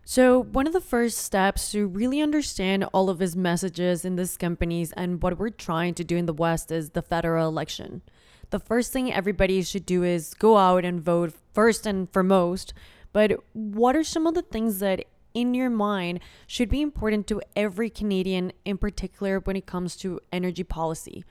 So, 0.05 0.43
one 0.43 0.67
of 0.67 0.73
the 0.73 0.81
first 0.81 1.17
steps 1.17 1.71
to 1.71 1.87
really 1.87 2.21
understand 2.21 2.83
all 2.93 3.09
of 3.09 3.19
his 3.19 3.37
messages 3.37 4.03
in 4.03 4.17
these 4.17 4.35
companies 4.35 4.91
and 4.93 5.21
what 5.23 5.39
we're 5.39 5.49
trying 5.49 5.93
to 5.95 6.03
do 6.03 6.17
in 6.17 6.25
the 6.25 6.33
West 6.33 6.71
is 6.71 6.89
the 6.89 7.01
federal 7.01 7.47
election. 7.47 8.01
The 8.49 8.59
first 8.59 8.91
thing 8.91 9.11
everybody 9.11 9.61
should 9.63 9.85
do 9.85 10.03
is 10.03 10.33
go 10.33 10.57
out 10.57 10.83
and 10.83 11.01
vote 11.01 11.33
first 11.53 11.85
and 11.85 12.11
foremost. 12.11 12.73
But 13.13 13.39
what 13.53 13.95
are 13.95 14.03
some 14.03 14.27
of 14.27 14.33
the 14.33 14.41
things 14.41 14.79
that 14.79 15.05
in 15.33 15.53
your 15.53 15.69
mind 15.69 16.19
should 16.47 16.69
be 16.69 16.81
important 16.81 17.27
to 17.27 17.41
every 17.55 17.89
Canadian, 17.89 18.51
in 18.65 18.77
particular 18.77 19.39
when 19.39 19.55
it 19.55 19.65
comes 19.65 19.95
to 19.97 20.19
energy 20.31 20.63
policy? 20.63 21.23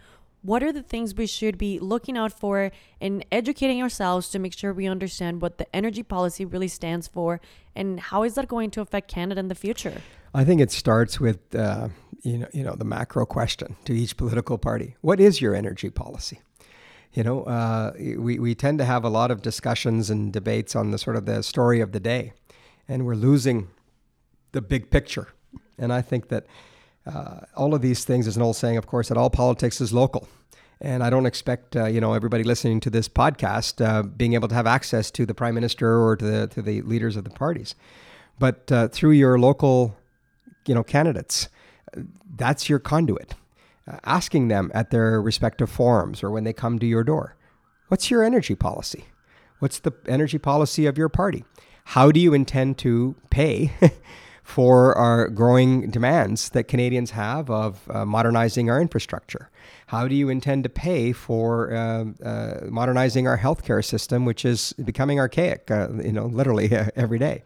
What 0.43 0.65
are 0.65 0.73
the 0.73 0.83
things 0.83 1.15
we 1.15 1.29
should 1.29 1.57
be 1.57 1.79
looking 1.79 2.17
out 2.19 2.33
for 2.33 2.73
and 3.01 3.25
educating 3.31 3.81
ourselves 3.81 4.29
to 4.31 4.41
make 4.41 4.59
sure 4.59 4.73
we 4.73 4.89
understand 4.89 5.41
what 5.41 5.59
the 5.59 5.77
energy 5.77 6.03
policy 6.03 6.45
really 6.45 6.67
stands 6.67 7.07
for 7.07 7.41
and 7.77 8.01
how 8.01 8.25
is 8.25 8.35
that 8.35 8.49
going 8.49 8.71
to 8.73 8.81
affect 8.81 9.09
Canada 9.09 9.39
in 9.39 9.47
the 9.47 9.55
future? 9.55 10.03
I 10.35 10.45
think 10.45 10.61
it 10.61 10.73
starts 10.73 11.21
with 11.21 11.55
uh, 11.55 11.91
you 12.23 12.39
know 12.39 12.49
you 12.53 12.65
know 12.65 12.75
the 12.75 12.85
macro 12.85 13.27
question 13.27 13.77
to 13.85 13.93
each 13.93 14.17
political 14.17 14.59
party: 14.59 14.97
What 15.01 15.21
is 15.21 15.41
your 15.41 15.55
energy 15.55 15.91
policy? 15.91 16.41
You 17.13 17.23
know, 17.25 17.43
uh, 17.43 17.93
we 17.99 18.39
we 18.39 18.55
tend 18.55 18.79
to 18.79 18.85
have 18.87 19.05
a 19.05 19.11
lot 19.11 19.31
of 19.31 19.43
discussions 19.43 20.09
and 20.09 20.33
debates 20.33 20.75
on 20.75 20.93
the 20.93 20.99
sort 20.99 21.17
of 21.17 21.27
the 21.27 21.43
story 21.43 21.81
of 21.81 21.93
the 21.93 22.01
day, 22.01 22.33
and 22.89 23.05
we're 23.05 23.15
losing 23.15 23.69
the 24.53 24.63
big 24.63 24.91
picture. 24.91 25.29
And 25.79 25.93
I 25.93 26.01
think 26.01 26.29
that 26.29 26.47
uh, 27.07 27.41
all 27.55 27.75
of 27.75 27.83
these 27.83 28.05
things, 28.05 28.27
is 28.27 28.37
an 28.37 28.43
old 28.43 28.57
saying, 28.57 28.79
of 28.79 28.87
course, 28.87 29.09
that 29.09 29.19
all 29.19 29.29
politics 29.29 29.81
is 29.81 29.93
local. 29.93 30.29
And 30.81 31.03
I 31.03 31.11
don't 31.11 31.27
expect 31.27 31.77
uh, 31.77 31.85
you 31.85 32.01
know 32.01 32.15
everybody 32.15 32.45
listening 32.45 32.81
to 32.81 32.91
this 32.91 33.09
podcast 33.09 33.85
uh, 33.85 34.03
being 34.03 34.33
able 34.33 34.49
to 34.49 34.55
have 34.55 34.67
access 34.67 35.11
to 35.13 35.27
the 35.27 35.35
prime 35.35 35.55
minister 35.55 36.01
or 36.03 36.17
to 36.17 36.25
the 36.25 36.47
to 36.49 36.63
the 36.63 36.81
leaders 36.83 37.17
of 37.17 37.25
the 37.25 37.31
parties, 37.31 37.75
but 38.39 38.73
uh, 38.73 38.89
through 38.89 39.13
your 39.13 39.39
local, 39.39 39.95
you 40.67 40.75
know, 40.75 40.83
candidates, 40.83 41.49
that's 42.37 42.69
your 42.69 42.79
conduit. 42.79 43.35
Uh, 43.89 43.99
asking 44.05 44.47
them 44.47 44.71
at 44.75 44.91
their 44.91 45.21
respective 45.21 45.69
forums 45.69 46.23
or 46.23 46.31
when 46.31 46.45
they 46.45 46.53
come 46.53 46.79
to 46.79 46.87
your 46.87 47.03
door, 47.03 47.37
what's 47.89 48.11
your 48.13 48.23
energy 48.23 48.55
policy? 48.55 49.07
What's 49.59 49.81
the 49.81 49.93
energy 50.07 50.39
policy 50.39 50.87
of 50.87 50.97
your 50.97 51.09
party? 51.09 51.45
How 51.85 52.13
do 52.13 52.21
you 52.21 52.33
intend 52.33 52.79
to 52.79 53.17
pay 53.31 53.73
for 54.45 54.97
our 54.97 55.29
growing 55.29 55.91
demands 55.91 56.51
that 56.51 56.65
Canadians 56.65 57.11
have 57.11 57.51
of 57.51 57.91
uh, 57.91 58.05
modernizing 58.05 58.71
our 58.71 58.81
infrastructure? 58.81 59.51
How 59.87 60.07
do 60.07 60.15
you 60.15 60.29
intend 60.29 60.63
to 60.63 60.71
pay 60.71 61.13
for 61.13 61.75
uh, 61.75 62.05
uh, 62.25 62.61
modernizing 62.69 63.27
our 63.27 63.39
healthcare 63.39 63.85
system, 63.85 64.25
which 64.25 64.45
is 64.45 64.73
becoming 64.85 65.19
archaic, 65.19 65.71
uh, 65.71 65.89
you 66.03 66.13
know, 66.13 66.27
literally 66.27 66.73
every 66.97 67.19
day? 67.19 67.43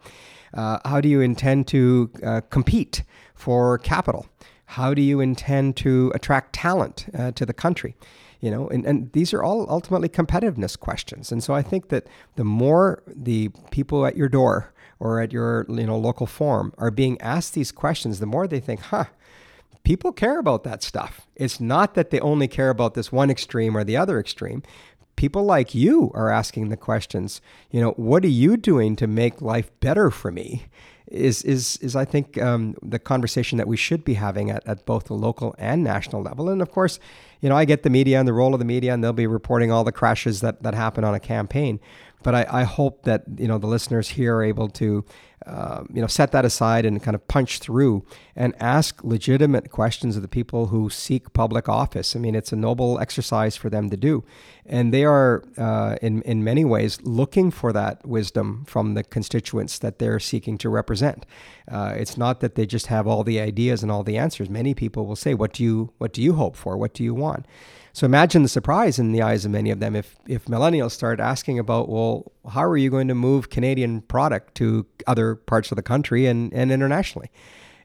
Uh, 0.53 0.77
how 0.85 1.01
do 1.01 1.09
you 1.09 1.19
intend 1.19 1.67
to 1.67 2.09
compete 2.49 3.03
for 3.35 3.79
capital? 3.79 4.27
How 4.67 4.93
do 4.93 5.01
you 5.01 5.19
intend 5.19 5.75
to 5.77 6.11
attract 6.15 6.53
talent 6.53 7.07
uh, 7.17 7.31
to 7.31 7.45
the 7.45 7.53
country? 7.53 7.95
you 8.39 8.51
know 8.51 8.67
and, 8.67 8.85
and 8.85 9.11
these 9.13 9.33
are 9.33 9.41
all 9.41 9.65
ultimately 9.67 10.07
competitiveness 10.07 10.79
questions 10.79 11.31
and 11.31 11.43
so 11.43 11.55
i 11.55 11.61
think 11.63 11.89
that 11.89 12.05
the 12.35 12.43
more 12.43 13.01
the 13.07 13.49
people 13.71 14.05
at 14.05 14.15
your 14.15 14.29
door 14.29 14.71
or 14.99 15.21
at 15.21 15.31
your 15.31 15.65
you 15.69 15.85
know 15.85 15.97
local 15.97 16.25
forum 16.25 16.73
are 16.77 16.91
being 16.91 17.19
asked 17.21 17.53
these 17.53 17.71
questions, 17.71 18.19
the 18.19 18.25
more 18.25 18.47
they 18.47 18.59
think, 18.59 18.81
huh, 18.81 19.05
people 19.83 20.11
care 20.11 20.39
about 20.39 20.63
that 20.63 20.83
stuff. 20.83 21.27
It's 21.35 21.59
not 21.59 21.93
that 21.93 22.09
they 22.09 22.19
only 22.19 22.47
care 22.47 22.69
about 22.69 22.93
this 22.93 23.11
one 23.11 23.29
extreme 23.29 23.75
or 23.75 23.83
the 23.83 23.97
other 23.97 24.19
extreme. 24.19 24.63
People 25.15 25.43
like 25.43 25.73
you 25.73 26.11
are 26.13 26.29
asking 26.29 26.69
the 26.69 26.77
questions, 26.77 27.41
you 27.71 27.81
know, 27.81 27.91
what 27.91 28.23
are 28.23 28.29
you 28.29 28.55
doing 28.55 28.95
to 28.97 29.07
make 29.07 29.41
life 29.41 29.71
better 29.79 30.11
for 30.11 30.31
me? 30.31 30.65
Is, 31.09 31.43
is, 31.43 31.77
is 31.77 31.95
I 31.95 32.05
think 32.05 32.41
um, 32.41 32.75
the 32.81 32.99
conversation 32.99 33.57
that 33.57 33.67
we 33.67 33.77
should 33.77 34.03
be 34.03 34.15
having 34.15 34.49
at, 34.49 34.67
at 34.67 34.85
both 34.85 35.05
the 35.05 35.13
local 35.13 35.55
and 35.57 35.83
national 35.83 36.21
level. 36.21 36.49
And 36.49 36.61
of 36.61 36.71
course, 36.71 36.99
you 37.41 37.49
know, 37.49 37.55
I 37.55 37.65
get 37.65 37.83
the 37.83 37.89
media 37.89 38.19
and 38.19 38.27
the 38.27 38.33
role 38.33 38.53
of 38.53 38.59
the 38.59 38.65
media, 38.65 38.93
and 38.93 39.03
they'll 39.03 39.13
be 39.13 39.27
reporting 39.27 39.71
all 39.71 39.83
the 39.83 39.91
crashes 39.91 40.41
that, 40.41 40.63
that 40.63 40.73
happen 40.73 41.03
on 41.03 41.13
a 41.13 41.19
campaign. 41.19 41.79
But 42.23 42.35
I, 42.35 42.45
I 42.49 42.63
hope 42.63 43.03
that 43.03 43.23
you 43.37 43.47
know 43.47 43.57
the 43.57 43.67
listeners 43.67 44.09
here 44.09 44.35
are 44.37 44.43
able 44.43 44.69
to 44.69 45.05
uh, 45.47 45.83
you 45.93 46.01
know 46.01 46.07
set 46.07 46.31
that 46.31 46.45
aside 46.45 46.85
and 46.85 47.01
kind 47.01 47.15
of 47.15 47.27
punch 47.27 47.59
through 47.59 48.03
and 48.35 48.53
ask 48.59 49.03
legitimate 49.03 49.71
questions 49.71 50.15
of 50.15 50.21
the 50.21 50.27
people 50.27 50.67
who 50.67 50.89
seek 50.89 51.33
public 51.33 51.69
office. 51.69 52.15
I 52.15 52.19
mean, 52.19 52.35
it's 52.35 52.51
a 52.51 52.55
noble 52.55 52.99
exercise 52.99 53.55
for 53.55 53.69
them 53.69 53.89
to 53.89 53.97
do, 53.97 54.23
and 54.65 54.93
they 54.93 55.05
are 55.05 55.43
uh, 55.57 55.95
in 56.01 56.21
in 56.23 56.43
many 56.43 56.65
ways 56.65 57.01
looking 57.01 57.49
for 57.49 57.71
that 57.73 58.05
wisdom 58.05 58.65
from 58.67 58.93
the 58.93 59.03
constituents 59.03 59.79
that 59.79 59.99
they're 59.99 60.19
seeking 60.19 60.57
to 60.59 60.69
represent. 60.69 61.25
Uh, 61.71 61.93
it's 61.95 62.17
not 62.17 62.41
that 62.41 62.55
they 62.55 62.65
just 62.65 62.87
have 62.87 63.07
all 63.07 63.23
the 63.23 63.39
ideas 63.39 63.81
and 63.83 63.91
all 63.91 64.03
the 64.03 64.17
answers. 64.17 64.49
Many 64.49 64.73
people 64.73 65.05
will 65.05 65.15
say, 65.15 65.33
"What 65.33 65.53
do 65.53 65.63
you 65.63 65.93
what 65.97 66.11
do 66.13 66.21
you 66.21 66.33
hope 66.33 66.55
for? 66.55 66.77
What 66.77 66.93
do 66.93 67.03
you 67.03 67.13
want?" 67.13 67.45
So 67.97 68.05
imagine 68.05 68.43
the 68.43 68.47
surprise 68.47 68.99
in 68.99 69.11
the 69.11 69.23
eyes 69.23 69.43
of 69.43 69.49
many 69.49 69.71
of 69.71 69.79
them 69.79 69.95
if 69.95 70.17
if 70.27 70.45
millennials 70.45 70.91
start 70.91 71.19
asking 71.19 71.57
about, 71.57 71.89
well, 71.89 72.31
how 72.47 72.63
are 72.63 72.77
you 72.77 72.91
going 72.91 73.07
to 73.07 73.15
move 73.15 73.49
Canadian 73.49 74.01
product 74.01 74.53
to 74.57 74.85
other 75.07 75.33
parts 75.33 75.71
of 75.71 75.77
the 75.77 75.81
country 75.81 76.27
and, 76.27 76.53
and 76.53 76.71
internationally? 76.71 77.31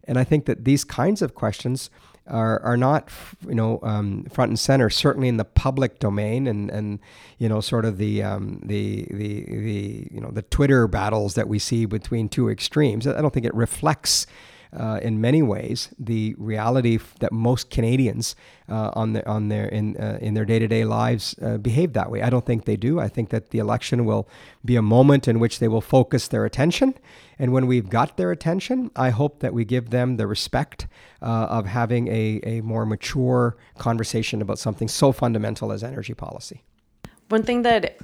And 0.05 0.18
I 0.18 0.25
think 0.25 0.44
that 0.44 0.66
these 0.66 0.85
kinds 0.85 1.22
of 1.22 1.35
questions 1.35 1.88
are, 2.27 2.61
are 2.61 2.77
not 2.77 3.09
you 3.48 3.55
know 3.55 3.81
um, 3.83 4.25
front 4.25 4.51
and 4.51 4.59
center 4.59 4.90
certainly 4.90 5.29
in 5.29 5.38
the 5.38 5.46
public 5.46 5.98
domain 5.98 6.46
and 6.46 6.70
and 6.70 6.98
you 7.38 7.48
know 7.48 7.62
sort 7.62 7.87
of 7.87 7.96
the 7.96 8.22
um, 8.22 8.61
the 8.62 9.07
the 9.11 9.46
the 9.48 10.09
you 10.11 10.20
know 10.20 10.31
the 10.31 10.42
Twitter 10.42 10.87
battles 10.87 11.37
that 11.37 11.48
we 11.48 11.59
see 11.59 11.87
between 11.87 12.29
two 12.29 12.51
extremes. 12.51 13.07
I 13.07 13.22
don't 13.22 13.33
think 13.33 13.46
it 13.46 13.55
reflects 13.55 14.27
uh, 14.76 14.98
in 15.02 15.20
many 15.20 15.42
ways 15.42 15.90
the 15.98 16.35
reality 16.38 16.98
that 17.20 17.32
most 17.32 17.70
Canadians 17.70 18.35
uh, 18.68 18.90
on 18.94 19.12
their 19.12 19.28
on 19.28 19.48
their 19.48 19.66
in 19.66 19.96
uh, 19.96 20.18
in 20.20 20.35
their 20.35 20.44
day 20.44 20.58
to 20.58 20.66
day 20.66 20.85
lives 20.85 21.35
uh, 21.42 21.58
behave 21.58 21.92
that 21.92 22.11
way. 22.11 22.22
I 22.22 22.30
don't 22.30 22.46
think 22.46 22.64
they 22.64 22.76
do. 22.76 22.98
I 22.98 23.08
think 23.08 23.30
that 23.30 23.50
the 23.50 23.58
election 23.58 24.04
will 24.04 24.28
be 24.64 24.76
a 24.76 24.82
moment 24.82 25.28
in 25.28 25.38
which 25.38 25.58
they 25.58 25.68
will 25.68 25.80
focus 25.80 26.28
their 26.28 26.44
attention, 26.44 26.94
and 27.38 27.52
when 27.52 27.66
we've 27.66 27.88
got 27.90 28.16
their 28.16 28.30
attention, 28.30 28.90
I 28.96 29.11
hope 29.11 29.40
that 29.40 29.52
we 29.52 29.64
give 29.64 29.90
them 29.90 30.16
the 30.16 30.26
respect 30.26 30.87
uh, 31.20 31.26
of 31.50 31.66
having 31.66 32.08
a 32.08 32.40
a 32.44 32.61
more 32.62 32.87
mature 32.87 33.56
conversation 33.78 34.40
about 34.40 34.58
something 34.58 34.88
so 34.88 35.12
fundamental 35.12 35.72
as 35.72 35.85
energy 35.85 36.14
policy. 36.14 36.62
One 37.28 37.42
thing 37.42 37.62
that 37.62 37.96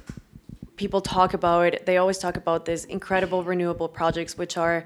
people 0.75 1.01
talk 1.01 1.33
about, 1.33 1.75
they 1.85 1.97
always 1.97 2.17
talk 2.17 2.37
about 2.37 2.65
these 2.65 2.85
incredible 2.85 3.43
renewable 3.43 3.89
projects, 3.89 4.37
which 4.37 4.55
are 4.57 4.85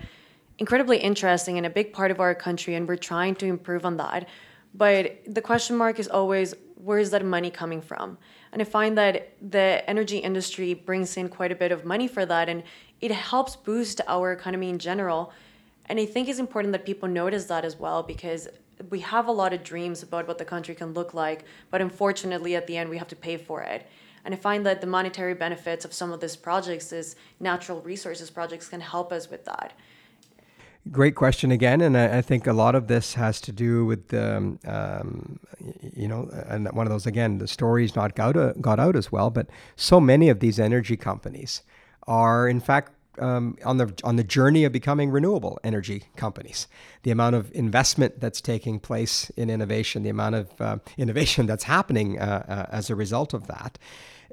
incredibly 0.59 0.97
interesting 0.97 1.57
and 1.57 1.65
a 1.65 1.69
big 1.69 1.93
part 1.93 2.11
of 2.11 2.19
our 2.19 2.35
country, 2.35 2.75
and 2.75 2.87
we're 2.87 2.95
trying 2.95 3.35
to 3.35 3.45
improve 3.45 3.85
on 3.85 3.97
that. 3.97 4.27
But 4.73 5.21
the 5.27 5.41
question 5.41 5.75
mark 5.75 5.99
is 5.99 6.07
always 6.07 6.55
where 6.75 6.99
is 6.99 7.11
that 7.11 7.23
money 7.23 7.49
coming 7.49 7.81
from? 7.81 8.17
And 8.51 8.61
I 8.61 8.65
find 8.65 8.97
that 8.97 9.33
the 9.41 9.83
energy 9.89 10.17
industry 10.17 10.73
brings 10.73 11.15
in 11.15 11.29
quite 11.29 11.51
a 11.51 11.55
bit 11.55 11.71
of 11.71 11.85
money 11.85 12.07
for 12.07 12.25
that, 12.25 12.49
and 12.49 12.63
it 13.01 13.11
helps 13.11 13.55
boost 13.55 14.01
our 14.07 14.31
economy 14.31 14.69
in 14.69 14.79
general. 14.79 15.31
And 15.87 15.99
I 15.99 16.05
think 16.05 16.27
it's 16.27 16.39
important 16.39 16.71
that 16.73 16.85
people 16.85 17.07
notice 17.07 17.45
that 17.45 17.65
as 17.65 17.77
well 17.77 18.03
because 18.03 18.47
we 18.89 18.99
have 18.99 19.27
a 19.27 19.31
lot 19.31 19.53
of 19.53 19.63
dreams 19.63 20.03
about 20.03 20.27
what 20.27 20.37
the 20.37 20.45
country 20.45 20.75
can 20.75 20.93
look 20.93 21.13
like, 21.13 21.45
but 21.71 21.81
unfortunately, 21.81 22.55
at 22.55 22.67
the 22.67 22.77
end, 22.77 22.89
we 22.89 22.97
have 22.97 23.07
to 23.09 23.15
pay 23.15 23.37
for 23.37 23.61
it. 23.61 23.87
And 24.25 24.33
I 24.33 24.37
find 24.37 24.65
that 24.65 24.81
the 24.81 24.87
monetary 24.87 25.33
benefits 25.33 25.85
of 25.85 25.93
some 25.93 26.11
of 26.11 26.21
these 26.21 26.35
projects, 26.35 26.91
is 26.93 27.15
natural 27.39 27.81
resources 27.81 28.29
projects, 28.29 28.69
can 28.69 28.81
help 28.81 29.11
us 29.11 29.29
with 29.29 29.45
that. 29.45 29.73
Great 30.91 31.15
question 31.15 31.49
again, 31.49 31.79
and 31.79 31.97
I, 31.97 32.17
I, 32.17 32.21
think 32.21 32.45
a 32.45 32.51
lot 32.51 32.75
of 32.75 32.87
this 32.87 33.13
has 33.13 33.39
to 33.41 33.53
do 33.53 33.85
with 33.85 34.13
um, 34.13 34.59
um, 34.65 35.39
you 35.95 36.09
know, 36.09 36.29
and 36.47 36.69
one 36.73 36.85
of 36.85 36.91
those 36.91 37.05
again, 37.05 37.37
the 37.37 37.47
stories 37.47 37.95
not 37.95 38.15
got, 38.15 38.35
uh, 38.35 38.51
got 38.59 38.81
out 38.81 38.97
as 38.97 39.09
well. 39.09 39.29
But 39.29 39.47
so 39.77 40.01
many 40.01 40.27
of 40.27 40.41
these 40.41 40.59
energy 40.59 40.97
companies 40.97 41.61
are, 42.05 42.49
in 42.49 42.59
fact, 42.59 42.91
um, 43.19 43.57
on 43.63 43.77
the 43.77 43.93
on 44.03 44.17
the 44.17 44.25
journey 44.25 44.65
of 44.65 44.73
becoming 44.73 45.09
renewable 45.09 45.57
energy 45.63 46.03
companies. 46.17 46.67
The 47.03 47.11
amount 47.11 47.35
of 47.35 47.49
investment 47.53 48.19
that's 48.19 48.41
taking 48.41 48.79
place 48.79 49.29
in 49.37 49.49
innovation, 49.49 50.03
the 50.03 50.09
amount 50.09 50.35
of 50.35 50.61
uh, 50.61 50.77
innovation 50.97 51.45
that's 51.45 51.63
happening 51.63 52.19
uh, 52.19 52.43
uh, 52.47 52.75
as 52.75 52.89
a 52.89 52.95
result 52.95 53.33
of 53.33 53.47
that, 53.47 53.79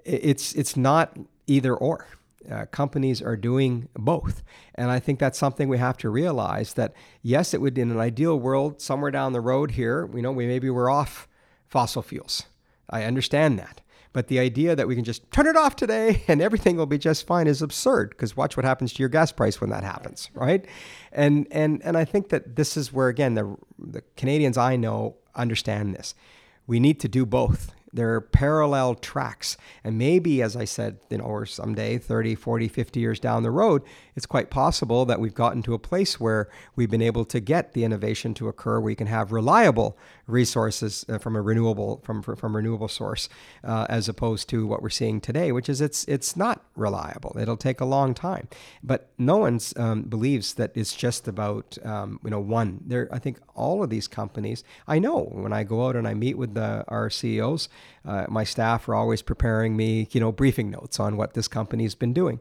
it's 0.05 0.53
it's 0.55 0.77
not 0.77 1.17
either 1.47 1.77
or. 1.77 2.07
Uh, 2.51 2.65
companies 2.67 3.21
are 3.21 3.37
doing 3.37 3.89
both. 3.95 4.43
And 4.75 4.91
I 4.91 4.99
think 4.99 5.19
that's 5.19 5.39
something 5.39 5.69
we 5.69 5.79
have 5.79 5.99
to 5.99 6.09
realize 6.09 6.75
that 6.75 6.95
yes, 7.23 7.53
it 7.53 7.61
would 7.61 7.77
in 7.77 7.91
an 7.91 7.99
ideal 7.99 8.39
world, 8.39 8.81
somewhere 8.81 9.11
down 9.11 9.33
the 9.33 9.41
road 9.41 9.73
here, 9.73 10.09
you 10.15 10.23
know, 10.23 10.33
we 10.33 10.47
maybe 10.47 10.71
we're 10.71 10.91
off 10.91 11.29
fossil 11.67 12.03
fuels. 12.03 12.45
I 12.89 13.05
understand 13.05 13.59
that. 13.59 13.83
But 14.13 14.27
the 14.27 14.41
idea 14.41 14.75
that 14.75 14.89
we 14.89 14.97
can 14.97 15.05
just 15.05 15.31
turn 15.31 15.47
it 15.47 15.57
off 15.57 15.77
today 15.77 16.25
and 16.29 16.43
everything 16.43 16.77
will 16.77 16.87
be 16.87 16.99
just 16.99 17.27
fine 17.27 17.47
is 17.47 17.63
absurd 17.63 18.11
because 18.11 18.37
watch 18.37 18.57
what 18.57 18.65
happens 18.65 18.93
to 18.95 19.01
your 19.01 19.09
gas 19.09 19.33
price 19.33 19.61
when 19.61 19.71
that 19.71 19.85
happens, 19.85 20.31
right? 20.35 20.65
And 21.13 21.47
and 21.51 21.81
and 21.85 21.97
I 21.97 22.05
think 22.05 22.31
that 22.31 22.57
this 22.57 22.77
is 22.77 22.93
where 22.93 23.09
again 23.09 23.35
the 23.35 23.57
the 23.79 24.03
Canadians 24.17 24.57
I 24.59 24.77
know 24.77 25.17
understand 25.35 25.95
this. 25.95 26.15
We 26.67 26.81
need 26.81 27.01
to 27.01 27.09
do 27.09 27.25
both 27.25 27.73
they're 27.93 28.21
parallel 28.21 28.95
tracks. 28.95 29.57
And 29.83 29.99
maybe, 29.99 30.43
as 30.43 30.57
I 30.57 30.65
said, 30.65 30.99
you 31.11 31.19
know, 31.19 31.25
or 31.25 31.47
someday, 31.47 31.99
30, 31.99 32.35
40, 32.35 32.69
50 32.69 33.01
years 33.01 33.21
down 33.21 33.43
the 33.43 33.51
road, 33.51 33.83
it's 34.15 34.27
quite 34.27 34.51
possible 34.51 35.05
that 35.07 35.21
we've 35.21 35.35
gotten 35.35 35.63
to 35.63 35.75
a 35.75 35.79
place 35.79 36.21
where 36.21 36.49
we've 36.77 36.91
been 36.91 37.03
able 37.03 37.25
to 37.27 37.41
get 37.41 37.73
the 37.73 37.85
innovation 37.85 38.35
to 38.35 38.49
occur 38.49 38.81
where 38.81 38.91
you 38.91 38.97
can 38.97 39.07
have 39.07 39.33
reliable 39.33 39.97
resources 40.31 41.05
uh, 41.09 41.19
from 41.19 41.37
a 41.37 41.43
renewable 41.43 42.01
from, 42.05 42.23
from 42.23 42.57
renewable 42.57 42.89
source 42.89 43.29
uh, 43.65 43.87
as 43.89 44.09
opposed 44.09 44.49
to 44.51 44.67
what 44.67 44.83
we're 44.83 44.89
seeing 44.89 45.21
today, 45.21 45.53
which 45.53 45.69
is 45.69 45.81
it's 45.81 46.05
it's 46.05 46.37
not 46.37 46.65
reliable. 46.77 47.37
It'll 47.39 47.57
take 47.57 47.81
a 47.81 47.85
long 47.85 48.15
time. 48.15 48.49
But 48.83 49.11
no 49.19 49.39
one 49.39 49.61
um, 49.77 50.03
believes 50.03 50.55
that 50.55 50.73
it's 50.75 50.95
just 50.95 51.29
about 51.29 51.79
um, 51.85 52.21
you 52.25 52.31
know 52.31 52.41
one. 52.41 52.81
There, 52.87 53.09
I 53.13 53.19
think 53.19 53.39
all 53.55 53.83
of 53.83 53.91
these 53.91 54.09
companies. 54.09 54.65
I 54.89 54.99
know 54.99 55.25
when 55.25 55.53
I 55.53 55.65
go 55.65 55.87
out 55.87 55.97
and 55.97 56.09
I 56.09 56.15
meet 56.15 56.39
with 56.39 56.55
the, 56.55 56.85
our 56.89 57.11
CEOs, 57.11 57.69
uh, 58.05 58.27
my 58.29 58.45
staff 58.45 58.89
are 58.89 58.95
always 58.95 59.23
preparing 59.23 59.77
me, 59.77 60.09
you 60.13 60.21
know, 60.21 60.33
briefing 60.33 60.71
notes 60.71 60.99
on 60.99 61.17
what 61.17 61.35
this 61.35 61.47
company's 61.47 61.95
been 61.95 62.13
doing. 62.13 62.41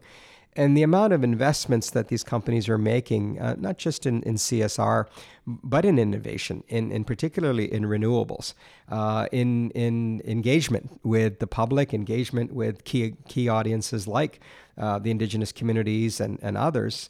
And 0.56 0.76
the 0.76 0.82
amount 0.82 1.12
of 1.12 1.22
investments 1.22 1.90
that 1.90 2.08
these 2.08 2.24
companies 2.24 2.68
are 2.68 2.78
making, 2.78 3.40
uh, 3.40 3.54
not 3.58 3.78
just 3.78 4.04
in, 4.04 4.22
in 4.24 4.34
CSR, 4.34 5.06
but 5.46 5.84
in 5.84 5.98
innovation, 5.98 6.64
in, 6.68 6.90
in 6.90 7.04
particularly 7.04 7.72
in 7.72 7.84
renewables, 7.84 8.54
uh, 8.90 9.26
in, 9.30 9.70
in 9.70 10.20
engagement 10.24 11.00
with 11.04 11.38
the 11.38 11.46
public, 11.46 11.94
engagement 11.94 12.52
with 12.52 12.82
key, 12.82 13.14
key 13.28 13.48
audiences 13.48 14.08
like 14.08 14.40
uh, 14.76 14.98
the 14.98 15.10
indigenous 15.12 15.52
communities 15.52 16.20
and, 16.20 16.38
and 16.42 16.56
others, 16.56 17.08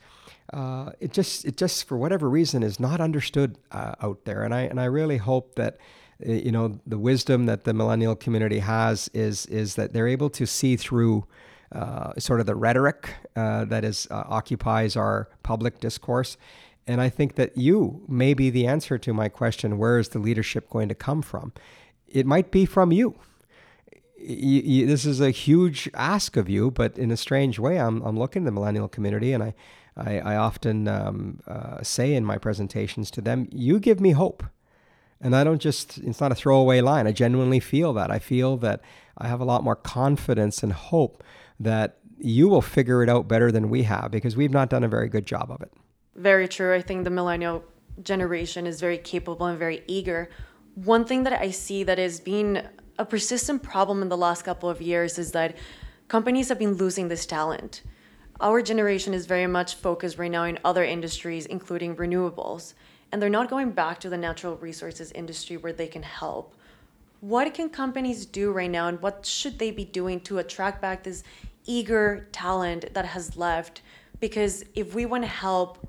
uh, 0.53 0.91
it 0.99 1.13
just 1.13 1.45
it 1.45 1.57
just 1.57 1.85
for 1.85 1.97
whatever 1.97 2.29
reason 2.29 2.63
is 2.63 2.81
not 2.81 3.01
understood 3.01 3.57
uh, 3.71 3.95
out 4.03 4.25
there, 4.25 4.43
and 4.43 4.53
I 4.53 4.63
and 4.63 4.81
I 4.81 4.87
really 4.87 5.17
hope 5.17 5.55
that 5.55 5.79
uh, 6.27 6.33
you 6.33 6.51
know 6.51 6.81
the 6.87 6.99
wisdom 6.99 7.47
that 7.47 7.65
the 7.65 7.73
millennial 7.73 8.17
community 8.17 8.59
has 8.59 9.09
is 9.15 9.47
is 9.47 9.77
that 9.77 9.93
they're 9.93 10.09
able 10.09 10.31
to 10.31 10.47
see 10.47 10.75
through 10.75 11.25
uh, 11.73 12.13
sort 12.19 12.41
of 12.41 12.47
the 12.47 12.55
rhetoric 12.55 13.15
uh, 13.37 13.65
that 13.67 13.85
is 13.85 14.09
uh, 14.11 14.25
occupies 14.27 14.97
our 14.97 15.29
public 15.43 15.79
discourse. 15.81 16.37
And 16.87 17.01
I 17.01 17.09
think 17.09 17.37
that 17.37 17.57
you 17.57 18.03
may 18.09 18.35
be 18.35 18.51
the 18.51 18.67
answer 18.67 18.99
to 18.99 19.15
my 19.15 19.29
question: 19.29 19.79
Where 19.79 19.99
is 19.99 20.09
the 20.09 20.19
leadership 20.19 20.69
going 20.69 20.89
to 20.89 20.95
come 20.95 21.23
from? 21.23 21.53
It 22.09 22.27
might 22.27 22.51
be 22.51 22.67
from 22.67 22.91
you. 22.91 23.15
This 24.19 25.07
is 25.07 25.21
a 25.21 25.31
huge 25.31 25.89
ask 25.95 26.37
of 26.37 26.49
you, 26.49 26.71
but 26.71 26.99
in 26.99 27.11
a 27.11 27.17
strange 27.17 27.59
way, 27.59 27.79
I'm, 27.79 28.03
I'm 28.03 28.19
looking 28.19 28.43
at 28.43 28.47
the 28.47 28.53
millennial 28.53 28.89
community, 28.89 29.33
and 29.33 29.43
I, 29.43 29.55
I, 29.97 30.19
I 30.19 30.37
often 30.37 30.89
um, 30.89 31.41
uh, 31.47 31.83
say 31.83 32.15
in 32.15 32.25
my 32.25 32.37
presentations 32.37 33.11
to 33.13 33.21
them, 33.21 33.49
"You 33.53 33.79
give 33.79 34.01
me 34.01 34.11
hope." 34.11 34.43
And 35.23 35.37
I 35.37 35.45
don't 35.45 35.61
just, 35.61 35.99
it's 35.99 36.21
not 36.21 36.33
a 36.33 36.35
throwaway 36.35 36.81
line. 36.81 37.07
I 37.07 37.13
genuinely 37.13 37.61
feel 37.61 37.93
that. 37.93 38.11
I 38.11 38.19
feel 38.19 38.57
that 38.59 38.81
I 39.19 39.29
have 39.29 39.41
a 39.41 39.45
lot 39.45 39.63
more 39.63 39.77
confidence 39.77 40.63
and 40.63 40.73
hope 40.73 41.23
that 41.61 41.99
you 42.19 42.49
will 42.49 42.63
figure 42.63 43.03
it 43.03 43.09
out 43.09 43.29
better 43.29 43.53
than 43.53 43.71
we 43.71 43.85
have 43.85 44.11
because 44.11 44.37
we've 44.37 44.51
not 44.51 44.69
done 44.69 44.85
a 44.85 44.89
very 44.89 45.09
good 45.09 45.27
job 45.27 45.51
of 45.51 45.61
it. 45.63 45.73
Very 46.17 46.49
true. 46.49 46.75
I 46.75 46.83
think 46.83 47.05
the 47.05 47.11
millennial 47.11 47.65
generation 48.03 48.67
is 48.67 48.81
very 48.81 48.99
capable 48.99 49.47
and 49.47 49.59
very 49.59 49.83
eager. 49.87 50.31
One 50.75 51.05
thing 51.05 51.23
that 51.25 51.33
I 51.33 51.51
see 51.51 51.85
that 51.85 51.99
has 51.99 52.21
been 52.21 52.69
a 52.99 53.05
persistent 53.05 53.63
problem 53.63 54.03
in 54.03 54.09
the 54.09 54.17
last 54.17 54.43
couple 54.43 54.69
of 54.69 54.83
years 54.83 55.19
is 55.19 55.33
that 55.33 55.57
companies 56.09 56.49
have 56.49 56.59
been 56.59 56.75
losing 56.75 57.09
this 57.09 57.25
talent. 57.27 57.83
Our 58.41 58.63
generation 58.63 59.15
is 59.15 59.27
very 59.27 59.47
much 59.47 59.75
focused 59.75 60.19
right 60.19 60.31
now 60.31 60.45
in 60.45 60.59
other 60.65 60.85
industries, 60.85 61.47
including 61.47 61.97
renewables, 61.97 62.75
and 63.13 63.21
they're 63.21 63.29
not 63.29 63.51
going 63.51 63.73
back 63.73 64.01
to 64.01 64.09
the 64.09 64.17
natural 64.17 64.57
resources 64.57 65.13
industry 65.13 65.57
where 65.57 65.73
they 65.73 65.87
can 65.87 66.03
help. 66.03 66.55
What 67.21 67.53
can 67.53 67.69
companies 67.69 68.25
do 68.25 68.51
right 68.51 68.71
now, 68.71 68.89
and 68.89 69.01
what 69.03 69.27
should 69.27 69.59
they 69.59 69.71
be 69.71 69.85
doing 69.85 70.21
to 70.21 70.39
attract 70.39 70.81
back 70.81 71.03
this 71.03 71.23
eager 71.67 72.29
talent 72.33 72.93
that 72.95 73.05
has 73.05 73.37
left 73.37 73.83
because 74.19 74.65
if 74.75 74.95
we 74.95 75.07
want 75.07 75.23
to 75.23 75.29
help 75.29 75.89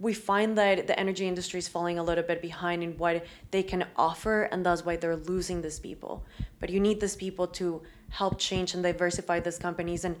we 0.00 0.14
find 0.14 0.56
that 0.56 0.86
the 0.86 0.98
energy 0.98 1.28
industry 1.28 1.58
is 1.58 1.68
falling 1.68 1.98
a 1.98 2.02
little 2.02 2.24
bit 2.24 2.40
behind 2.40 2.82
in 2.82 2.96
what 2.96 3.24
they 3.50 3.62
can 3.62 3.84
offer 3.96 4.44
and 4.44 4.64
that's 4.64 4.82
why 4.84 4.96
they're 4.96 5.14
losing 5.14 5.60
these 5.60 5.78
people. 5.78 6.24
But 6.58 6.70
you 6.70 6.80
need 6.80 7.00
these 7.00 7.16
people 7.16 7.46
to 7.48 7.82
help 8.08 8.38
change 8.38 8.72
and 8.72 8.82
diversify 8.82 9.40
these 9.40 9.58
companies 9.58 10.06
and 10.06 10.16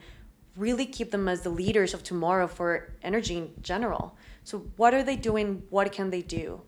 really 0.54 0.84
keep 0.84 1.10
them 1.10 1.28
as 1.28 1.40
the 1.40 1.48
leaders 1.48 1.94
of 1.94 2.02
tomorrow 2.02 2.46
for 2.46 2.92
energy 3.02 3.38
in 3.38 3.50
general. 3.62 4.18
So 4.44 4.58
what 4.76 4.92
are 4.92 5.02
they 5.02 5.16
doing? 5.16 5.62
What 5.70 5.90
can 5.92 6.10
they 6.10 6.22
do? 6.22 6.60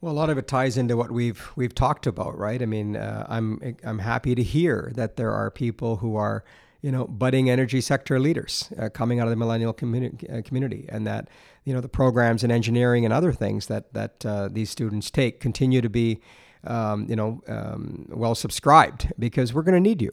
Well, 0.00 0.12
a 0.12 0.16
lot 0.16 0.30
of 0.30 0.36
it 0.36 0.48
ties 0.48 0.76
into 0.76 0.96
what 0.96 1.12
we've 1.12 1.48
we've 1.54 1.74
talked 1.74 2.06
about, 2.06 2.36
right? 2.36 2.60
I 2.60 2.66
mean, 2.66 2.96
uh, 2.96 3.24
I'm 3.28 3.76
I'm 3.84 4.00
happy 4.00 4.34
to 4.34 4.42
hear 4.42 4.92
that 4.96 5.16
there 5.16 5.32
are 5.32 5.50
people 5.50 5.96
who 5.96 6.16
are 6.16 6.44
you 6.84 6.92
know, 6.92 7.06
budding 7.06 7.48
energy 7.48 7.80
sector 7.80 8.20
leaders 8.20 8.70
uh, 8.78 8.90
coming 8.90 9.18
out 9.18 9.26
of 9.26 9.30
the 9.30 9.36
millennial 9.36 9.72
communi- 9.72 10.22
uh, 10.30 10.42
community, 10.42 10.84
and 10.90 11.06
that 11.06 11.28
you 11.64 11.72
know 11.72 11.80
the 11.80 11.88
programs 11.88 12.44
in 12.44 12.50
engineering 12.50 13.06
and 13.06 13.14
other 13.14 13.32
things 13.32 13.68
that 13.68 13.90
that 13.94 14.26
uh, 14.26 14.50
these 14.52 14.68
students 14.68 15.10
take 15.10 15.40
continue 15.40 15.80
to 15.80 15.88
be 15.88 16.20
um, 16.64 17.06
you 17.08 17.16
know 17.16 17.42
um, 17.48 18.04
well 18.10 18.34
subscribed 18.34 19.10
because 19.18 19.54
we're 19.54 19.62
going 19.62 19.74
to 19.74 19.80
need 19.80 20.02
you. 20.02 20.10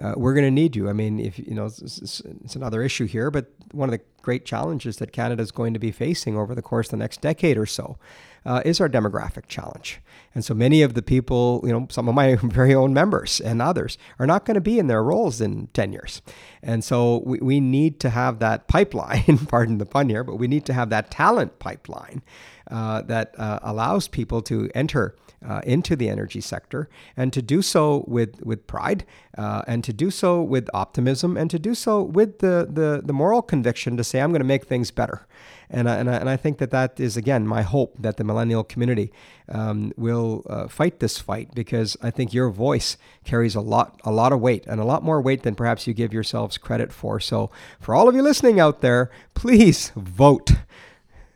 Uh, 0.00 0.14
we're 0.16 0.34
going 0.34 0.44
to 0.44 0.50
need 0.50 0.76
you. 0.76 0.88
I 0.88 0.92
mean, 0.92 1.18
if 1.18 1.38
you 1.38 1.54
know, 1.54 1.66
it's, 1.66 2.22
it's, 2.42 2.54
another 2.54 2.82
issue 2.82 3.06
here, 3.06 3.30
but 3.30 3.46
one 3.72 3.88
of 3.88 3.92
the 3.92 4.00
great 4.22 4.44
challenges 4.44 4.98
that 4.98 5.12
Canada 5.12 5.42
is 5.42 5.50
going 5.50 5.74
to 5.74 5.80
be 5.80 5.90
facing 5.90 6.36
over 6.36 6.54
the 6.54 6.62
course 6.62 6.86
of 6.86 6.90
the 6.92 6.96
next 6.98 7.20
decade 7.20 7.56
or 7.56 7.66
so 7.66 7.98
uh, 8.44 8.62
is 8.64 8.80
our 8.80 8.88
demographic 8.88 9.46
challenge. 9.48 10.00
And 10.34 10.44
so 10.44 10.54
many 10.54 10.82
of 10.82 10.94
the 10.94 11.02
people, 11.02 11.62
you 11.64 11.72
know, 11.72 11.86
some 11.90 12.08
of 12.08 12.14
my 12.14 12.36
very 12.42 12.74
own 12.74 12.94
members 12.94 13.40
and 13.40 13.60
others 13.60 13.98
are 14.18 14.26
not 14.26 14.44
going 14.44 14.54
to 14.54 14.60
be 14.60 14.78
in 14.78 14.86
their 14.86 15.02
roles 15.02 15.40
in 15.40 15.66
10 15.68 15.92
years. 15.92 16.22
And 16.62 16.84
so 16.84 17.22
we, 17.24 17.38
we 17.38 17.60
need 17.60 17.98
to 18.00 18.10
have 18.10 18.38
that 18.38 18.68
pipeline, 18.68 19.38
pardon 19.48 19.78
the 19.78 19.86
pun 19.86 20.08
here, 20.08 20.24
but 20.24 20.36
we 20.36 20.46
need 20.46 20.64
to 20.66 20.72
have 20.72 20.90
that 20.90 21.10
talent 21.10 21.58
pipeline 21.58 22.22
uh, 22.70 23.02
that 23.02 23.34
uh, 23.38 23.58
allows 23.62 24.08
people 24.08 24.42
to 24.42 24.70
enter 24.74 25.14
uh, 25.46 25.60
into 25.64 25.94
the 25.94 26.08
energy 26.08 26.40
sector 26.40 26.88
and 27.16 27.32
to 27.32 27.40
do 27.40 27.62
so 27.62 28.04
with, 28.06 28.42
with 28.42 28.66
pride 28.66 29.04
uh, 29.36 29.62
and 29.66 29.84
to 29.84 29.92
do 29.92 30.10
so 30.10 30.42
with 30.42 30.68
optimism 30.74 31.36
and 31.36 31.50
to 31.50 31.58
do 31.58 31.74
so 31.74 32.02
with 32.02 32.40
the, 32.40 32.68
the, 32.68 33.02
the 33.04 33.12
moral 33.12 33.42
conviction 33.42 33.96
to 33.96 34.04
say, 34.04 34.20
I'm 34.20 34.30
going 34.30 34.40
to 34.40 34.46
make 34.46 34.66
things 34.66 34.90
better. 34.90 35.26
And 35.70 35.88
I, 35.88 35.96
and, 35.96 36.10
I, 36.10 36.14
and 36.14 36.30
I 36.30 36.36
think 36.36 36.58
that 36.58 36.70
that 36.70 36.98
is, 36.98 37.16
again, 37.16 37.46
my 37.46 37.62
hope 37.62 37.94
that 37.98 38.16
the 38.16 38.24
millennial 38.24 38.64
community 38.64 39.12
um, 39.48 39.92
will 39.96 40.42
uh, 40.48 40.66
fight 40.66 40.98
this 40.98 41.18
fight 41.18 41.54
because 41.54 41.96
I 42.02 42.10
think 42.10 42.32
your 42.32 42.48
voice 42.50 42.96
carries 43.24 43.54
a 43.54 43.60
lot, 43.60 44.00
a 44.02 44.10
lot 44.10 44.32
of 44.32 44.40
weight 44.40 44.66
and 44.66 44.80
a 44.80 44.84
lot 44.84 45.02
more 45.02 45.20
weight 45.20 45.42
than 45.42 45.54
perhaps 45.54 45.86
you 45.86 45.92
give 45.92 46.12
yourselves 46.12 46.56
credit 46.58 46.90
for. 46.92 47.20
So, 47.20 47.50
for 47.80 47.94
all 47.94 48.08
of 48.08 48.14
you 48.14 48.22
listening 48.22 48.58
out 48.58 48.80
there, 48.80 49.10
please 49.34 49.92
vote. 49.94 50.52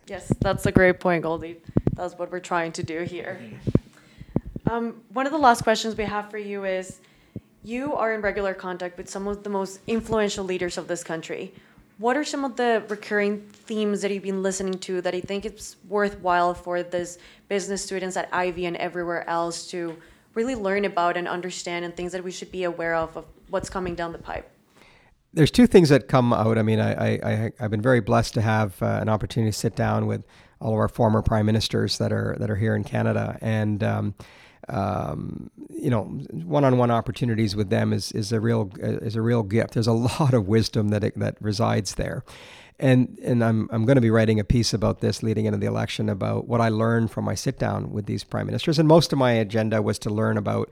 Yes, 0.07 0.33
that's 0.41 0.67
a 0.67 0.73
great 0.73 1.01
point, 1.01 1.23
Goldy. 1.23 1.59
That's 1.95 2.19
what 2.19 2.31
we're 2.33 2.41
trying 2.41 2.73
to 2.73 2.83
do 2.83 3.03
here. 3.03 3.41
Um, 4.69 5.03
one 5.13 5.27
of 5.27 5.33
the 5.33 5.39
last 5.39 5.63
questions 5.63 5.97
we 5.97 6.05
have 6.05 6.31
for 6.31 6.39
you 6.39 6.65
is 6.65 7.01
you 7.65 7.95
are 7.95 8.13
in 8.13 8.21
regular 8.21 8.55
contact 8.55 8.97
with 8.99 9.09
some 9.09 9.29
of 9.29 9.45
the 9.45 9.51
most 9.51 9.81
influential 9.87 10.45
leaders 10.45 10.77
of 10.79 10.89
this 10.89 11.05
country. 11.05 11.53
What 11.99 12.17
are 12.17 12.25
some 12.25 12.45
of 12.45 12.57
the 12.57 12.83
recurring 12.89 13.41
themes 13.53 14.03
that 14.03 14.11
you've 14.11 14.25
been 14.25 14.43
listening 14.43 14.79
to 14.81 15.01
that 15.03 15.15
you 15.15 15.21
think 15.21 15.45
it's 15.45 15.77
worthwhile 15.89 16.55
for 16.55 16.83
these 16.83 17.19
business 17.49 17.85
students 17.85 18.17
at 18.17 18.29
Ivey 18.33 18.67
and 18.67 18.77
everywhere 18.79 19.29
else 19.29 19.69
to 19.69 19.97
really 20.35 20.57
learn 20.57 20.85
about 20.85 21.17
and 21.17 21.29
understand 21.29 21.85
and 21.85 21.95
things 21.95 22.11
that 22.13 22.25
we 22.25 22.33
should 22.33 22.51
be 22.51 22.65
aware 22.65 22.95
of 22.95 23.17
of 23.17 23.27
what's 23.51 23.71
coming 23.71 23.95
down 23.95 24.13
the 24.13 24.19
pipe? 24.19 24.52
There's 25.35 25.51
two 25.51 25.67
things 25.67 25.89
that 25.89 26.09
come 26.09 26.33
out. 26.33 26.59
I 26.59 26.63
mean, 26.63 26.81
I, 26.81 27.15
I, 27.15 27.53
I've 27.59 27.71
been 27.71 27.81
very 27.81 28.01
blessed 28.01 28.35
to 28.35 28.43
have 28.43 28.83
uh, 28.83 28.99
an 29.01 29.09
opportunity 29.09 29.51
to 29.51 29.57
sit 29.57 29.75
down 29.75 30.07
with 30.07 30.25
all 30.61 30.73
of 30.73 30.79
our 30.79 30.89
former 30.89 31.23
prime 31.23 31.47
ministers 31.47 31.99
that 31.99 32.13
are 32.13 32.37
that 32.39 32.51
are 32.51 32.57
here 32.57 32.77
in 32.77 32.85
Canada, 32.85 33.39
and 33.41 33.83
um, 33.83 34.15
um, 34.69 35.51
you 35.71 35.91
know, 35.91 36.05
one-on-one 36.05 36.91
opportunities 36.91 37.57
with 37.57 37.71
them 37.71 37.93
is 37.93 38.13
is 38.13 38.31
a 38.33 38.41
real 38.41 38.71
is 38.79 39.17
a 39.17 39.23
real 39.23 39.43
gift. 39.43 39.75
There's 39.75 39.87
a 39.87 39.93
lot 40.21 40.35
of 40.35 40.47
wisdom 40.47 40.89
that 40.89 41.03
it, 41.03 41.19
that 41.19 41.37
resides 41.41 41.95
there. 41.95 42.25
And, 42.79 43.17
and 43.23 43.45
I'm, 43.45 43.69
I'm 43.71 43.85
going 43.85 43.95
to 43.95 44.01
be 44.01 44.11
writing 44.11 44.41
a 44.41 44.45
piece 44.45 44.75
about 44.75 45.01
this 45.01 45.23
leading 45.23 45.45
into 45.45 45.59
the 45.59 45.67
election 45.67 46.09
about 46.09 46.49
what 46.49 46.61
I 46.61 46.69
learned 46.69 47.13
from 47.13 47.25
my 47.25 47.37
sit 47.37 47.57
down 47.57 47.93
with 47.93 48.07
these 48.07 48.25
prime 48.25 48.47
ministers. 48.47 48.77
And 48.77 48.89
most 48.89 49.13
of 49.13 49.21
my 49.21 49.33
agenda 49.33 49.81
was 49.81 50.01
to 50.01 50.11
learn 50.11 50.37
about 50.37 50.69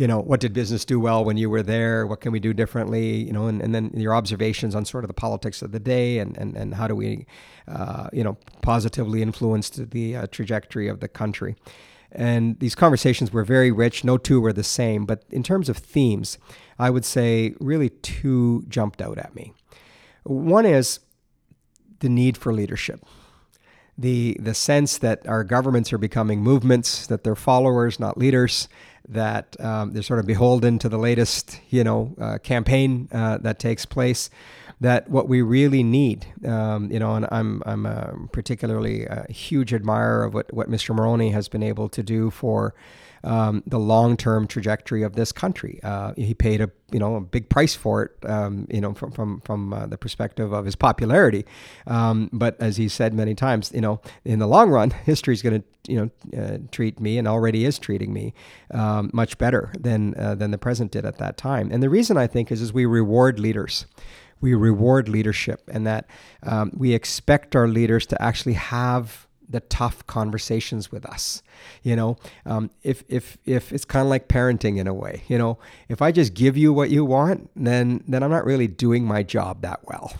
you 0.00 0.06
know, 0.06 0.18
what 0.18 0.40
did 0.40 0.54
business 0.54 0.86
do 0.86 0.98
well 0.98 1.22
when 1.22 1.36
you 1.36 1.50
were 1.50 1.62
there? 1.62 2.06
What 2.06 2.22
can 2.22 2.32
we 2.32 2.40
do 2.40 2.54
differently? 2.54 3.16
You 3.16 3.34
know, 3.34 3.48
and, 3.48 3.60
and 3.60 3.74
then 3.74 3.90
your 3.92 4.14
observations 4.14 4.74
on 4.74 4.86
sort 4.86 5.04
of 5.04 5.08
the 5.08 5.14
politics 5.14 5.60
of 5.60 5.72
the 5.72 5.78
day 5.78 6.20
and, 6.20 6.38
and, 6.38 6.56
and 6.56 6.72
how 6.72 6.88
do 6.88 6.96
we, 6.96 7.26
uh, 7.68 8.08
you 8.10 8.24
know, 8.24 8.38
positively 8.62 9.20
influence 9.20 9.68
the 9.68 10.16
uh, 10.16 10.26
trajectory 10.28 10.88
of 10.88 11.00
the 11.00 11.08
country. 11.08 11.54
And 12.12 12.58
these 12.60 12.74
conversations 12.74 13.30
were 13.30 13.44
very 13.44 13.70
rich. 13.70 14.02
No 14.02 14.16
two 14.16 14.40
were 14.40 14.54
the 14.54 14.64
same. 14.64 15.04
But 15.04 15.24
in 15.28 15.42
terms 15.42 15.68
of 15.68 15.76
themes, 15.76 16.38
I 16.78 16.88
would 16.88 17.04
say 17.04 17.54
really 17.60 17.90
two 17.90 18.64
jumped 18.70 19.02
out 19.02 19.18
at 19.18 19.34
me. 19.34 19.52
One 20.22 20.64
is 20.64 21.00
the 21.98 22.08
need 22.08 22.38
for 22.38 22.54
leadership. 22.54 23.04
The, 24.00 24.36
the 24.40 24.54
sense 24.54 24.96
that 24.98 25.26
our 25.26 25.44
governments 25.44 25.92
are 25.92 25.98
becoming 25.98 26.40
movements, 26.40 27.06
that 27.08 27.22
they're 27.22 27.36
followers, 27.36 28.00
not 28.00 28.16
leaders, 28.16 28.66
that 29.08 29.60
um, 29.60 29.92
they're 29.92 30.02
sort 30.02 30.20
of 30.20 30.26
beholden 30.26 30.78
to 30.78 30.88
the 30.88 30.96
latest, 30.96 31.60
you 31.68 31.84
know, 31.84 32.14
uh, 32.18 32.38
campaign 32.38 33.08
uh, 33.12 33.38
that 33.38 33.58
takes 33.58 33.84
place. 33.84 34.30
That 34.80 35.10
what 35.10 35.28
we 35.28 35.42
really 35.42 35.82
need, 35.82 36.26
um, 36.46 36.90
you 36.90 36.98
know, 36.98 37.14
and 37.14 37.26
I'm 37.30 37.62
I'm 37.66 37.84
a 37.84 38.14
particularly 38.32 39.04
a 39.04 39.30
huge 39.30 39.74
admirer 39.74 40.24
of 40.24 40.32
what 40.32 40.50
what 40.54 40.70
Mr. 40.70 40.96
Mulroney 40.96 41.32
has 41.32 41.48
been 41.48 41.62
able 41.62 41.90
to 41.90 42.02
do 42.02 42.30
for 42.30 42.74
um, 43.24 43.62
the 43.66 43.78
long-term 43.78 44.46
trajectory 44.46 45.02
of 45.02 45.14
this 45.14 45.32
country. 45.32 45.80
Uh, 45.82 46.12
he 46.16 46.34
paid 46.34 46.60
a 46.60 46.70
you 46.90 46.98
know 46.98 47.16
a 47.16 47.20
big 47.20 47.48
price 47.48 47.74
for 47.74 48.02
it, 48.02 48.28
um, 48.28 48.66
you 48.70 48.80
know, 48.80 48.94
from 48.94 49.12
from 49.12 49.40
from 49.42 49.72
uh, 49.72 49.86
the 49.86 49.98
perspective 49.98 50.52
of 50.52 50.64
his 50.64 50.76
popularity. 50.76 51.44
Um, 51.86 52.28
but 52.32 52.60
as 52.60 52.76
he 52.76 52.88
said 52.88 53.14
many 53.14 53.34
times, 53.34 53.70
you 53.74 53.80
know, 53.80 54.00
in 54.24 54.38
the 54.38 54.46
long 54.46 54.70
run, 54.70 54.90
history 55.04 55.34
is 55.34 55.42
going 55.42 55.62
to 55.62 55.92
you 55.92 56.10
know 56.32 56.40
uh, 56.40 56.58
treat 56.70 57.00
me 57.00 57.18
and 57.18 57.26
already 57.26 57.64
is 57.64 57.78
treating 57.78 58.12
me 58.12 58.34
um, 58.72 59.10
much 59.12 59.38
better 59.38 59.72
than 59.78 60.14
uh, 60.18 60.34
than 60.34 60.50
the 60.50 60.58
present 60.58 60.92
did 60.92 61.04
at 61.04 61.18
that 61.18 61.36
time. 61.36 61.70
And 61.72 61.82
the 61.82 61.90
reason 61.90 62.16
I 62.16 62.26
think 62.26 62.50
is 62.50 62.62
is 62.62 62.72
we 62.72 62.86
reward 62.86 63.38
leaders 63.38 63.86
we 64.40 64.54
reward 64.54 65.08
leadership 65.08 65.68
and 65.70 65.86
that 65.86 66.06
um, 66.42 66.72
we 66.74 66.94
expect 66.94 67.54
our 67.54 67.68
leaders 67.68 68.06
to 68.06 68.22
actually 68.22 68.54
have 68.54 69.26
the 69.50 69.60
tough 69.60 70.06
conversations 70.06 70.92
with 70.92 71.04
us. 71.04 71.42
You 71.82 71.96
know, 71.96 72.16
um, 72.46 72.70
if 72.82 73.02
if 73.08 73.36
if 73.44 73.72
it's 73.72 73.84
kind 73.84 74.04
of 74.04 74.10
like 74.10 74.28
parenting 74.28 74.78
in 74.78 74.86
a 74.86 74.94
way. 74.94 75.24
You 75.28 75.38
know, 75.38 75.58
if 75.88 76.00
I 76.00 76.12
just 76.12 76.34
give 76.34 76.56
you 76.56 76.72
what 76.72 76.90
you 76.90 77.04
want, 77.04 77.50
then 77.56 78.02
then 78.06 78.22
I'm 78.22 78.30
not 78.30 78.44
really 78.44 78.68
doing 78.68 79.04
my 79.04 79.22
job 79.22 79.62
that 79.62 79.80
well. 79.84 80.12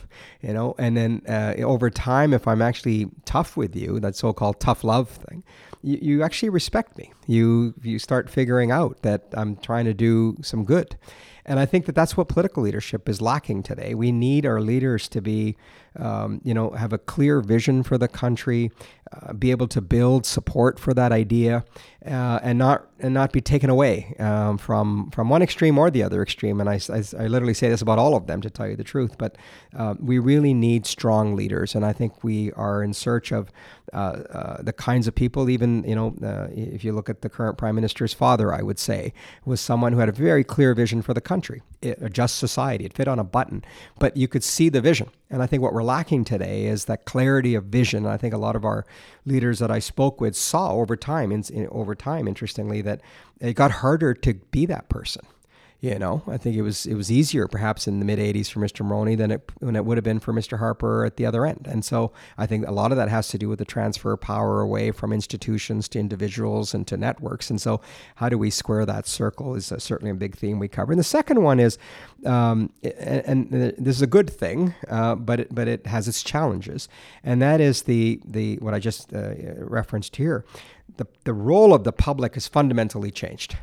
You 0.42 0.52
know, 0.52 0.74
and 0.78 0.96
then 0.96 1.22
uh, 1.28 1.54
over 1.62 1.90
time, 1.90 2.34
if 2.34 2.48
I'm 2.48 2.62
actually 2.62 3.10
tough 3.24 3.56
with 3.56 3.76
you, 3.76 4.00
that 4.00 4.16
so-called 4.16 4.58
tough 4.60 4.84
love 4.84 5.08
thing, 5.08 5.44
you, 5.82 5.98
you 6.02 6.22
actually 6.22 6.48
respect 6.48 6.98
me. 6.98 7.12
You 7.26 7.74
you 7.82 7.98
start 7.98 8.28
figuring 8.28 8.70
out 8.70 9.02
that 9.02 9.28
I'm 9.32 9.56
trying 9.56 9.84
to 9.84 9.94
do 9.94 10.36
some 10.42 10.64
good. 10.64 10.96
And 11.46 11.58
I 11.58 11.66
think 11.66 11.86
that 11.86 11.94
that's 11.94 12.16
what 12.16 12.28
political 12.28 12.62
leadership 12.62 13.08
is 13.08 13.20
lacking 13.20 13.62
today. 13.62 13.94
We 13.94 14.12
need 14.12 14.46
our 14.46 14.60
leaders 14.60 15.08
to 15.08 15.20
be, 15.20 15.56
um, 15.98 16.40
you 16.44 16.54
know, 16.54 16.70
have 16.70 16.92
a 16.92 16.98
clear 16.98 17.40
vision 17.40 17.82
for 17.82 17.98
the 17.98 18.08
country, 18.08 18.70
uh, 19.12 19.32
be 19.32 19.50
able 19.50 19.66
to 19.68 19.80
build 19.80 20.24
support 20.24 20.78
for 20.78 20.94
that 20.94 21.10
idea, 21.10 21.64
uh, 22.06 22.38
and 22.42 22.58
not 22.58 22.86
and 23.00 23.12
not 23.12 23.32
be 23.32 23.40
taken 23.40 23.70
away 23.70 24.14
um, 24.18 24.56
from 24.56 25.10
from 25.10 25.28
one 25.28 25.42
extreme 25.42 25.78
or 25.78 25.90
the 25.90 26.02
other 26.02 26.22
extreme. 26.22 26.60
And 26.60 26.68
I, 26.68 26.80
I, 26.90 27.02
I, 27.18 27.26
literally 27.26 27.54
say 27.54 27.68
this 27.68 27.82
about 27.82 27.98
all 27.98 28.14
of 28.14 28.26
them 28.26 28.40
to 28.42 28.50
tell 28.50 28.68
you 28.68 28.76
the 28.76 28.84
truth. 28.84 29.18
But 29.18 29.36
uh, 29.76 29.94
we 29.98 30.18
really 30.18 30.54
need 30.54 30.86
strong 30.86 31.34
leaders, 31.34 31.74
and 31.74 31.84
I 31.84 31.92
think 31.92 32.22
we 32.22 32.52
are 32.52 32.82
in 32.82 32.92
search 32.92 33.32
of 33.32 33.50
uh, 33.92 33.96
uh, 33.96 34.62
the 34.62 34.72
kinds 34.72 35.08
of 35.08 35.14
people. 35.14 35.50
Even 35.50 35.82
you 35.84 35.94
know, 35.96 36.14
uh, 36.22 36.48
if 36.52 36.84
you 36.84 36.92
look 36.92 37.10
at 37.10 37.22
the 37.22 37.28
current 37.28 37.58
prime 37.58 37.74
minister's 37.74 38.14
father, 38.14 38.54
I 38.54 38.62
would 38.62 38.78
say 38.78 39.12
was 39.44 39.60
someone 39.60 39.92
who 39.92 39.98
had 39.98 40.08
a 40.08 40.12
very 40.12 40.44
clear 40.44 40.74
vision 40.74 41.02
for 41.02 41.14
the 41.14 41.20
country, 41.20 41.62
a 41.82 42.10
just 42.10 42.36
society. 42.36 42.84
It 42.84 42.92
fit 42.92 43.08
on 43.08 43.18
a 43.18 43.24
button, 43.24 43.64
but 43.98 44.16
you 44.16 44.28
could 44.28 44.44
see 44.44 44.68
the 44.68 44.80
vision. 44.80 45.08
And 45.30 45.42
I 45.42 45.46
think 45.46 45.62
what 45.62 45.72
we're 45.72 45.82
lacking 45.82 46.24
today 46.24 46.66
is 46.66 46.84
that 46.86 47.04
clarity 47.04 47.54
of 47.54 47.64
vision. 47.64 48.04
And 48.04 48.12
I 48.12 48.16
think 48.16 48.34
a 48.34 48.38
lot 48.38 48.56
of 48.56 48.64
our 48.64 48.84
leaders 49.24 49.58
that 49.60 49.70
I 49.70 49.78
spoke 49.78 50.20
with 50.20 50.36
saw 50.36 50.72
over 50.72 50.96
time, 50.96 51.32
in, 51.32 51.42
in, 51.52 51.68
over 51.68 51.94
time, 51.94 52.28
interestingly, 52.28 52.82
that 52.82 53.00
it 53.40 53.54
got 53.54 53.70
harder 53.70 54.12
to 54.14 54.34
be 54.34 54.66
that 54.66 54.88
person. 54.88 55.22
You 55.80 55.98
know, 55.98 56.22
I 56.26 56.36
think 56.36 56.56
it 56.56 56.62
was 56.62 56.84
it 56.84 56.94
was 56.94 57.10
easier 57.10 57.48
perhaps 57.48 57.88
in 57.88 58.00
the 58.00 58.04
mid 58.04 58.18
'80s 58.18 58.50
for 58.50 58.60
Mr. 58.60 58.86
Mulroney 58.86 59.16
than 59.16 59.30
it 59.30 59.50
when 59.60 59.76
it 59.76 59.86
would 59.86 59.96
have 59.96 60.04
been 60.04 60.20
for 60.20 60.34
Mr. 60.34 60.58
Harper 60.58 61.06
at 61.06 61.16
the 61.16 61.24
other 61.24 61.46
end. 61.46 61.66
And 61.66 61.82
so 61.82 62.12
I 62.36 62.44
think 62.44 62.66
a 62.68 62.70
lot 62.70 62.90
of 62.90 62.98
that 62.98 63.08
has 63.08 63.28
to 63.28 63.38
do 63.38 63.48
with 63.48 63.60
the 63.60 63.64
transfer 63.64 64.12
of 64.12 64.20
power 64.20 64.60
away 64.60 64.90
from 64.90 65.10
institutions 65.10 65.88
to 65.88 65.98
individuals 65.98 66.74
and 66.74 66.86
to 66.86 66.98
networks. 66.98 67.48
And 67.48 67.58
so 67.58 67.80
how 68.16 68.28
do 68.28 68.36
we 68.36 68.50
square 68.50 68.84
that 68.84 69.06
circle 69.06 69.54
is 69.54 69.72
a, 69.72 69.80
certainly 69.80 70.10
a 70.10 70.14
big 70.14 70.36
theme 70.36 70.58
we 70.58 70.68
cover. 70.68 70.92
And 70.92 70.98
the 70.98 71.04
second 71.04 71.42
one 71.42 71.58
is, 71.58 71.78
um, 72.26 72.74
and, 72.82 73.50
and, 73.50 73.74
this 73.78 73.96
is 73.96 74.02
a 74.02 74.06
good 74.06 74.28
thing, 74.28 74.74
uh, 74.88 75.14
but 75.14 75.40
it, 75.40 75.54
but 75.54 75.66
it 75.66 75.86
has 75.86 76.06
its 76.06 76.22
challenges, 76.22 76.88
and 77.24 77.40
that 77.40 77.60
is 77.60 77.82
the 77.82 78.20
the 78.26 78.56
what 78.56 78.74
I 78.74 78.78
just 78.78 79.14
uh, 79.14 79.32
referenced 79.56 80.16
here. 80.16 80.44
The, 80.96 81.06
the 81.24 81.32
role 81.32 81.72
of 81.72 81.84
the 81.84 81.92
public 81.92 82.34
has 82.34 82.46
fundamentally 82.46 83.10
changed. 83.10 83.56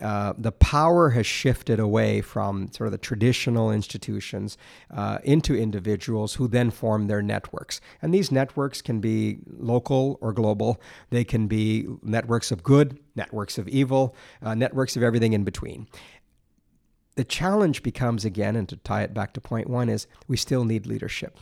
Uh, 0.00 0.34
the 0.36 0.52
power 0.52 1.10
has 1.10 1.26
shifted 1.26 1.80
away 1.80 2.20
from 2.20 2.70
sort 2.72 2.86
of 2.86 2.92
the 2.92 2.98
traditional 2.98 3.70
institutions 3.70 4.58
uh, 4.90 5.18
into 5.24 5.56
individuals 5.56 6.34
who 6.34 6.48
then 6.48 6.70
form 6.70 7.06
their 7.06 7.22
networks. 7.22 7.80
And 8.02 8.12
these 8.12 8.30
networks 8.30 8.82
can 8.82 9.00
be 9.00 9.38
local 9.46 10.18
or 10.20 10.32
global. 10.32 10.80
They 11.10 11.24
can 11.24 11.46
be 11.46 11.86
networks 12.02 12.50
of 12.50 12.62
good, 12.62 12.98
networks 13.14 13.56
of 13.58 13.68
evil, 13.68 14.14
uh, 14.42 14.54
networks 14.54 14.96
of 14.96 15.02
everything 15.02 15.32
in 15.32 15.44
between. 15.44 15.86
The 17.14 17.24
challenge 17.24 17.82
becomes 17.82 18.26
again, 18.26 18.56
and 18.56 18.68
to 18.68 18.76
tie 18.76 19.02
it 19.02 19.14
back 19.14 19.32
to 19.32 19.40
point 19.40 19.70
one, 19.70 19.88
is 19.88 20.06
we 20.28 20.36
still 20.36 20.64
need 20.64 20.86
leadership. 20.86 21.38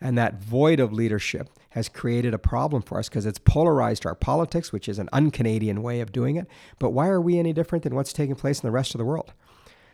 And 0.00 0.16
that 0.16 0.40
void 0.40 0.80
of 0.80 0.92
leadership 0.92 1.50
has 1.70 1.88
created 1.88 2.32
a 2.32 2.38
problem 2.38 2.82
for 2.82 2.98
us 2.98 3.08
because 3.08 3.26
it's 3.26 3.38
polarized 3.38 4.06
our 4.06 4.14
politics, 4.14 4.72
which 4.72 4.88
is 4.88 4.98
an 4.98 5.08
un 5.12 5.30
Canadian 5.30 5.82
way 5.82 6.00
of 6.00 6.12
doing 6.12 6.36
it. 6.36 6.46
But 6.78 6.90
why 6.90 7.08
are 7.08 7.20
we 7.20 7.38
any 7.38 7.52
different 7.52 7.82
than 7.84 7.94
what's 7.94 8.12
taking 8.12 8.36
place 8.36 8.60
in 8.62 8.66
the 8.66 8.72
rest 8.72 8.94
of 8.94 8.98
the 8.98 9.04
world? 9.04 9.32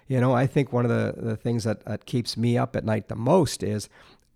You 0.06 0.20
know, 0.20 0.34
I 0.34 0.46
think 0.46 0.72
one 0.72 0.84
of 0.84 0.90
the, 0.90 1.14
the 1.16 1.36
things 1.36 1.64
that, 1.64 1.84
that 1.86 2.04
keeps 2.04 2.36
me 2.36 2.58
up 2.58 2.76
at 2.76 2.84
night 2.84 3.08
the 3.08 3.16
most 3.16 3.62
is 3.62 3.88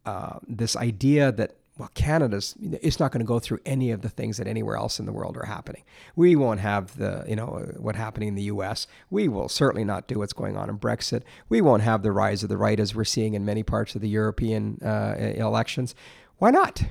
uh, 0.07 0.39
this 0.47 0.75
idea 0.75 1.31
that 1.33 1.57
well, 1.79 1.91
Canada's 1.95 2.57
it's 2.61 2.99
not 2.99 3.13
going 3.13 3.21
to 3.21 3.27
go 3.27 3.39
through 3.39 3.61
any 3.65 3.93
of 3.93 4.03
the 4.03 4.09
things 4.09 4.37
that 4.39 4.49
anywhere 4.49 4.77
else 4.77 4.99
in 4.99 5.07
the 5.07 5.13
world 5.13 5.37
are 5.37 5.47
happening. 5.47 5.85
We 6.17 6.35
won't 6.35 6.59
have 6.59 6.99
the 6.99 7.25
you 7.29 7.37
know 7.37 7.73
what 7.77 7.95
happening 7.95 8.29
in 8.29 8.35
the 8.35 8.43
U.S. 8.45 8.89
We 9.11 9.29
will 9.29 9.49
certainly 9.49 9.85
not 9.85 10.09
do 10.09 10.19
what's 10.19 10.33
going 10.33 10.57
on 10.57 10.69
in 10.69 10.79
Brexit. 10.79 11.23
We 11.49 11.61
won't 11.61 11.83
have 11.83 12.03
the 12.03 12.11
rise 12.11 12.43
of 12.43 12.49
the 12.49 12.57
right 12.57 12.81
as 12.81 12.97
we're 12.97 13.05
seeing 13.05 13.35
in 13.35 13.45
many 13.45 13.63
parts 13.63 13.95
of 13.95 14.01
the 14.01 14.09
European 14.09 14.81
uh, 14.85 15.15
elections. 15.19 15.95
Why 16.39 16.51
not? 16.51 16.83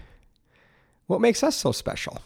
What 1.08 1.20
makes 1.20 1.44
us 1.44 1.56
so 1.58 1.74
special? 1.74 2.22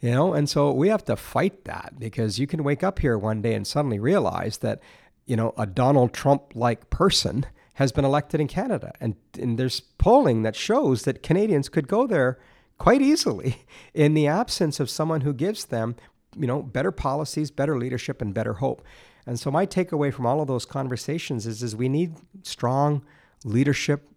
You 0.00 0.12
know, 0.12 0.32
and 0.32 0.48
so 0.48 0.72
we 0.72 0.88
have 0.88 1.04
to 1.06 1.16
fight 1.16 1.64
that 1.64 1.94
because 1.98 2.38
you 2.38 2.46
can 2.46 2.64
wake 2.64 2.82
up 2.82 3.00
here 3.00 3.18
one 3.18 3.42
day 3.42 3.52
and 3.54 3.66
suddenly 3.66 3.98
realize 3.98 4.58
that 4.58 4.80
you 5.26 5.36
know 5.36 5.52
a 5.58 5.66
Donald 5.66 6.14
Trump 6.14 6.52
like 6.54 6.88
person 6.88 7.44
has 7.78 7.92
been 7.92 8.04
elected 8.04 8.40
in 8.40 8.48
Canada. 8.48 8.92
And, 9.00 9.14
and 9.40 9.56
there's 9.56 9.78
polling 9.78 10.42
that 10.42 10.56
shows 10.56 11.02
that 11.02 11.22
Canadians 11.22 11.68
could 11.68 11.86
go 11.86 12.08
there 12.08 12.36
quite 12.76 13.00
easily 13.00 13.62
in 13.94 14.14
the 14.14 14.26
absence 14.26 14.80
of 14.80 14.90
someone 14.90 15.20
who 15.20 15.32
gives 15.32 15.66
them, 15.66 15.94
you 16.36 16.48
know, 16.48 16.60
better 16.60 16.90
policies, 16.90 17.52
better 17.52 17.78
leadership, 17.78 18.20
and 18.20 18.34
better 18.34 18.54
hope. 18.54 18.82
And 19.26 19.38
so 19.38 19.52
my 19.52 19.64
takeaway 19.64 20.12
from 20.12 20.26
all 20.26 20.40
of 20.40 20.48
those 20.48 20.64
conversations 20.64 21.46
is, 21.46 21.62
is 21.62 21.76
we 21.76 21.88
need 21.88 22.16
strong 22.42 23.04
leadership, 23.44 24.08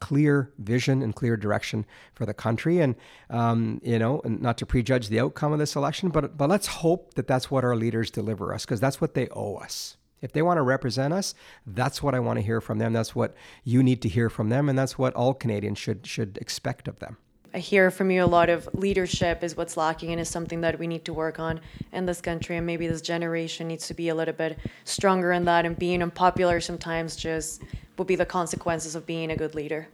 clear 0.00 0.52
vision 0.58 1.00
and 1.00 1.14
clear 1.14 1.38
direction 1.38 1.86
for 2.14 2.26
the 2.26 2.34
country. 2.34 2.78
And, 2.80 2.94
um, 3.30 3.80
you 3.82 3.98
know, 3.98 4.20
and 4.22 4.42
not 4.42 4.58
to 4.58 4.66
prejudge 4.66 5.08
the 5.08 5.20
outcome 5.20 5.54
of 5.54 5.58
this 5.58 5.76
election, 5.76 6.10
but, 6.10 6.36
but 6.36 6.50
let's 6.50 6.66
hope 6.66 7.14
that 7.14 7.26
that's 7.26 7.50
what 7.50 7.64
our 7.64 7.74
leaders 7.74 8.10
deliver 8.10 8.52
us 8.52 8.66
because 8.66 8.80
that's 8.80 9.00
what 9.00 9.14
they 9.14 9.28
owe 9.28 9.54
us. 9.56 9.97
If 10.20 10.32
they 10.32 10.42
want 10.42 10.58
to 10.58 10.62
represent 10.62 11.12
us, 11.14 11.34
that's 11.66 12.02
what 12.02 12.14
I 12.14 12.20
want 12.20 12.38
to 12.38 12.42
hear 12.42 12.60
from 12.60 12.78
them. 12.78 12.92
That's 12.92 13.14
what 13.14 13.34
you 13.64 13.82
need 13.82 14.02
to 14.02 14.08
hear 14.08 14.28
from 14.28 14.48
them, 14.48 14.68
and 14.68 14.78
that's 14.78 14.98
what 14.98 15.14
all 15.14 15.34
Canadians 15.34 15.78
should 15.78 16.06
should 16.06 16.38
expect 16.38 16.88
of 16.88 16.98
them. 16.98 17.16
I 17.54 17.58
hear 17.60 17.90
from 17.90 18.10
you 18.10 18.22
a 18.22 18.26
lot 18.26 18.50
of 18.50 18.68
leadership 18.74 19.42
is 19.42 19.56
what's 19.56 19.76
lacking 19.76 20.12
and 20.12 20.20
is 20.20 20.28
something 20.28 20.60
that 20.60 20.78
we 20.78 20.86
need 20.86 21.06
to 21.06 21.14
work 21.14 21.38
on 21.38 21.60
in 21.92 22.04
this 22.04 22.20
country. 22.20 22.58
And 22.58 22.66
maybe 22.66 22.86
this 22.86 23.00
generation 23.00 23.68
needs 23.68 23.86
to 23.88 23.94
be 23.94 24.10
a 24.10 24.14
little 24.14 24.34
bit 24.34 24.58
stronger 24.84 25.32
in 25.32 25.46
that. 25.46 25.64
And 25.64 25.78
being 25.78 26.02
unpopular 26.02 26.60
sometimes 26.60 27.16
just 27.16 27.62
will 27.96 28.04
be 28.04 28.16
the 28.16 28.26
consequences 28.26 28.94
of 28.94 29.06
being 29.06 29.30
a 29.30 29.36
good 29.36 29.54
leader. 29.54 29.88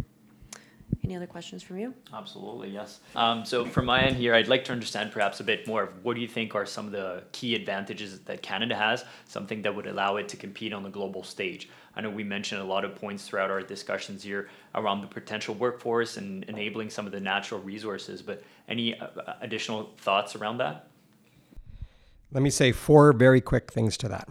Any 1.02 1.16
other 1.16 1.26
questions 1.26 1.62
from 1.62 1.78
you? 1.78 1.94
Absolutely, 2.12 2.70
yes. 2.70 3.00
Um, 3.16 3.44
so 3.44 3.64
from 3.64 3.86
my 3.86 4.02
end 4.02 4.16
here, 4.16 4.34
I'd 4.34 4.48
like 4.48 4.64
to 4.66 4.72
understand 4.72 5.12
perhaps 5.12 5.40
a 5.40 5.44
bit 5.44 5.66
more 5.66 5.82
of 5.84 6.04
what 6.04 6.14
do 6.14 6.20
you 6.20 6.28
think 6.28 6.54
are 6.54 6.64
some 6.64 6.86
of 6.86 6.92
the 6.92 7.24
key 7.32 7.54
advantages 7.54 8.20
that 8.20 8.42
Canada 8.42 8.74
has, 8.74 9.04
something 9.26 9.62
that 9.62 9.74
would 9.74 9.86
allow 9.86 10.16
it 10.16 10.28
to 10.28 10.36
compete 10.36 10.72
on 10.72 10.82
the 10.82 10.90
global 10.90 11.22
stage. 11.22 11.68
I 11.96 12.00
know 12.00 12.10
we 12.10 12.24
mentioned 12.24 12.60
a 12.60 12.64
lot 12.64 12.84
of 12.84 12.94
points 12.94 13.26
throughout 13.26 13.50
our 13.50 13.62
discussions 13.62 14.22
here 14.22 14.48
around 14.74 15.00
the 15.00 15.06
potential 15.06 15.54
workforce 15.54 16.16
and 16.16 16.44
enabling 16.44 16.90
some 16.90 17.06
of 17.06 17.12
the 17.12 17.20
natural 17.20 17.60
resources, 17.60 18.22
but 18.22 18.42
any 18.68 18.98
uh, 18.98 19.08
additional 19.40 19.90
thoughts 19.98 20.34
around 20.36 20.58
that? 20.58 20.88
Let 22.32 22.42
me 22.42 22.50
say 22.50 22.72
four 22.72 23.12
very 23.12 23.40
quick 23.40 23.72
things 23.72 23.96
to 23.98 24.08
that. 24.08 24.28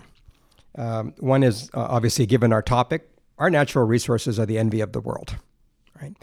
Um, 0.76 1.14
one 1.20 1.44
is 1.44 1.70
uh, 1.74 1.80
obviously, 1.82 2.26
given 2.26 2.52
our 2.52 2.62
topic, 2.62 3.10
our 3.38 3.50
natural 3.50 3.86
resources 3.86 4.40
are 4.40 4.46
the 4.46 4.58
envy 4.58 4.82
of 4.82 4.92
the 4.92 5.00
world, 5.00 5.38
right? 6.02 6.14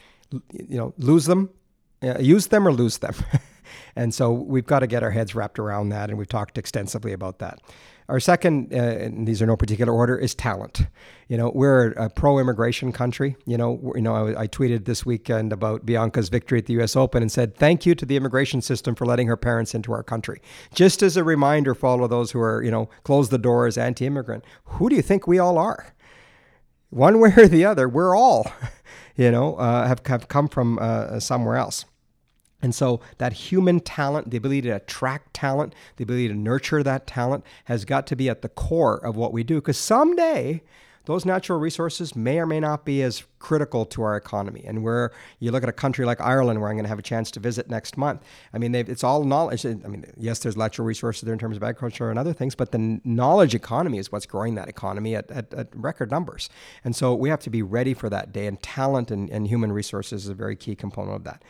You 0.52 0.76
know, 0.76 0.94
lose 0.98 1.26
them, 1.26 1.50
uh, 2.02 2.18
use 2.18 2.48
them 2.48 2.66
or 2.66 2.72
lose 2.72 2.98
them. 2.98 3.14
and 3.96 4.14
so 4.14 4.32
we've 4.32 4.66
got 4.66 4.80
to 4.80 4.86
get 4.86 5.02
our 5.02 5.10
heads 5.10 5.34
wrapped 5.34 5.58
around 5.58 5.90
that, 5.90 6.10
and 6.10 6.18
we've 6.18 6.28
talked 6.28 6.58
extensively 6.58 7.12
about 7.12 7.38
that. 7.38 7.60
Our 8.08 8.18
second, 8.18 8.74
uh, 8.74 8.76
and 8.76 9.28
these 9.28 9.40
are 9.40 9.46
no 9.46 9.56
particular 9.56 9.92
order, 9.92 10.18
is 10.18 10.34
talent. 10.34 10.82
You 11.28 11.36
know, 11.36 11.52
we're 11.54 11.92
a 11.92 12.10
pro-immigration 12.10 12.90
country. 12.90 13.36
You 13.46 13.56
know, 13.56 13.92
you 13.94 14.02
know, 14.02 14.14
I, 14.14 14.42
I, 14.42 14.46
tweeted 14.48 14.84
this 14.84 15.06
weekend 15.06 15.52
about 15.52 15.86
Bianca's 15.86 16.28
victory 16.28 16.58
at 16.58 16.66
the 16.66 16.72
U.S. 16.74 16.96
Open 16.96 17.22
and 17.22 17.30
said, 17.30 17.54
"Thank 17.54 17.86
you 17.86 17.94
to 17.94 18.04
the 18.04 18.16
immigration 18.16 18.62
system 18.62 18.96
for 18.96 19.06
letting 19.06 19.28
her 19.28 19.36
parents 19.36 19.76
into 19.76 19.92
our 19.92 20.02
country." 20.02 20.42
Just 20.74 21.04
as 21.04 21.16
a 21.16 21.22
reminder 21.22 21.72
for 21.72 21.86
all 21.86 22.02
of 22.02 22.10
those 22.10 22.32
who 22.32 22.40
are, 22.40 22.64
you 22.64 22.70
know, 22.72 22.90
close 23.04 23.28
the 23.28 23.38
doors, 23.38 23.78
anti-immigrant. 23.78 24.44
Who 24.64 24.88
do 24.88 24.96
you 24.96 25.02
think 25.02 25.28
we 25.28 25.38
all 25.38 25.56
are? 25.56 25.94
One 26.90 27.20
way 27.20 27.32
or 27.36 27.46
the 27.46 27.64
other, 27.64 27.88
we're 27.88 28.16
all. 28.16 28.50
you 29.20 29.30
know, 29.30 29.56
uh, 29.56 29.86
have, 29.86 30.00
have 30.06 30.28
come 30.28 30.48
from 30.48 30.78
uh, 30.80 31.20
somewhere 31.20 31.56
else. 31.56 31.84
And 32.62 32.74
so 32.74 33.00
that 33.18 33.34
human 33.34 33.80
talent, 33.80 34.30
the 34.30 34.38
ability 34.38 34.62
to 34.62 34.70
attract 34.70 35.34
talent, 35.34 35.74
the 35.96 36.04
ability 36.04 36.28
to 36.28 36.34
nurture 36.34 36.82
that 36.82 37.06
talent 37.06 37.44
has 37.66 37.84
got 37.84 38.06
to 38.06 38.16
be 38.16 38.30
at 38.30 38.40
the 38.40 38.48
core 38.48 38.96
of 38.96 39.16
what 39.16 39.34
we 39.34 39.42
do. 39.42 39.56
Because 39.56 39.76
someday 39.76 40.62
those 41.06 41.24
natural 41.24 41.58
resources 41.58 42.14
may 42.14 42.38
or 42.38 42.46
may 42.46 42.60
not 42.60 42.84
be 42.84 43.02
as 43.02 43.24
critical 43.38 43.86
to 43.86 44.02
our 44.02 44.16
economy. 44.16 44.62
And 44.66 44.82
where 44.82 45.12
you 45.38 45.50
look 45.50 45.62
at 45.62 45.68
a 45.68 45.72
country 45.72 46.04
like 46.04 46.20
Ireland, 46.20 46.60
where 46.60 46.68
I'm 46.68 46.76
going 46.76 46.84
to 46.84 46.90
have 46.90 46.98
a 46.98 47.02
chance 47.02 47.30
to 47.32 47.40
visit 47.40 47.70
next 47.70 47.96
month, 47.96 48.22
I 48.52 48.58
mean, 48.58 48.74
it's 48.74 49.02
all 49.02 49.24
knowledge. 49.24 49.64
I 49.64 49.74
mean, 49.74 50.04
yes, 50.16 50.40
there's 50.40 50.56
natural 50.56 50.86
resources 50.86 51.22
there 51.22 51.32
in 51.32 51.38
terms 51.38 51.56
of 51.56 51.62
agriculture 51.62 52.10
and 52.10 52.18
other 52.18 52.32
things, 52.32 52.54
but 52.54 52.72
the 52.72 53.00
knowledge 53.04 53.54
economy 53.54 53.98
is 53.98 54.12
what's 54.12 54.26
growing 54.26 54.54
that 54.56 54.68
economy 54.68 55.16
at, 55.16 55.30
at, 55.30 55.52
at 55.54 55.68
record 55.74 56.10
numbers. 56.10 56.50
And 56.84 56.94
so 56.94 57.14
we 57.14 57.30
have 57.30 57.40
to 57.40 57.50
be 57.50 57.62
ready 57.62 57.94
for 57.94 58.10
that 58.10 58.32
day, 58.32 58.46
and 58.46 58.62
talent 58.62 59.10
and, 59.10 59.30
and 59.30 59.48
human 59.48 59.72
resources 59.72 60.24
is 60.24 60.28
a 60.28 60.34
very 60.34 60.56
key 60.56 60.74
component 60.74 61.16
of 61.16 61.24
that. 61.24 61.42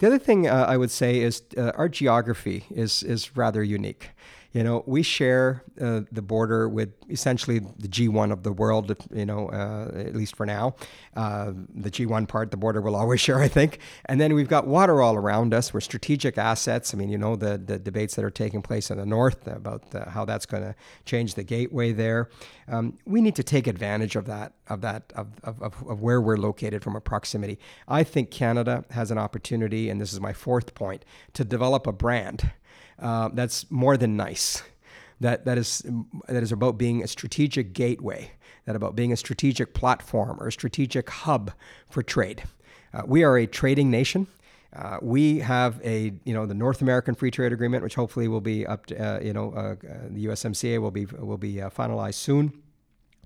The 0.00 0.06
other 0.06 0.18
thing 0.18 0.48
uh, 0.48 0.64
I 0.66 0.78
would 0.78 0.90
say 0.90 1.20
is 1.20 1.42
uh, 1.58 1.72
our 1.74 1.88
geography 1.88 2.64
is 2.70 3.02
is 3.02 3.36
rather 3.36 3.62
unique. 3.62 4.10
You 4.52 4.64
know, 4.64 4.82
we 4.84 5.04
share 5.04 5.62
uh, 5.80 6.00
the 6.10 6.22
border 6.22 6.68
with 6.68 6.92
essentially 7.08 7.60
the 7.60 7.86
G1 7.86 8.32
of 8.32 8.42
the 8.42 8.50
world, 8.50 8.96
you 9.14 9.24
know, 9.24 9.48
uh, 9.48 9.92
at 9.94 10.16
least 10.16 10.34
for 10.34 10.44
now. 10.44 10.74
Uh, 11.14 11.52
the 11.72 11.90
G1 11.90 12.26
part, 12.26 12.50
the 12.50 12.56
border 12.56 12.80
will 12.80 12.96
always 12.96 13.20
share, 13.26 13.38
I 13.38 13.46
think. 13.46 13.78
And 14.06 14.20
then 14.20 14.34
we've 14.34 14.48
got 14.48 14.66
water 14.66 15.00
all 15.02 15.14
around 15.14 15.54
us. 15.54 15.72
We're 15.72 15.80
strategic 15.80 16.36
assets. 16.36 16.92
I 16.92 16.96
mean, 16.96 17.10
you 17.10 17.18
know, 17.18 17.36
the, 17.36 17.58
the 17.58 17.78
debates 17.78 18.16
that 18.16 18.24
are 18.24 18.30
taking 18.30 18.60
place 18.60 18.90
in 18.90 18.98
the 18.98 19.06
north 19.06 19.46
about 19.46 19.94
uh, 19.94 20.10
how 20.10 20.24
that's 20.24 20.46
going 20.46 20.64
to 20.64 20.74
change 21.04 21.34
the 21.34 21.44
gateway 21.44 21.92
there. 21.92 22.28
Um, 22.66 22.98
we 23.04 23.20
need 23.20 23.36
to 23.36 23.44
take 23.44 23.68
advantage 23.68 24.16
of 24.16 24.26
that, 24.26 24.54
of 24.68 24.80
that, 24.80 25.12
of, 25.14 25.28
of, 25.44 25.62
of 25.62 26.00
where 26.00 26.20
we're 26.20 26.36
located 26.36 26.82
from 26.82 26.96
a 26.96 27.00
proximity. 27.00 27.58
I 27.86 28.02
think 28.02 28.32
Canada 28.32 28.84
has 28.90 29.12
an 29.12 29.18
opportunity, 29.18 29.88
and 29.88 30.00
this 30.00 30.12
is 30.12 30.20
my 30.20 30.32
fourth 30.32 30.74
point, 30.74 31.04
to 31.34 31.44
develop 31.44 31.86
a 31.86 31.92
brand 31.92 32.50
uh, 33.00 33.30
that's 33.32 33.70
more 33.70 33.96
than 33.96 34.16
nice. 34.16 34.62
That, 35.20 35.44
that, 35.44 35.58
is, 35.58 35.84
that 36.28 36.42
is 36.42 36.50
about 36.50 36.78
being 36.78 37.02
a 37.02 37.06
strategic 37.06 37.74
gateway, 37.74 38.32
that 38.64 38.74
about 38.74 38.96
being 38.96 39.12
a 39.12 39.16
strategic 39.16 39.74
platform 39.74 40.38
or 40.40 40.48
a 40.48 40.52
strategic 40.52 41.10
hub 41.10 41.52
for 41.90 42.02
trade. 42.02 42.42
Uh, 42.94 43.02
we 43.06 43.22
are 43.22 43.36
a 43.36 43.46
trading 43.46 43.90
nation. 43.90 44.26
Uh, 44.74 44.98
we 45.02 45.38
have 45.40 45.80
a, 45.84 46.12
you 46.24 46.32
know, 46.32 46.46
the 46.46 46.54
North 46.54 46.80
American 46.80 47.14
Free 47.14 47.30
Trade 47.30 47.52
Agreement, 47.52 47.82
which 47.82 47.96
hopefully 47.96 48.28
will 48.28 48.40
be 48.40 48.66
up, 48.66 48.86
to, 48.86 48.96
uh, 48.96 49.20
you 49.20 49.32
know, 49.32 49.52
uh, 49.52 49.58
uh, 49.58 49.74
the 50.08 50.26
USMCA 50.26 50.80
will 50.80 50.92
be 50.92 51.06
will 51.06 51.38
be 51.38 51.54
finalized 51.54 52.14
soon. 52.14 52.52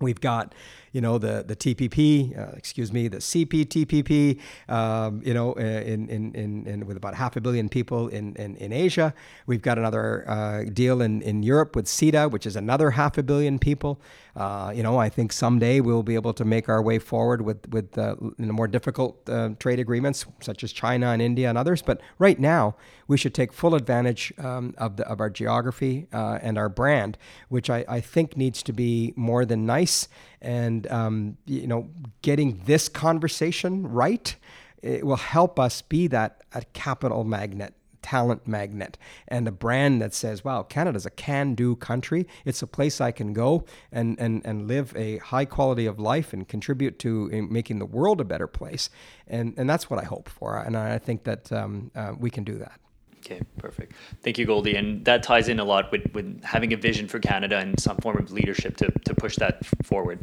We've 0.01 0.21
got, 0.21 0.55
you 0.93 1.01
know, 1.01 1.19
the 1.19 1.45
the 1.47 1.55
TPP, 1.55 2.37
uh, 2.37 2.53
excuse 2.57 2.93
me, 2.93 3.07
the 3.07 3.19
CPTPP, 3.19 4.41
um, 4.69 5.23
you 5.25 5.33
know, 5.33 5.53
uh, 5.53 5.61
in, 5.61 6.09
in, 6.09 6.35
in, 6.35 6.67
in, 6.67 6.87
with 6.87 6.97
about 6.97 7.15
half 7.15 7.37
a 7.37 7.41
billion 7.41 7.69
people 7.69 8.09
in, 8.09 8.35
in, 8.35 8.57
in 8.57 8.73
Asia. 8.73 9.15
We've 9.47 9.63
got 9.63 9.79
another 9.79 10.29
uh, 10.29 10.65
deal 10.65 11.01
in, 11.01 11.23
in 11.23 11.45
Europe 11.45 11.77
with 11.77 11.87
CETA, 11.87 12.31
which 12.31 12.45
is 12.45 12.57
another 12.57 12.91
half 12.91 13.19
a 13.19 13.23
billion 13.23 13.59
people. 13.59 14.01
Uh, 14.37 14.73
you 14.75 14.83
know, 14.83 14.99
I 14.99 15.09
think 15.09 15.33
someday 15.33 15.81
we'll 15.81 16.03
be 16.03 16.17
able 16.17 16.35
to 16.35 16.45
make 16.45 16.69
our 16.69 16.83
way 16.83 16.99
forward 16.99 17.43
with 17.43 17.69
with 17.69 17.97
uh, 17.97 18.17
more 18.39 18.67
difficult 18.67 19.29
uh, 19.29 19.51
trade 19.61 19.79
agreements 19.79 20.27
such 20.41 20.65
as 20.65 20.73
China 20.73 21.11
and 21.11 21.23
India 21.23 21.49
and 21.49 21.57
others. 21.57 21.83
But 21.83 22.01
right 22.19 22.39
now, 22.39 22.75
we 23.07 23.17
should 23.17 23.33
take 23.33 23.53
full 23.53 23.77
advantage 23.77 24.33
um, 24.39 24.75
of 24.77 24.97
the 24.97 25.07
of 25.07 25.21
our 25.21 25.31
geography 25.31 26.09
uh, 26.13 26.41
and 26.43 26.59
our 26.59 26.69
brand, 26.69 27.17
which 27.49 27.71
I, 27.71 27.85
I 27.89 28.01
think 28.01 28.37
needs 28.37 28.63
to 28.65 28.73
be 28.73 29.13
more 29.15 29.45
than 29.45 29.67
nice. 29.67 30.09
And 30.41 30.91
um, 30.91 31.37
you 31.47 31.69
know, 31.69 31.89
getting 32.23 32.63
this 32.65 32.89
conversation 32.89 33.87
right, 33.87 34.35
it 34.83 35.07
will 35.07 35.17
help 35.17 35.61
us 35.61 35.81
be 35.81 36.09
that 36.09 36.43
a 36.53 36.63
capital 36.73 37.23
magnet 37.23 37.75
talent 38.05 38.47
magnet 38.47 38.99
and 39.29 39.49
a 39.49 39.51
brand 39.51 40.03
that 40.03 40.13
says, 40.13 40.45
wow, 40.45 40.63
Canada's 40.63 41.07
a 41.07 41.11
can 41.11 41.55
do 41.55 41.75
country. 41.75 42.27
It's 42.45 42.61
a 42.61 42.67
place 42.67 43.01
I 43.01 43.13
can 43.13 43.33
go 43.33 43.65
and, 43.91 44.21
and, 44.21 44.43
and 44.45 44.69
live 44.69 44.95
a 44.95 45.17
high 45.19 45.47
quality 45.47 45.87
of 45.87 45.99
life 45.99 46.35
and 46.35 46.47
contribute 46.47 46.99
to 46.99 47.31
making 47.51 47.79
the 47.79 47.87
world 47.87 48.21
a 48.21 48.25
better 48.25 48.47
place. 48.47 48.91
And, 49.27 49.55
and 49.57 49.69
that's 49.69 49.89
what 49.89 49.99
I 49.99 50.05
hope 50.05 50.29
for. 50.29 50.59
And 50.59 50.77
I 50.77 50.99
think 50.99 51.25
that 51.25 51.51
um, 51.51 51.91
uh, 51.97 52.13
we 52.19 52.29
can 52.29 52.45
do 52.45 52.59
that. 52.59 52.79
Okay, 53.21 53.41
perfect. 53.57 53.95
Thank 54.23 54.37
you, 54.37 54.45
Goldy. 54.45 54.77
And 54.77 55.03
that 55.07 55.23
ties 55.23 55.49
in 55.49 55.59
a 55.59 55.65
lot 55.65 55.91
with, 55.91 56.13
with 56.13 56.45
having 56.45 56.75
a 56.75 56.77
vision 56.77 57.09
for 57.09 57.19
Canada 57.19 57.57
and 57.57 57.81
some 57.81 57.97
form 57.97 58.19
of 58.19 58.31
leadership 58.33 58.77
to, 58.77 58.93
to 59.07 59.15
push 59.15 59.37
that 59.37 59.65
forward. 59.83 60.19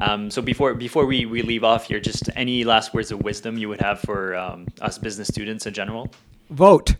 Um, 0.00 0.30
so 0.30 0.40
before 0.40 0.72
before 0.74 1.04
we, 1.04 1.26
we 1.26 1.42
leave 1.42 1.64
off 1.64 1.88
here, 1.88 1.98
just 1.98 2.30
any 2.36 2.62
last 2.62 2.94
words 2.94 3.10
of 3.10 3.24
wisdom 3.24 3.58
you 3.58 3.68
would 3.68 3.80
have 3.80 3.98
for 4.00 4.36
um, 4.36 4.68
us 4.80 4.98
business 4.98 5.26
students 5.26 5.66
in 5.66 5.74
general? 5.74 6.12
Vote. 6.50 6.96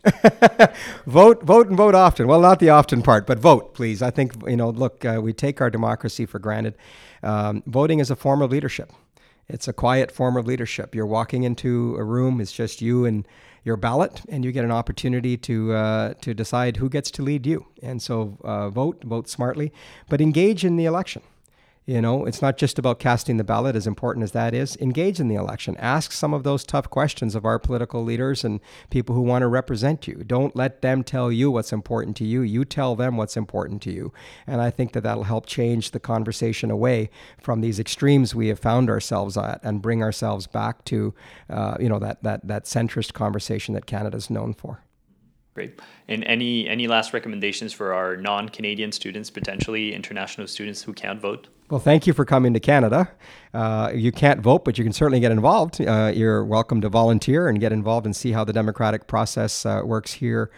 Vote 1.06 1.42
vote 1.42 1.68
and 1.68 1.76
vote 1.76 1.94
often. 1.94 2.26
Well 2.26 2.40
not 2.40 2.58
the 2.58 2.70
often 2.70 3.02
part 3.02 3.26
but 3.26 3.38
vote 3.38 3.74
please. 3.74 4.02
I 4.02 4.10
think 4.10 4.32
you 4.46 4.56
know 4.56 4.70
look 4.70 5.04
uh, 5.04 5.20
we 5.22 5.32
take 5.32 5.60
our 5.60 5.70
democracy 5.70 6.26
for 6.26 6.38
granted. 6.38 6.74
Um, 7.22 7.62
voting 7.66 8.00
is 8.00 8.10
a 8.10 8.16
form 8.16 8.42
of 8.42 8.50
leadership. 8.50 8.92
It's 9.48 9.68
a 9.68 9.72
quiet 9.72 10.10
form 10.10 10.36
of 10.36 10.46
leadership. 10.46 10.94
You're 10.94 11.06
walking 11.06 11.42
into 11.42 11.96
a 11.98 12.04
room 12.04 12.40
it's 12.40 12.52
just 12.52 12.80
you 12.80 13.04
and 13.04 13.26
your 13.64 13.76
ballot 13.76 14.22
and 14.28 14.44
you 14.44 14.52
get 14.52 14.64
an 14.64 14.72
opportunity 14.72 15.36
to 15.38 15.72
uh, 15.72 16.14
to 16.22 16.34
decide 16.34 16.78
who 16.78 16.88
gets 16.88 17.10
to 17.12 17.22
lead 17.22 17.46
you. 17.46 17.66
And 17.82 18.00
so 18.00 18.38
uh, 18.42 18.70
vote 18.70 19.04
vote 19.04 19.28
smartly 19.28 19.72
but 20.08 20.20
engage 20.20 20.64
in 20.64 20.76
the 20.76 20.86
election 20.86 21.22
you 21.86 22.00
know, 22.00 22.24
it's 22.24 22.40
not 22.40 22.56
just 22.56 22.78
about 22.78 22.98
casting 22.98 23.36
the 23.36 23.44
ballot, 23.44 23.76
as 23.76 23.86
important 23.86 24.22
as 24.22 24.32
that 24.32 24.54
is. 24.54 24.74
Engage 24.76 25.20
in 25.20 25.28
the 25.28 25.34
election. 25.34 25.76
Ask 25.76 26.12
some 26.12 26.32
of 26.32 26.42
those 26.42 26.64
tough 26.64 26.88
questions 26.88 27.34
of 27.34 27.44
our 27.44 27.58
political 27.58 28.02
leaders 28.02 28.42
and 28.42 28.60
people 28.88 29.14
who 29.14 29.20
want 29.20 29.42
to 29.42 29.48
represent 29.48 30.08
you. 30.08 30.24
Don't 30.26 30.56
let 30.56 30.80
them 30.80 31.04
tell 31.04 31.30
you 31.30 31.50
what's 31.50 31.74
important 31.74 32.16
to 32.16 32.24
you. 32.24 32.40
You 32.40 32.64
tell 32.64 32.96
them 32.96 33.18
what's 33.18 33.36
important 33.36 33.82
to 33.82 33.92
you. 33.92 34.14
And 34.46 34.62
I 34.62 34.70
think 34.70 34.92
that 34.92 35.02
that'll 35.02 35.24
help 35.24 35.44
change 35.44 35.90
the 35.90 36.00
conversation 36.00 36.70
away 36.70 37.10
from 37.38 37.60
these 37.60 37.78
extremes 37.78 38.34
we 38.34 38.48
have 38.48 38.58
found 38.58 38.88
ourselves 38.88 39.36
at 39.36 39.60
and 39.62 39.82
bring 39.82 40.02
ourselves 40.02 40.46
back 40.46 40.86
to, 40.86 41.12
uh, 41.50 41.76
you 41.78 41.90
know, 41.90 41.98
that, 41.98 42.22
that, 42.22 42.46
that 42.48 42.64
centrist 42.64 43.12
conversation 43.12 43.74
that 43.74 43.84
Canada's 43.84 44.30
known 44.30 44.54
for. 44.54 44.80
Great. 45.52 45.78
And 46.08 46.24
any 46.24 46.68
any 46.68 46.88
last 46.88 47.12
recommendations 47.12 47.72
for 47.72 47.94
our 47.94 48.16
non-Canadian 48.16 48.90
students, 48.90 49.30
potentially 49.30 49.94
international 49.94 50.48
students 50.48 50.82
who 50.82 50.92
can't 50.92 51.20
vote? 51.20 51.46
Well, 51.70 51.80
thank 51.80 52.06
you 52.06 52.12
for 52.12 52.24
coming 52.24 52.52
to 52.52 52.60
Canada. 52.60 53.10
Uh, 53.54 53.90
you 53.94 54.12
can't 54.12 54.40
vote, 54.40 54.64
but 54.64 54.76
you 54.76 54.84
can 54.84 54.92
certainly 54.92 55.20
get 55.20 55.32
involved. 55.32 55.80
Uh, 55.80 56.12
you're 56.14 56.44
welcome 56.44 56.80
to 56.82 56.90
volunteer 56.90 57.48
and 57.48 57.58
get 57.58 57.72
involved 57.72 58.04
and 58.04 58.14
see 58.14 58.32
how 58.32 58.44
the 58.44 58.52
democratic 58.52 59.06
process 59.06 59.64
uh, 59.64 59.80
works 59.82 60.12
here 60.12 60.50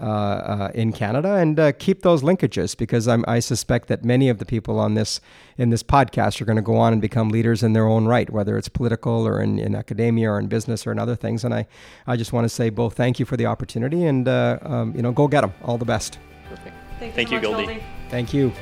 uh, 0.00 0.04
uh, 0.04 0.70
in 0.74 0.92
Canada 0.92 1.34
and 1.34 1.60
uh, 1.60 1.72
keep 1.72 2.00
those 2.02 2.22
linkages 2.22 2.74
because 2.74 3.06
I'm, 3.06 3.26
i 3.28 3.40
suspect 3.40 3.88
that 3.88 4.06
many 4.06 4.30
of 4.30 4.38
the 4.38 4.46
people 4.46 4.78
on 4.78 4.94
this 4.94 5.20
in 5.58 5.68
this 5.68 5.82
podcast 5.82 6.40
are 6.40 6.46
going 6.46 6.56
to 6.56 6.62
go 6.62 6.76
on 6.76 6.94
and 6.94 7.02
become 7.02 7.28
leaders 7.28 7.62
in 7.62 7.74
their 7.74 7.86
own 7.86 8.06
right, 8.06 8.30
whether 8.30 8.56
it's 8.56 8.68
political 8.68 9.28
or 9.28 9.42
in, 9.42 9.58
in 9.58 9.74
academia 9.74 10.30
or 10.30 10.38
in 10.38 10.46
business 10.46 10.86
or 10.86 10.92
in 10.92 10.98
other 10.98 11.14
things. 11.14 11.44
And 11.44 11.52
I, 11.52 11.66
I 12.06 12.16
just 12.16 12.32
want 12.32 12.46
to 12.46 12.48
say 12.48 12.70
both 12.70 12.94
thank 12.94 13.20
you 13.20 13.26
for 13.26 13.36
the 13.36 13.44
opportunity 13.44 14.06
and 14.06 14.26
um, 14.28 14.94
you 14.96 15.02
know 15.02 15.12
go 15.12 15.28
get 15.28 15.42
them. 15.42 15.52
All 15.62 15.76
the 15.76 15.84
best. 15.84 16.18
Perfect. 16.48 16.74
Thank, 16.98 17.14
thank 17.14 17.30
you, 17.30 17.42
so 17.42 17.50
much, 17.50 17.58
Goldy. 17.58 17.66
Goldy. 17.66 17.84
Thank 18.08 18.32
you. 18.32 18.52